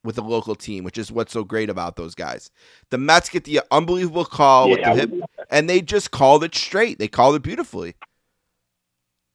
[0.04, 2.52] with a local team, which is what's so great about those guys.
[2.90, 5.12] The Mets get the unbelievable call with the hip,
[5.50, 7.00] and they just called it straight.
[7.00, 7.96] They called it beautifully.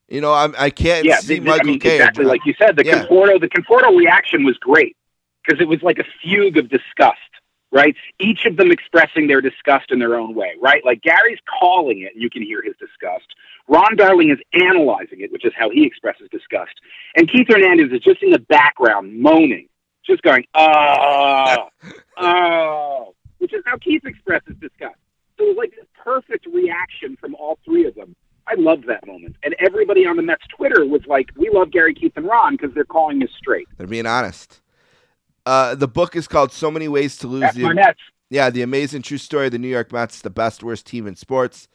[0.09, 2.75] You know, I'm, I can't yeah, see the- Michael I mean, exactly like you said.
[2.75, 3.05] The Yeah.
[3.05, 4.95] Conforto, the Conforto reaction was great
[5.45, 7.19] because it was like a fugue of disgust,
[7.71, 7.95] right?
[8.19, 10.83] Each of them expressing their disgust in their own way, right?
[10.85, 13.25] Like Gary's calling it, and you can hear his disgust.
[13.69, 16.73] Ron Darling is analyzing it, which is how he expresses disgust,
[17.15, 19.69] and Keith Hernandez is just in the background moaning,
[20.05, 21.69] just going, "Oh,
[22.17, 24.97] oh," which is how Keith expresses disgust.
[25.37, 28.15] So it was like this perfect reaction from all three of them.
[28.47, 29.35] I loved that moment.
[29.43, 32.73] And everybody on the Mets Twitter was like, we love Gary, Keith, and Ron because
[32.73, 33.67] they're calling us straight.
[33.77, 34.61] They're being honest.
[35.45, 37.95] Uh, the book is called "So Many Ways to Lose." That's The-.
[38.31, 41.15] Yeah, the amazing true story of the New York Mets, the best worst team in
[41.15, 41.67] sports.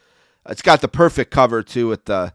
[0.48, 2.34] It's got the perfect cover too, with the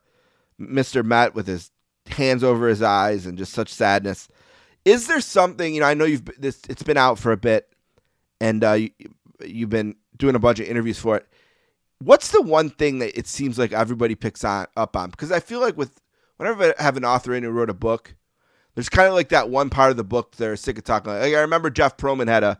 [0.59, 1.03] Mr.
[1.03, 1.71] Met with his
[2.07, 4.27] hands over his eyes and just such sadness.
[4.85, 5.87] Is there something you know?
[5.87, 6.61] I know you've this.
[6.69, 7.69] It's been out for a bit,
[8.39, 8.89] and uh, you,
[9.45, 11.27] you've been doing a bunch of interviews for it.
[11.99, 15.09] What's the one thing that it seems like everybody picks on up on?
[15.09, 16.01] Because I feel like with
[16.37, 18.15] whenever I have an author in who wrote a book,
[18.73, 21.11] there's kind of like that one part of the book they're sick of talking.
[21.11, 22.59] Like I remember Jeff Pearlman had a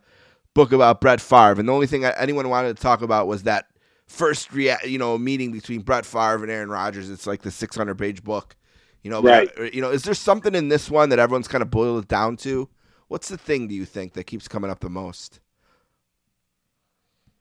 [0.54, 3.68] book about Brett Favre, and the only thing anyone wanted to talk about was that
[4.10, 7.10] first rea- you know meeting between Brett Favre and Aaron Rodgers.
[7.10, 8.58] It's like the 600 page book,
[9.04, 9.22] you know.
[9.22, 12.04] but, uh, you know, is there something in this one that everyone's kind of boiled
[12.04, 12.68] it down to?
[13.08, 15.40] What's the thing do you think that keeps coming up the most?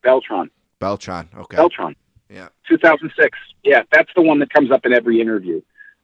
[0.02, 0.50] Beltran.
[0.78, 1.28] Beltran.
[1.36, 1.56] Okay.
[1.56, 1.96] Beltran.
[2.30, 2.48] Yeah.
[2.68, 3.36] 2006.
[3.64, 5.60] Yeah, that's the one that comes up in every interview.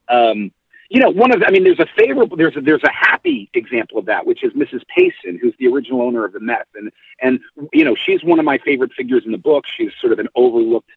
[0.08, 0.52] Um,
[0.90, 3.50] you know, one of the, I mean, there's a favorable, there's a, there's a happy
[3.54, 4.82] example of that, which is Mrs.
[4.94, 6.90] Payson, who's the original owner of the Mets, and
[7.20, 7.40] and
[7.72, 9.64] you know, she's one of my favorite figures in the book.
[9.76, 10.90] She's sort of an overlooked,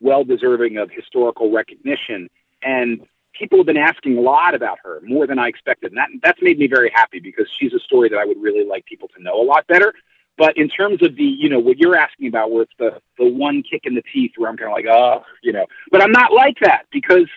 [0.00, 2.28] well deserving of historical recognition,
[2.62, 6.08] and people have been asking a lot about her, more than I expected, and that
[6.22, 9.08] that's made me very happy because she's a story that I would really like people
[9.16, 9.92] to know a lot better.
[10.36, 13.28] But in terms of the, you know, what you're asking about, where it's the the
[13.28, 16.12] one kick in the teeth, where I'm kind of like, oh, you know, but I'm
[16.12, 17.28] not like that because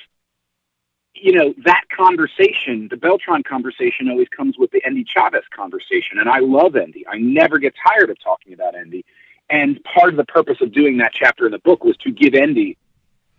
[1.21, 6.29] you know, that conversation, the Beltran conversation, always comes with the Endy Chavez conversation, and
[6.29, 7.05] I love Endy.
[7.07, 9.05] I never get tired of talking about Endy.
[9.49, 12.33] And part of the purpose of doing that chapter in the book was to give
[12.33, 12.77] Endy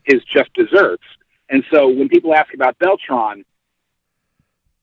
[0.05, 1.05] his just desserts.
[1.51, 3.45] And so when people ask about Beltran,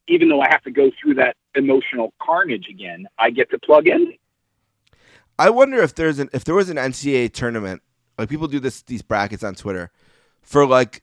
[0.08, 3.88] even though I have to go through that emotional carnage again, I get to plug
[3.88, 4.20] Endy.
[5.38, 7.82] I wonder if there's an if there was an NCAA tournament,
[8.16, 9.90] like people do this these brackets on Twitter,
[10.42, 11.02] for like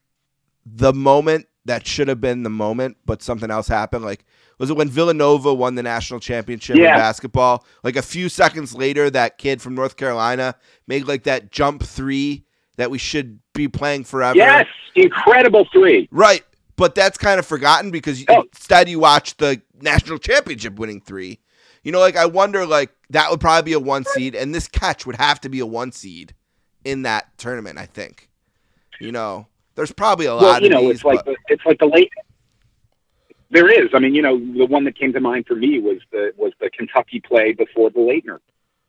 [0.65, 4.03] the moment that should have been the moment, but something else happened.
[4.05, 4.25] Like
[4.59, 6.93] was it when Villanova won the national championship Yeah.
[6.93, 7.65] in basketball?
[7.83, 10.55] Like a few seconds later, that kid from North Carolina
[10.87, 12.45] made like that jump three
[12.77, 14.37] that we should be playing forever.
[14.37, 14.65] Yes,
[14.95, 16.07] incredible three.
[16.11, 16.43] Right.
[16.75, 18.43] But that's kind of forgotten because Oh.
[18.53, 21.39] instead you watch the national championship winning three.
[21.83, 24.67] You know, like I wonder, like that would probably be a one seed, and this
[24.67, 26.33] catch would have to be a one seed
[26.85, 27.77] in that tournament.
[27.77, 28.29] I think.
[28.99, 31.53] You know, there's probably a lot Well, you of know, these, it's like but- the,
[31.53, 32.11] it's like the late.
[33.49, 33.89] There is.
[33.93, 36.53] I mean, you know, the one that came to mind for me was the was
[36.59, 38.39] the Kentucky play before the Laettner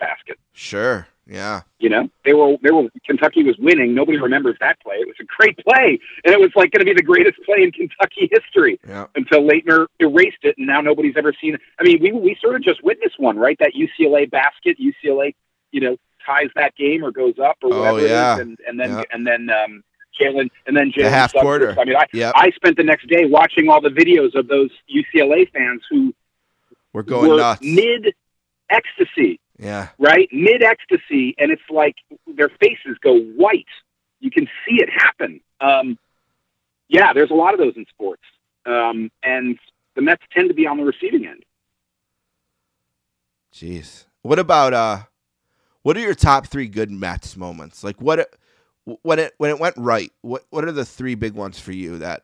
[0.01, 0.39] basket.
[0.52, 3.94] sure, yeah, You know, they were they were Kentucky was winning.
[3.94, 4.97] Nobody remembers that play.
[4.97, 7.62] It was a great play, and it was like going to be the greatest play
[7.62, 11.61] in Kentucky history yeah, until Laettner erased it, and now nobody's ever seen it.
[11.78, 13.59] I mean, we we sort of just witnessed one, right?
[13.61, 15.35] That UCLA basket, UCLA,
[15.73, 18.36] you know, ties that game or goes up or Oh, whatever yeah.
[18.36, 19.02] it is, and and then Yeah.
[19.12, 19.85] and then um,
[20.20, 21.43] Jalen and then Jalen half Suggs.
[21.43, 21.77] quarter.
[21.78, 22.32] I mean, I Yep.
[22.36, 26.15] I spent the next day watching all the videos of those UCLA fans who
[26.93, 27.62] we're going were nuts.
[27.62, 28.15] mid
[28.70, 30.28] ecstasy yeah, right?
[30.32, 31.95] Mid ecstasy, and it's like
[32.27, 33.66] their faces go white.
[34.20, 35.41] You can see it happen.
[35.61, 35.99] Um,
[36.89, 38.23] yeah, there's a lot of those in sports,
[38.66, 39.59] um, and
[39.95, 41.45] the Mets tend to be on the receiving end.
[43.53, 44.07] jeez.
[44.23, 44.99] What about uh,
[45.82, 47.85] what are your top three good Mets moments?
[47.85, 48.35] Like what
[48.85, 50.12] when it when it went right?
[50.20, 52.23] What what are the three big ones for you that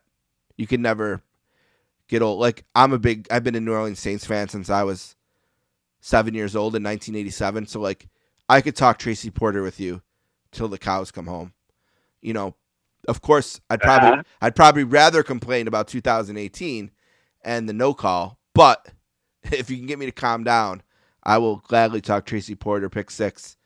[0.57, 1.21] you can never
[2.07, 2.39] get old?
[2.39, 5.15] Like I'm a big I've been a New Orleans Saints fan since I was
[6.01, 7.67] seven years old in 1987.
[7.67, 8.07] So like
[8.49, 10.01] I could talk Tracy Porter with you
[10.51, 11.53] till the cows come home.
[12.21, 12.55] You know,
[13.07, 14.23] of course I'd probably Uh-huh.
[14.41, 16.91] I'd probably rather complain about 2018
[17.43, 18.87] and the no call, but
[19.43, 20.83] if you can get me to calm down,
[21.23, 23.57] I will gladly talk Tracy Porter pick six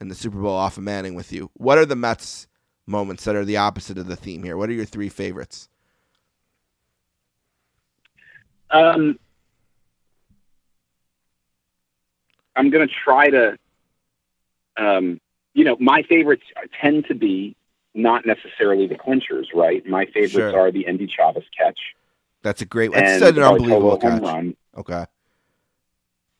[0.00, 1.50] and the Super Bowl off of Manning with you.
[1.54, 2.48] What are the Mets
[2.86, 4.56] moments that are the opposite of the theme here?
[4.56, 5.68] What are your three favorites?
[8.70, 9.18] Um,
[12.56, 13.58] I'm going to try to,
[14.76, 15.20] um,
[15.54, 16.44] you know, my favorites
[16.80, 17.56] tend to be
[17.94, 19.84] not necessarily the clinchers, right?
[19.86, 20.58] My favorites Sure.
[20.58, 21.78] are the Endy Chavez catch
[22.42, 22.90] That's a great.
[22.92, 23.00] One.
[23.00, 24.22] That's an unbelievable catch.
[24.22, 24.56] run.
[24.76, 25.04] Okay.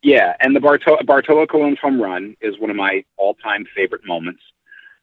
[0.02, 4.42] Yeah, and the Bartolo, Bartolo Colon's home run is one of my all-time favorite moments.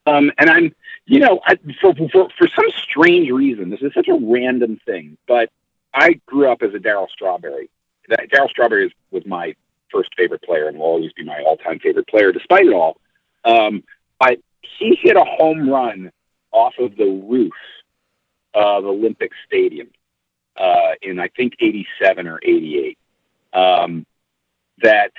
[0.08, 0.74] Um, and I'm,
[1.06, 5.18] you know, I, for, for for some strange reason, this is such a random thing,
[5.28, 5.50] but
[5.94, 7.70] I grew up as a Darryl Strawberry.
[8.10, 9.54] Darryl Strawberry is, was my
[9.92, 12.98] first favorite player and will always be my all-time favorite player, despite it all.
[13.44, 13.84] Um,
[14.22, 16.12] I he hit a home run
[16.52, 17.54] off of the roof
[18.54, 19.90] of Olympic Stadium
[20.56, 22.98] uh, in I think '87 or '88.
[23.54, 24.06] Um,
[24.82, 25.12] that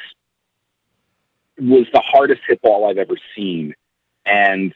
[1.59, 3.75] was the hardest hit ball I've ever seen.
[4.25, 4.75] And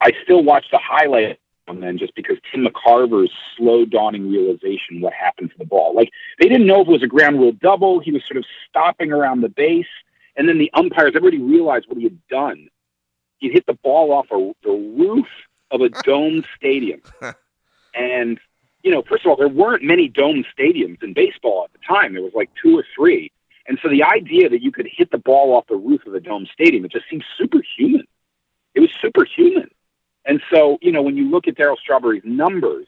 [0.00, 1.38] I still watch the highlight
[1.68, 5.94] and then just because Tim McCarver's slow dawning realization what happened to the ball.
[5.94, 6.10] Like
[6.40, 8.00] they didn't know if it was a ground rule double.
[8.00, 9.86] He was sort of stopping around the base.
[10.36, 12.68] And then the umpires, everybody realized what he had done.
[13.38, 15.26] He hit the ball off a, the roof
[15.70, 17.02] of a domed stadium.
[17.94, 18.40] And,
[18.82, 22.14] you know, first of all, there weren't many dome stadiums in baseball at the time.
[22.14, 23.30] There was like two or three.
[23.66, 26.20] And so the idea that you could hit the ball off the roof of a
[26.20, 28.06] dome stadium, it just seemed superhuman.
[28.74, 29.70] It was superhuman.
[30.24, 32.86] And so, you know, when you look at Darryl Strawberry's numbers,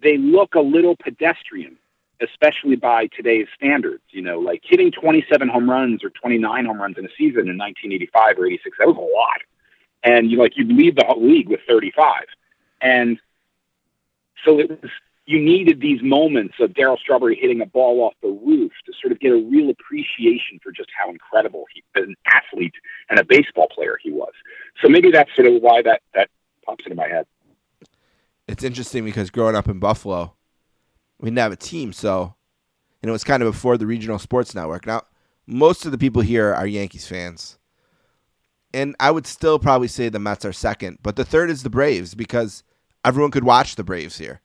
[0.00, 1.76] they look a little pedestrian,
[2.20, 4.02] especially by today's standards.
[4.10, 7.58] You know, like hitting 27 home runs or 29 home runs in a season in
[7.58, 9.40] 1985 or 86, that was a lot.
[10.04, 12.24] And you like you'd lead the league with 35.
[12.80, 13.18] And
[14.44, 14.90] so it was
[15.28, 19.12] you needed these moments of Darryl Strawberry hitting a ball off the roof to sort
[19.12, 22.72] of get a real appreciation for just how incredible he, an athlete
[23.10, 24.32] and a baseball player he was.
[24.82, 26.30] So maybe that's sort of why that that
[26.64, 27.26] pops into my head.
[28.48, 30.32] It's interesting because growing up in Buffalo,
[31.20, 32.34] we didn't have a team, so
[33.02, 34.86] and it was kind of before the regional sports network.
[34.86, 35.02] Now,
[35.46, 37.58] most of the people here are Yankees fans.
[38.72, 41.70] And I would still probably say the Mets are second, but the third is the
[41.70, 42.62] Braves because
[43.04, 44.40] everyone could watch the Braves here.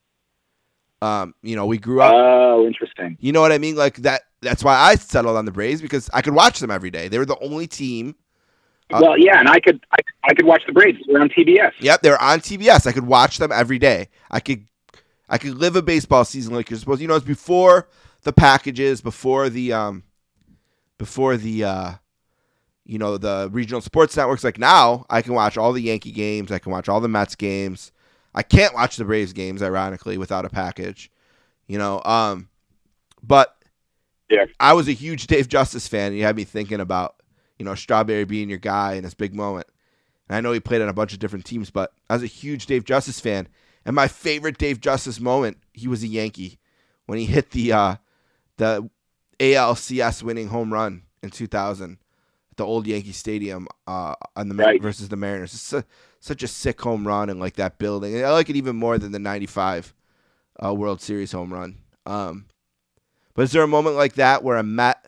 [1.03, 3.17] Um, you know, we grew up Oh, interesting.
[3.19, 3.75] You know what I mean?
[3.75, 4.21] Like that.
[4.41, 7.07] That's why I settled on the Braves because I could watch them every day.
[7.07, 8.15] They were the only team.
[8.91, 9.97] Uh, well, yeah, and I could I,
[10.29, 10.99] I could watch the Braves.
[11.07, 11.71] They're on TBS.
[11.79, 12.85] Yep, they're on TBS.
[12.85, 14.09] I could watch them every day.
[14.29, 14.65] I could
[15.29, 17.01] I could live a baseball season like you're supposed.
[17.01, 17.87] You know, it's before
[18.23, 20.03] the packages, before the um,
[20.97, 21.91] before the uh,
[22.85, 24.43] you know, the regional sports networks.
[24.43, 26.51] Like now, I can watch all the Yankee games.
[26.51, 27.92] I can watch all the Mets games.
[28.35, 31.11] I can't watch the Braves games, ironically, without a package.
[31.67, 32.49] You know, um,
[33.21, 33.55] but
[34.29, 34.45] Yeah.
[34.59, 36.07] I was a huge Dave Justice fan.
[36.07, 37.15] And you had me thinking about,
[37.57, 39.67] you know, Strawberry being your guy in this big moment.
[40.27, 42.27] And I know he played on a bunch of different teams, but I was a
[42.27, 43.47] huge Dave Justice fan.
[43.85, 46.59] And my favorite Dave Justice moment, he was a Yankee
[47.05, 47.95] when he hit the uh,
[48.57, 48.89] the
[49.39, 51.97] ALCS winning home run in 2000 at
[52.57, 54.81] the old Yankee Stadium uh, on the Right.
[54.81, 55.53] versus the Mariners.
[55.53, 55.83] It's su-
[56.19, 58.15] such a sick home run in like that building.
[58.15, 59.93] And I like it even more than the 95
[60.63, 61.77] uh, World Series home run.
[62.05, 62.45] Um,
[63.33, 65.03] but is there a moment like that where a Met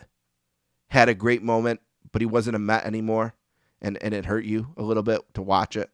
[0.90, 1.82] had a great moment,
[2.12, 3.36] but he wasn't a Met anymore,
[3.82, 5.90] and and it hurt you a little bit to watch it,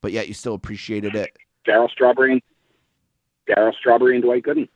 [0.00, 1.36] but yet you still appreciated it?
[1.66, 2.42] Darryl Strawberry and
[3.48, 4.68] Darryl Strawberry and Dwight Gooden.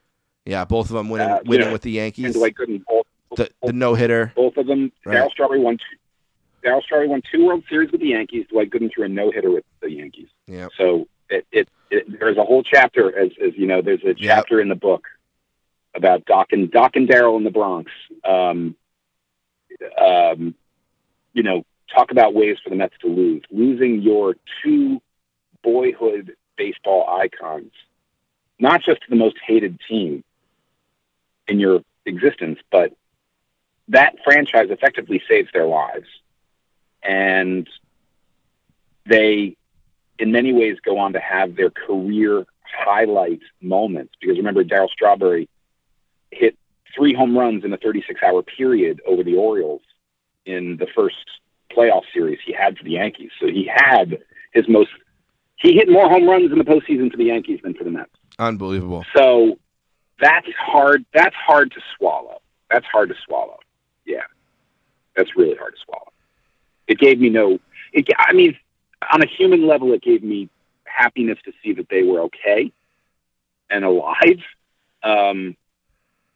[0.44, 2.34] Yeah, both of them winning Uh, winning know, with the And Yankees.
[2.34, 4.32] Dwight Gooden both The the no hitter.
[4.34, 4.90] both of them.
[5.04, 5.16] Right.
[5.18, 5.84] Darryl Strawberry won two.
[6.66, 8.46] Darryl Strawberry won two World Series with the Yankees.
[8.50, 10.28] Dwight Gooden threw a no hitter with the Yankees.
[10.46, 10.68] Yeah.
[10.76, 14.16] So it, it, it there's a whole chapter as as you know there's a Yep.
[14.18, 15.06] chapter in the book
[15.94, 17.90] about Doc and Doc and Darryl in the Bronx.
[18.24, 18.74] Um,
[20.00, 20.54] um,
[21.32, 21.64] you know,
[21.94, 23.42] talk about ways for the Mets to lose.
[23.50, 25.00] Losing your two
[25.62, 27.72] boyhood baseball icons,
[28.58, 30.24] not just to the most hated team
[31.46, 32.92] in your existence, but
[33.88, 36.06] that franchise effectively saves their lives.
[37.06, 37.68] And
[39.08, 39.56] they,
[40.18, 44.14] in many ways, go on to have their career highlight moments.
[44.20, 45.48] Because remember, Darryl Strawberry
[46.30, 46.56] hit
[46.94, 49.82] three home runs in a 36 hour period over the Orioles
[50.44, 51.16] in the first
[51.70, 53.30] playoff series he had for the Yankees.
[53.40, 54.18] So he had
[54.52, 54.90] his most,
[55.56, 58.10] he hit more home runs in the postseason for the Yankees than for the Mets.
[58.38, 59.04] Unbelievable.
[59.14, 59.58] So
[60.20, 61.04] that's hard.
[61.12, 62.40] That's hard to swallow.
[62.70, 63.58] That's hard to swallow.
[64.04, 64.24] Yeah,
[65.16, 66.12] that's really hard to swallow.
[66.88, 67.58] It gave me no.
[67.92, 68.56] It, I mean,
[69.12, 70.48] on a human level, it gave me
[70.84, 72.72] happiness to see that they were okay
[73.70, 74.40] and alive.
[75.02, 75.56] Um,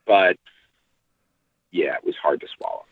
[0.06, 0.36] but
[1.70, 2.84] yeah, it was hard to swallow.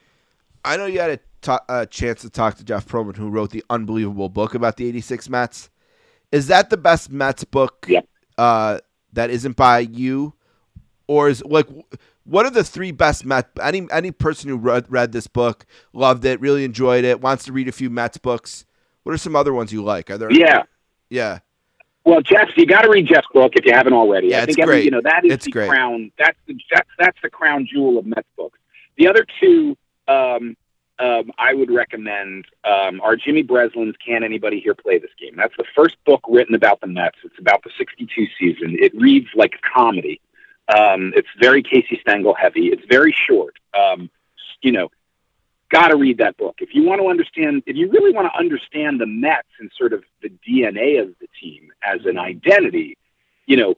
[0.64, 1.20] I know you had
[1.68, 5.28] a chance to talk to Jeff Pearlman, who wrote the unbelievable book about the '86
[5.28, 5.70] Mets.
[6.30, 7.88] Is that the best Mets book
[8.36, 8.78] uh,
[9.12, 10.34] that isn't by you,
[11.06, 11.66] or is like
[12.28, 13.48] what are the three best Mets?
[13.62, 17.52] Any any person who read, read this book loved it, really enjoyed it, wants to
[17.52, 18.64] read a few Mets books.
[19.04, 20.10] What are some other ones you like?
[20.10, 20.30] Are there?
[20.30, 20.64] Yeah.
[21.08, 21.38] yeah,
[22.04, 24.28] Well, Jeff, you got to read Jeff's book if you haven't already.
[24.28, 24.84] Yeah, I it's think every, great.
[24.84, 25.68] you know that is It's the great.
[25.70, 26.12] crown.
[26.18, 28.58] That's the that's, that's the crown jewel of Mets books.
[28.98, 29.76] The other two,
[30.08, 30.56] um,
[30.98, 35.56] um, I would recommend um, are Jimmy Breslin's "Can Anybody Here Play This Game?" That's
[35.56, 37.16] the first book written about the Mets.
[37.24, 38.76] It's about the '62 season.
[38.78, 40.20] It reads like a comedy.
[40.68, 42.66] Um, it's very Casey Stengel heavy.
[42.66, 43.54] It's very short.
[43.74, 44.10] Um,
[44.60, 44.90] you know,
[45.70, 47.62] got to read that book if you want to understand.
[47.66, 51.28] If you really want to understand the Mets and sort of the DNA of the
[51.40, 52.96] team as an identity,
[53.46, 53.74] you know,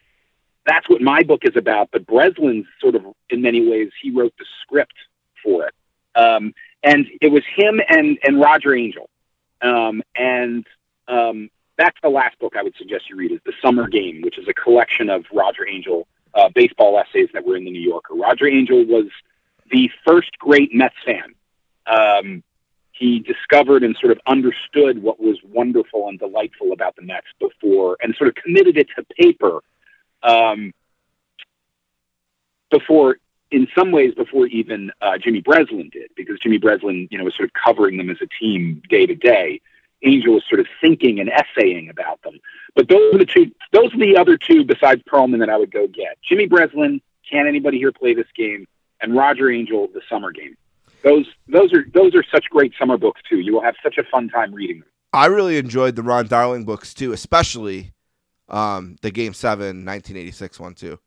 [0.67, 1.91] that's what my book is about.
[1.93, 4.95] But Breslin's sort of, in many ways, he wrote the script
[5.43, 5.75] for it,
[6.17, 9.09] um, and it was him and and Roger Angell,
[9.63, 10.67] um, and
[11.07, 14.39] um, that's the last book I would suggest you read is The Summer Game, which
[14.39, 18.15] is a collection of Roger Angell uh, baseball essays that were in the New Yorker.
[18.15, 19.07] Roger Angell was
[19.71, 21.35] the first great Mets fan.
[21.87, 22.43] Um,
[22.93, 27.97] he discovered and sort of understood what was wonderful and delightful about the Mets before,
[28.03, 29.63] and sort of committed it to paper
[30.23, 30.73] um,
[32.71, 33.17] before,
[33.51, 37.35] in some ways, before even uh, Jimmy Breslin did, because Jimmy Breslin, you know, was
[37.35, 39.61] sort of covering them as a team day to day.
[40.05, 42.39] Angell was sort of thinking and essaying about them.
[42.75, 43.51] But those are the two.
[43.73, 46.19] Those are the other two besides Pearlman that I would go get.
[46.27, 47.01] Jimmy Breslin.
[47.31, 48.67] Can anybody here play this game?
[49.01, 50.57] And Roger Angell, the summer game.
[51.03, 53.39] Those those are those are such great summer books too.
[53.41, 54.89] You will have such a fun time reading them.
[55.13, 57.93] I really enjoyed the Ron Darling books too, especially
[58.49, 60.99] um, the Game Seven 1986 one too.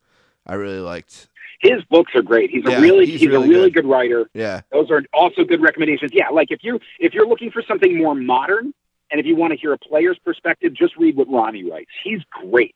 [0.48, 1.30] I really liked.
[1.62, 2.50] His books are great.
[2.50, 3.84] He's Yeah, a really he's he's, really a really good.
[3.84, 3.90] good.
[3.90, 4.30] writer.
[4.34, 6.12] Yeah, Those are also good recommendations.
[6.14, 8.74] Yeah, like if you if you're looking for something more modern
[9.14, 11.92] and if you want to hear a player's perspective, just read what Ronnie writes.
[12.04, 12.74] He's great.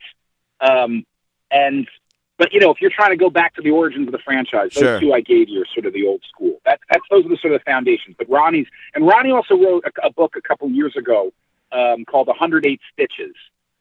[0.61, 1.03] Um,
[1.49, 1.88] and
[2.38, 4.69] but you know, if you're trying to go back to the origins of the franchise,
[4.76, 4.99] those Sure.
[4.99, 6.61] two I gave you are sort of the old school.
[6.65, 8.15] That that's those are the sort of the foundations.
[8.15, 11.34] But Ronnie's and Ronnie also wrote a, a book a couple years ago
[11.72, 13.35] um, called 108 Stitches.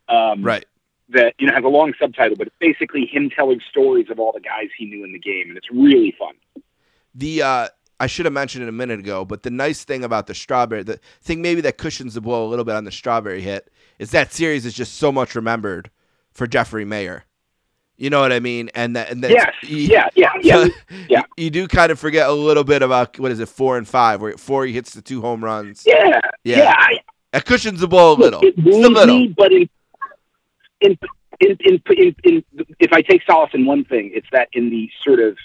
[0.09, 0.65] Um, right.
[1.11, 4.33] that you know has a long subtitle, but it's basically him telling stories of all
[4.33, 6.35] the guys he knew in the game, and it's really fun.
[7.15, 10.27] The uh, I should have mentioned it a minute ago, but the nice thing about
[10.27, 13.41] the strawberry, the thing maybe that cushions the blow a little bit on the strawberry
[13.41, 15.91] hit, is that series is just so much remembered
[16.33, 17.23] for Jeffrey Maier.
[17.97, 18.69] You know what I mean?
[18.75, 19.53] And that and that's, Yes.
[19.63, 20.67] you- Yeah, yeah, yeah,
[21.09, 21.23] yeah.
[21.39, 23.89] You, you do kind of forget a little bit about what is it, four and
[23.89, 25.83] five, where four he hits the two home runs.
[25.87, 26.59] Yeah, Yeah.
[26.59, 26.75] yeah.
[26.77, 26.99] I,
[27.33, 28.41] That cushions the ball a little.
[28.43, 29.19] It a little.
[29.19, 29.67] me, but in
[30.83, 30.99] in,
[31.41, 32.45] in in in in
[32.79, 35.39] if I take solace in one thing, it's that in the sort of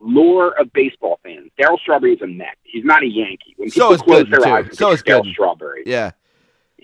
[0.00, 2.56] lore of baseball fans, Darryl Strawberry is a Met.
[2.62, 3.54] He's not a Yankee.
[3.56, 4.50] When So people is close Gooden, their too.
[4.50, 5.82] eyes, So think is Darryl Strawberry.
[5.86, 6.12] Yeah.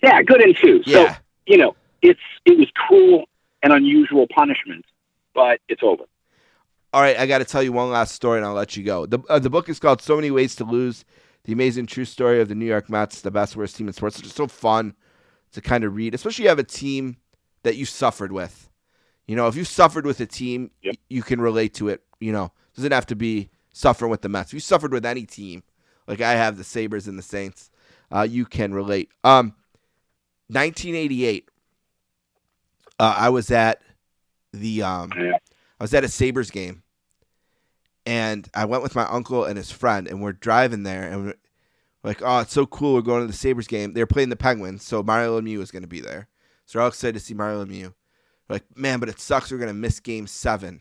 [0.02, 0.82] Yeah, Gooden two.
[0.84, 1.16] So Yeah.
[1.46, 3.24] you know, it's it was cruel
[3.62, 4.84] and unusual punishment,
[5.34, 6.04] but it's over.
[6.92, 9.04] All right, I got to tell you one last story, and I'll let you go.
[9.06, 11.04] the uh, The book is called "So Many Ways to Lose:
[11.44, 14.16] The Amazing True Story of the New York Mets, the best worst team in sports."
[14.16, 14.94] It's just so fun
[15.52, 17.16] to kind of read, especially you have a team
[17.62, 18.68] that you suffered with.
[19.26, 20.96] You know, if you suffered with a team, Yep.
[21.08, 22.02] you can relate to it.
[22.20, 24.50] You know, doesn't have to be suffering with the Mets.
[24.50, 25.62] If you suffered with any team,
[26.06, 27.70] like I have the Sabres and the Saints,
[28.12, 29.10] uh, you can relate.
[29.22, 29.54] Um,
[30.48, 31.48] 1988.
[32.98, 33.80] Uh, I was at
[34.52, 36.82] the um, I was at a Sabres game,
[38.06, 41.34] and I went with my uncle and his friend, and we're driving there, and we're
[42.04, 42.94] like, "Oh, it's so cool!
[42.94, 43.94] We're going to the Sabres game.
[43.94, 46.28] They're playing the Penguins, so Mario Lemieux is going to be there.
[46.66, 47.94] So we're all excited to see Mario Lemieux.
[48.48, 49.50] We're like, man, but it sucks.
[49.50, 50.80] We're going to miss Game Seven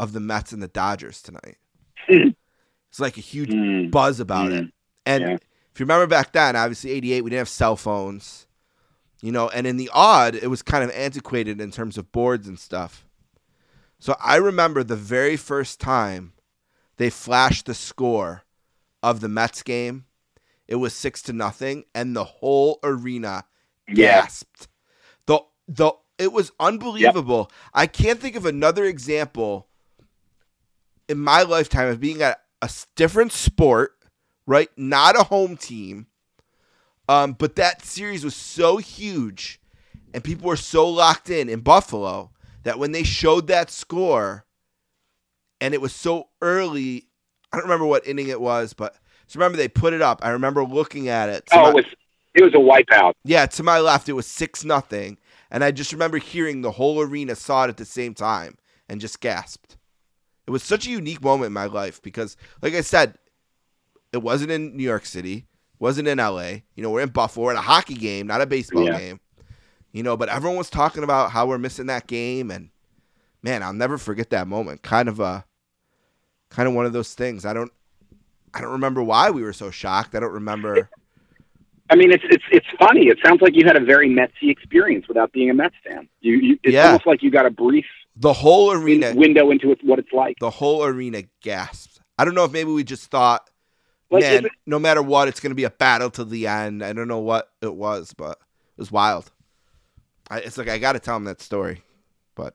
[0.00, 1.58] of the Mets and the Dodgers tonight.
[2.08, 3.90] it's like a huge Mm.
[3.90, 4.72] buzz about it.
[5.04, 5.34] And Yeah.
[5.34, 8.46] if you remember back then, obviously '88, we didn't have cell phones,
[9.20, 9.50] you know.
[9.50, 13.04] And in the odd, it was kind of antiquated in terms of boards and stuff.
[13.98, 16.32] So I remember the very first time
[16.96, 18.44] they flashed the score
[19.02, 20.06] of the Mets game.
[20.66, 23.44] It was six to nothing, and the whole arena
[23.86, 24.22] Yeah.
[24.22, 24.68] gasped.
[25.26, 27.50] The the it was unbelievable.
[27.74, 29.68] I can't think of another example
[31.10, 33.96] in my lifetime of being at a different sport,
[34.46, 34.68] right?
[34.76, 36.06] Not a home team.
[37.08, 39.60] Um, but that series was so huge
[40.14, 42.30] and people were so locked in in Buffalo
[42.62, 44.44] that when they showed that score
[45.60, 47.08] and it was so early,
[47.52, 48.94] I don't remember what inning it was, but
[49.26, 50.20] just remember they put it up.
[50.24, 51.48] I remember looking at it.
[51.52, 51.84] Oh, my- it was
[52.32, 53.14] it was a wipeout.
[53.24, 55.18] yeah, to my left it was six nothing,
[55.50, 58.56] and I just remember hearing the whole arena saw it at the same time
[58.88, 59.76] and just gasped.
[60.50, 63.16] It was such a unique moment in my life because, like I said,
[64.12, 65.46] it wasn't in New York City,
[65.78, 66.64] wasn't in L.A.
[66.74, 68.98] You know, we're in Buffalo, we're at a hockey game, not a baseball Yeah.
[68.98, 69.20] game.
[69.92, 72.70] You know, but everyone was talking about how we're missing that game, and
[73.44, 74.82] man, I'll never forget that moment.
[74.82, 75.44] Kind of a,
[76.50, 77.44] kind of one of those things.
[77.44, 77.70] I don't,
[78.52, 80.16] I don't remember why we were so shocked.
[80.16, 80.90] I don't remember.
[81.90, 83.06] I mean, it's it's it's funny.
[83.06, 86.08] It sounds like you had a very Metsy experience without being a Mets fan.
[86.20, 86.86] You, you it's Yeah.
[86.86, 87.86] almost like you got a brief
[88.20, 90.38] The whole arena window into it, what it's like.
[90.40, 92.00] the whole arena gasped.
[92.18, 93.48] I don't know if maybe we just thought,
[94.10, 96.84] Like, man, it- no matter what, it's going to be a battle to the end.
[96.84, 99.30] I don't know what it was, but it was wild.
[100.30, 101.82] I, it's like I got to tell him that story,
[102.36, 102.54] but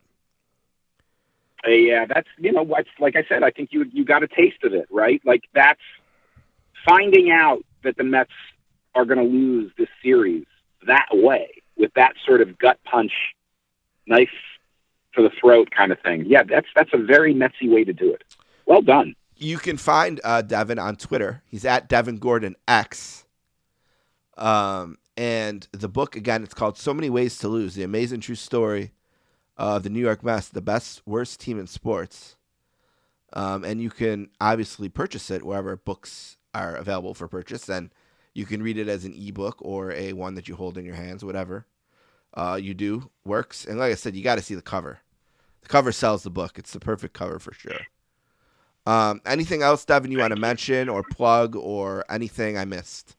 [1.65, 3.41] Uh, yeah, that's you know what's like I said.
[3.43, 5.19] I think you you got a taste of it, right?
[5.25, 5.81] Like that's
[6.87, 8.31] finding out that the Mets
[8.93, 10.45] are going to lose this series
[10.85, 13.11] that way with that sort of gut punch,
[14.05, 14.29] knife
[15.15, 16.25] to the throat kind of thing.
[16.27, 18.23] Yeah, that's that's a very Metsy way to do it.
[18.65, 19.15] Well done.
[19.37, 21.41] you can find uh, Devin on Twitter.
[21.45, 23.25] He's at Devin Gordon X.
[24.37, 28.35] Um, and the book again, it's called "So Many Ways to Lose: The Amazing True
[28.35, 28.91] Story
[29.57, 32.35] of the New York Mets, the best worst team in sports."
[33.33, 37.91] Um, and you can obviously purchase it wherever books are available for purchase, and
[38.33, 40.95] you can read it as an ebook or a one that you hold in your
[40.95, 41.65] hands, whatever
[42.33, 43.65] uh, you do works.
[43.65, 44.99] And like I said, you got to see the cover.
[45.65, 46.59] The cover sells the book.
[46.59, 47.87] It's the perfect cover for sure.
[48.85, 53.15] Um, anything else, Devin, you want to mention or plug or anything I missed?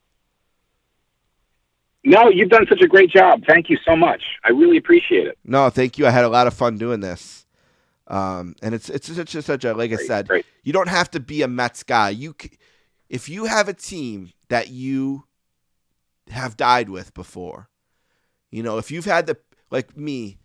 [2.05, 3.43] No, you've done such a great job.
[3.49, 4.23] Thank you so much.
[4.45, 5.37] I really appreciate it.
[5.45, 6.07] No, thank you.
[6.07, 7.47] I had a lot of fun doing this.
[8.07, 10.47] Um, and it's it's such a, such a like I said, great.
[10.63, 12.11] you don't have to be a Mets guy.
[12.11, 12.53] You, c-
[13.09, 15.25] if you have a team that you
[16.29, 17.69] have died with before,
[18.53, 19.37] you know, if you've had the
[19.73, 20.39] like me,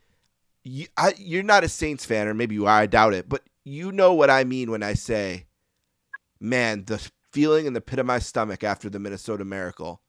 [0.64, 2.80] you, I, you're not a Saints fan, or maybe you are.
[2.80, 5.46] I doubt it, but you know what I mean when I say,
[6.40, 10.02] man, the feeling in the pit of my stomach after the Minnesota Miracle,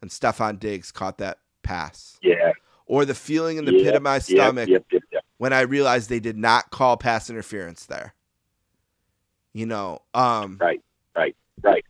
[0.00, 2.52] and Stefon Diggs caught that pass, Yeah.
[2.86, 5.24] or the feeling in the pit of my stomach yep, yep.
[5.38, 8.14] when I realized they did not call pass interference there.
[9.52, 10.80] You know, um, Right,
[11.16, 11.84] right, right.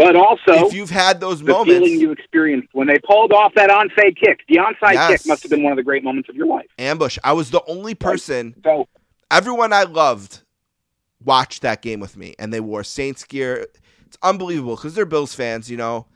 [0.00, 3.52] But also, if you've had those the moments, feeling you experienced when they pulled off
[3.54, 4.40] that onside kick.
[4.48, 5.10] The onside Yes.
[5.10, 6.66] kick must have been one of the great moments of your life.
[6.78, 7.18] ambush.
[7.22, 8.54] I was the only person.
[8.64, 8.88] So
[9.30, 10.40] Everyone I loved
[11.22, 13.66] watched that game with me, and they wore Saints gear.
[14.06, 16.06] It's unbelievable because they're Bills fans, you know,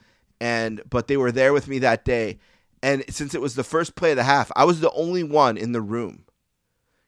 [0.40, 2.38] and but they were there with me that day.
[2.82, 5.56] And since it was the first play of the half, I was the only one
[5.56, 6.24] in the room.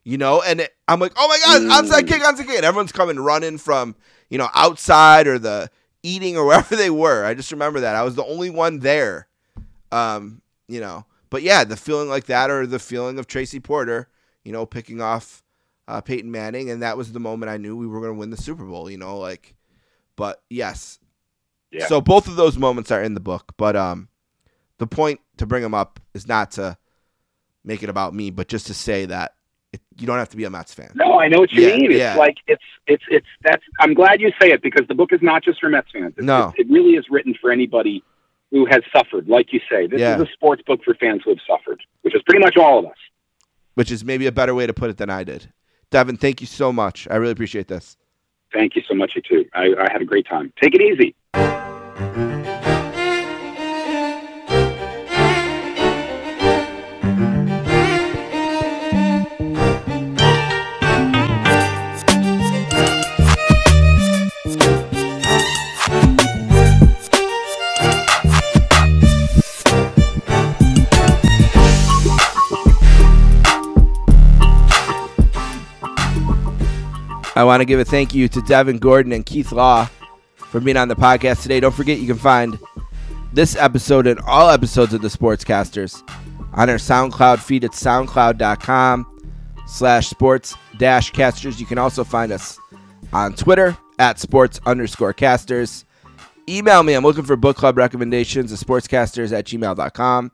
[0.04, 2.08] You know, and it, I'm like, oh my god, onside mm.
[2.08, 2.56] kick, onside kick.
[2.56, 3.96] And everyone's coming running from
[4.28, 5.70] you know outside or the
[6.06, 7.24] eating or wherever they were.
[7.24, 9.28] I just remember that I was the only one there.
[9.92, 14.08] Um, you know, but yeah, the feeling like that or the feeling of Tracy Porter,
[14.44, 15.42] you know, picking off
[15.88, 18.30] uh, Peyton Manning, and that was the moment I knew we were going to win
[18.30, 18.90] the Super Bowl.
[18.90, 19.54] You know, like,
[20.16, 20.98] but yes.
[21.70, 21.86] Yeah.
[21.86, 24.08] So both of those moments are in the book, but um,
[24.78, 26.78] the point to bring them up is not to
[27.64, 29.34] make it about me, but just to say that
[29.98, 30.90] you don't have to be a Mets fan.
[30.94, 31.90] No, I know what you Yeah, mean.
[31.90, 32.16] It's yeah.
[32.16, 33.62] like it's it's it's that's.
[33.80, 36.14] I'm glad you say it because the book is not just for Mets fans.
[36.16, 36.52] It, No.
[36.56, 38.02] it, it really is written for anybody
[38.50, 39.28] who has suffered.
[39.28, 40.16] Like you say, this Yeah.
[40.16, 42.86] is a sports book for fans who have suffered, which is pretty much all of
[42.86, 42.96] us.
[43.74, 45.52] which is maybe a better way to put it than I did.
[45.90, 47.06] Devin, thank you so much.
[47.10, 47.96] I really appreciate this.
[48.52, 49.44] Thank you so much, you too.
[49.52, 50.52] I, I had a great time.
[50.62, 52.25] Take it easy.
[77.36, 79.90] I want to give a thank you to Devin Gordon and Keith Law
[80.36, 81.60] for being on the podcast today.
[81.60, 82.58] Don't forget you can find
[83.34, 86.02] this episode and all episodes of the Sportscasters
[86.54, 89.20] on our SoundCloud feed at soundcloud.com
[89.66, 91.60] slash sports dash casters.
[91.60, 92.58] You can also find us
[93.12, 95.84] on Twitter at sports underscore casters.
[96.48, 96.94] Email me.
[96.94, 100.32] I'm looking for book club recommendations at sportscasters at gmail.com.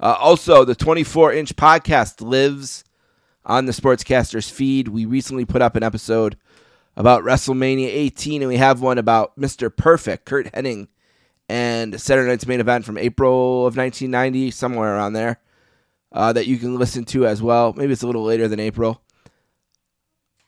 [0.00, 2.82] Uh, also, the 24 inch podcast lives
[3.48, 4.88] on the Sportscasters feed.
[4.88, 6.36] We recently put up an episode
[6.96, 9.74] about WrestleMania 18, and we have one about Mr.
[9.74, 10.88] Perfect, Curt Hennig,
[11.48, 15.40] and Saturday Night's main event from April of 1990, somewhere around there,
[16.12, 17.72] uh, that you can listen to as well.
[17.72, 19.02] Maybe it's a little later than April.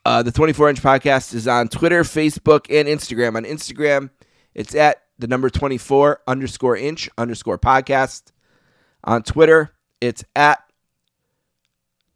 [0.04, 3.36] Uh, the 24 inch podcast is on Twitter, Facebook, and Instagram.
[3.36, 4.10] On Instagram,
[4.54, 8.32] it's at the number 24 underscore inch underscore podcast.
[9.04, 10.62] On Twitter, it's at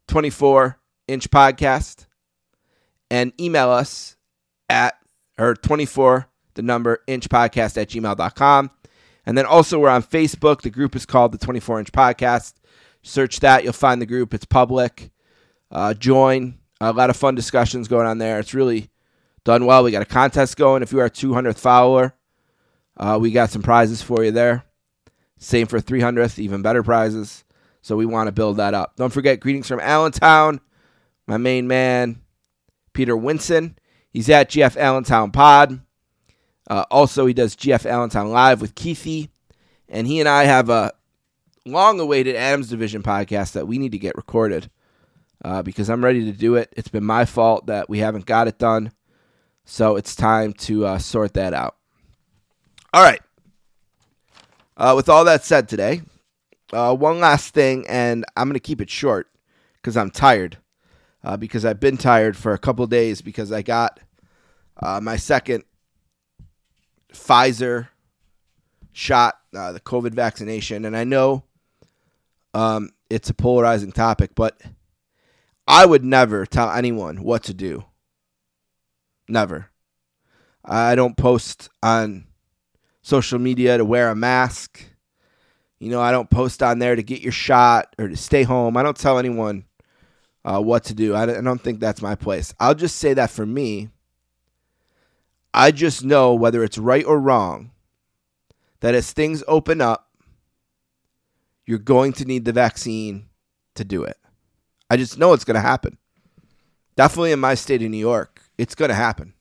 [0.08, 0.78] 24
[1.08, 2.06] inch podcast
[3.10, 4.16] and email us
[4.68, 4.94] at
[5.38, 8.70] or 24 the number inch podcast at gmail.com
[9.26, 10.62] and then also we're on facebook.
[10.62, 12.54] The group is called the 24 inch podcast.
[13.02, 13.64] Search that.
[13.64, 14.34] You'll find the group.
[14.34, 15.10] It's public.
[15.70, 16.58] Uh, join.
[16.80, 18.38] A lot of fun discussions going on there.
[18.38, 18.90] It's really
[19.44, 19.82] done well.
[19.82, 20.82] We got a contest going.
[20.82, 22.14] If you are our 200th follower
[22.96, 24.64] uh, we got some prizes for you there.
[25.38, 27.44] Same for 300th even better prizes
[27.84, 28.96] so we want to build that up.
[28.96, 30.58] Don't forget greetings from Allentown,
[31.26, 32.22] my main man,
[32.94, 33.74] Peter Winson.
[34.10, 35.82] He's at GF Allentown Pod.
[36.66, 39.28] Uh, also, he does GF Allentown Live with Keithy.
[39.86, 40.92] And he and I have a
[41.66, 44.70] long awaited Adams Division podcast that we need to get recorded
[45.44, 46.72] uh, because I'm ready to do it.
[46.74, 48.92] It's been my fault that we haven't got it done.
[49.66, 51.76] So it's time to uh, sort that out.
[52.94, 53.20] All right.
[54.74, 56.00] Uh, with all that said today,
[56.72, 59.28] uh, one last thing, and I'm going to keep it short
[59.76, 60.58] because I'm tired.
[61.22, 63.98] Uh, because I've been tired for a couple days because I got
[64.82, 65.64] uh, my second
[67.14, 67.88] Pfizer
[68.92, 70.84] shot, uh, the COVID vaccination.
[70.84, 71.44] And I know
[72.52, 74.60] um, it's a polarizing topic, but
[75.66, 77.84] I would never tell anyone what to do.
[79.28, 79.70] Never.
[80.64, 82.26] I don't post on
[83.02, 84.84] social media to wear a mask.
[85.84, 88.74] You know, I don't post on there to get your shot or to stay home.
[88.78, 89.66] I don't tell anyone
[90.42, 91.14] uh, what to do.
[91.14, 92.54] I don't think that's my place.
[92.58, 93.90] I'll just say that for me,
[95.52, 97.70] I just know whether it's right or wrong
[98.80, 100.08] that as things open up,
[101.66, 103.26] you're going to need the vaccine
[103.74, 104.16] to do it.
[104.88, 105.98] I just know it's going to happen.
[106.96, 109.34] Definitely in my state of New York, it's going to happen.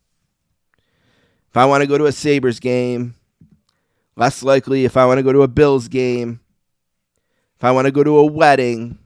[1.50, 3.16] If I want to go to a Sabres game,
[4.16, 6.40] less likely if I want to go to a Bills game,
[7.58, 8.98] if I want to go to a wedding,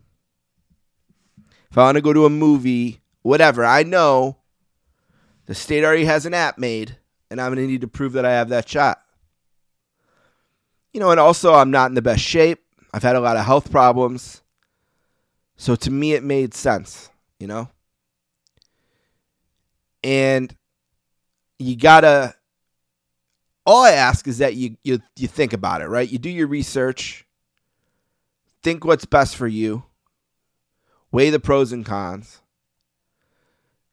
[1.69, 3.65] if I want to go to a movie, whatever.
[3.65, 4.37] I know
[5.45, 6.97] the state already has an app made,
[7.29, 9.01] and I'm going to need to prove that I have that shot.
[10.93, 12.63] You know, and also I'm not in the best shape.
[12.93, 14.41] I've had a lot of health problems.
[15.57, 17.09] So to me, it made sense,
[17.39, 17.69] you know?
[20.03, 20.55] And
[21.59, 22.35] you gotta
[23.67, 26.09] all I ask is that you you you think about it, right?
[26.09, 27.27] You do your research,
[28.63, 29.83] think what's best for you,
[31.11, 32.41] weigh the pros and cons.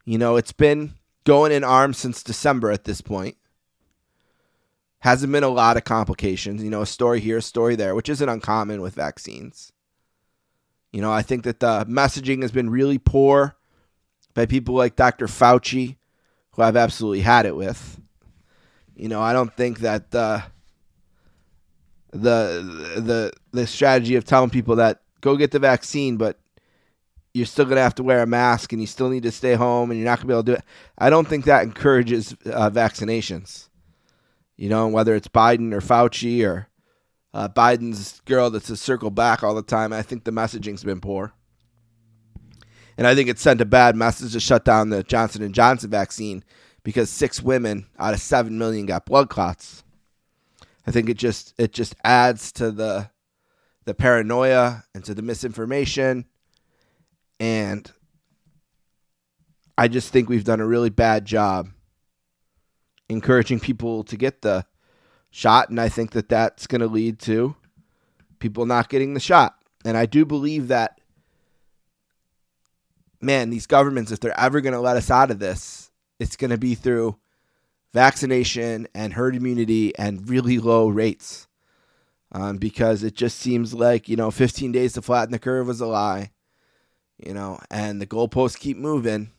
[0.04, 0.94] You know, it's been
[1.24, 3.36] going in arms since December at this point.
[5.00, 6.62] Hasn't been a lot of complications.
[6.62, 9.72] You know, a story here, a story there, which isn't uncommon with vaccines.
[10.92, 13.56] You know, I think that the messaging has been really poor
[14.34, 15.26] by people like Dr.
[15.26, 15.96] Fauci,
[16.52, 18.00] who I've absolutely had it with.
[18.96, 20.42] You know, I don't think that uh,
[22.10, 26.38] the the the strategy of telling people that go get the vaccine, but
[27.32, 29.54] you're still going to have to wear a mask and you still need to stay
[29.54, 30.64] home and you're not going to be able to do it.
[30.96, 33.68] I don't think that encourages uh, vaccinations.
[34.56, 36.68] You know, whether it's Biden or Fauci or
[37.32, 41.00] uh, Biden's girl that's a circle back all the time, I think the messaging's been
[41.00, 41.32] poor.
[42.96, 45.90] And I think it sent a bad message to shut down the Johnson and Johnson
[45.90, 46.44] vaccine
[46.84, 49.82] because six women out of seven million got blood clots.
[50.86, 53.10] I think it just it just adds to the
[53.86, 56.26] the paranoia and to the misinformation
[57.40, 57.90] and
[59.76, 61.68] I just think we've done a really bad job
[63.08, 64.64] encouraging people to get the
[65.30, 67.56] shot and I think that that's going to lead to
[68.38, 69.56] people not getting the shot.
[69.84, 71.00] And I do believe that
[73.20, 76.50] man, these governments if they're ever going to let us out of this, it's going
[76.50, 77.16] to be through
[77.92, 81.48] vaccination and herd immunity and really low rates.
[82.32, 85.80] Um, because it just seems like, you know, 15 days to flatten the curve was
[85.80, 86.32] a lie,
[87.16, 89.30] you know, and the goalposts keep moving.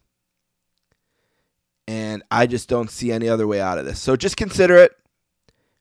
[1.90, 4.00] And I just don't see any other way out of this.
[4.00, 4.94] So just consider it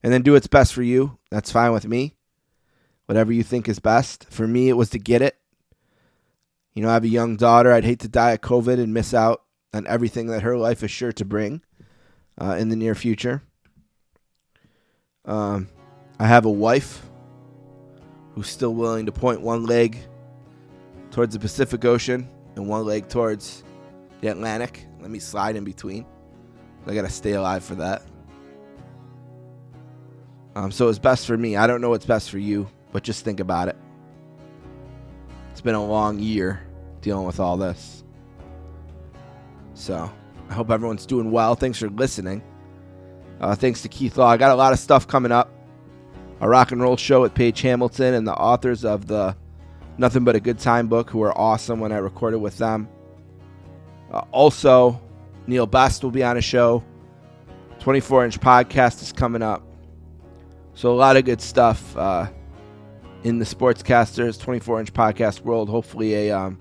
[0.03, 1.17] and then do what's best for you.
[1.31, 2.17] That's fine with me.
[3.05, 4.27] Whatever you think is best.
[4.29, 5.37] For me, it was to get it.
[6.73, 7.71] You know, I have a young daughter.
[7.71, 9.44] I'd hate to die of COVID and miss out
[9.75, 11.61] on everything that her life is sure to bring
[12.41, 13.43] uh, in the near future.
[15.25, 15.67] Um,
[16.17, 17.05] I have a wife
[18.33, 19.97] who's still willing to point one leg
[21.11, 23.63] towards the Pacific Ocean and one leg towards
[24.21, 24.85] the Atlantic.
[25.01, 26.05] Let me slide in between.
[26.87, 28.03] I got to stay alive for that.
[30.55, 31.57] Um, so it's best for me.
[31.57, 33.75] I don't know what's best for you, but just think about it.
[35.51, 36.61] It's been a long year
[37.01, 38.04] dealing with all this.
[39.75, 40.11] So
[40.49, 41.53] I hope everyone's doing well.
[41.53, 42.41] Thanks for listening.
[43.39, 44.27] Uh, thanks to Keith Law.
[44.27, 45.51] I got a lot of stuff coming up.
[46.41, 49.35] A rock and roll show with Page Hamilton and the authors of the
[49.97, 52.89] Nothing But a Good Time book, who are awesome when I recorded with them.
[54.11, 55.01] Uh, also,
[55.47, 56.83] Neil Best will be on a show.
[57.79, 59.63] 24 inch podcast is coming up.
[60.73, 62.27] So, a lot of good stuff uh,
[63.23, 65.69] in the Sportscasters 24 inch podcast world.
[65.69, 66.59] Hopefully, a um,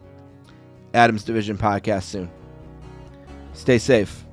[0.92, 2.30] Adams Division podcast soon.
[3.54, 4.23] Stay safe.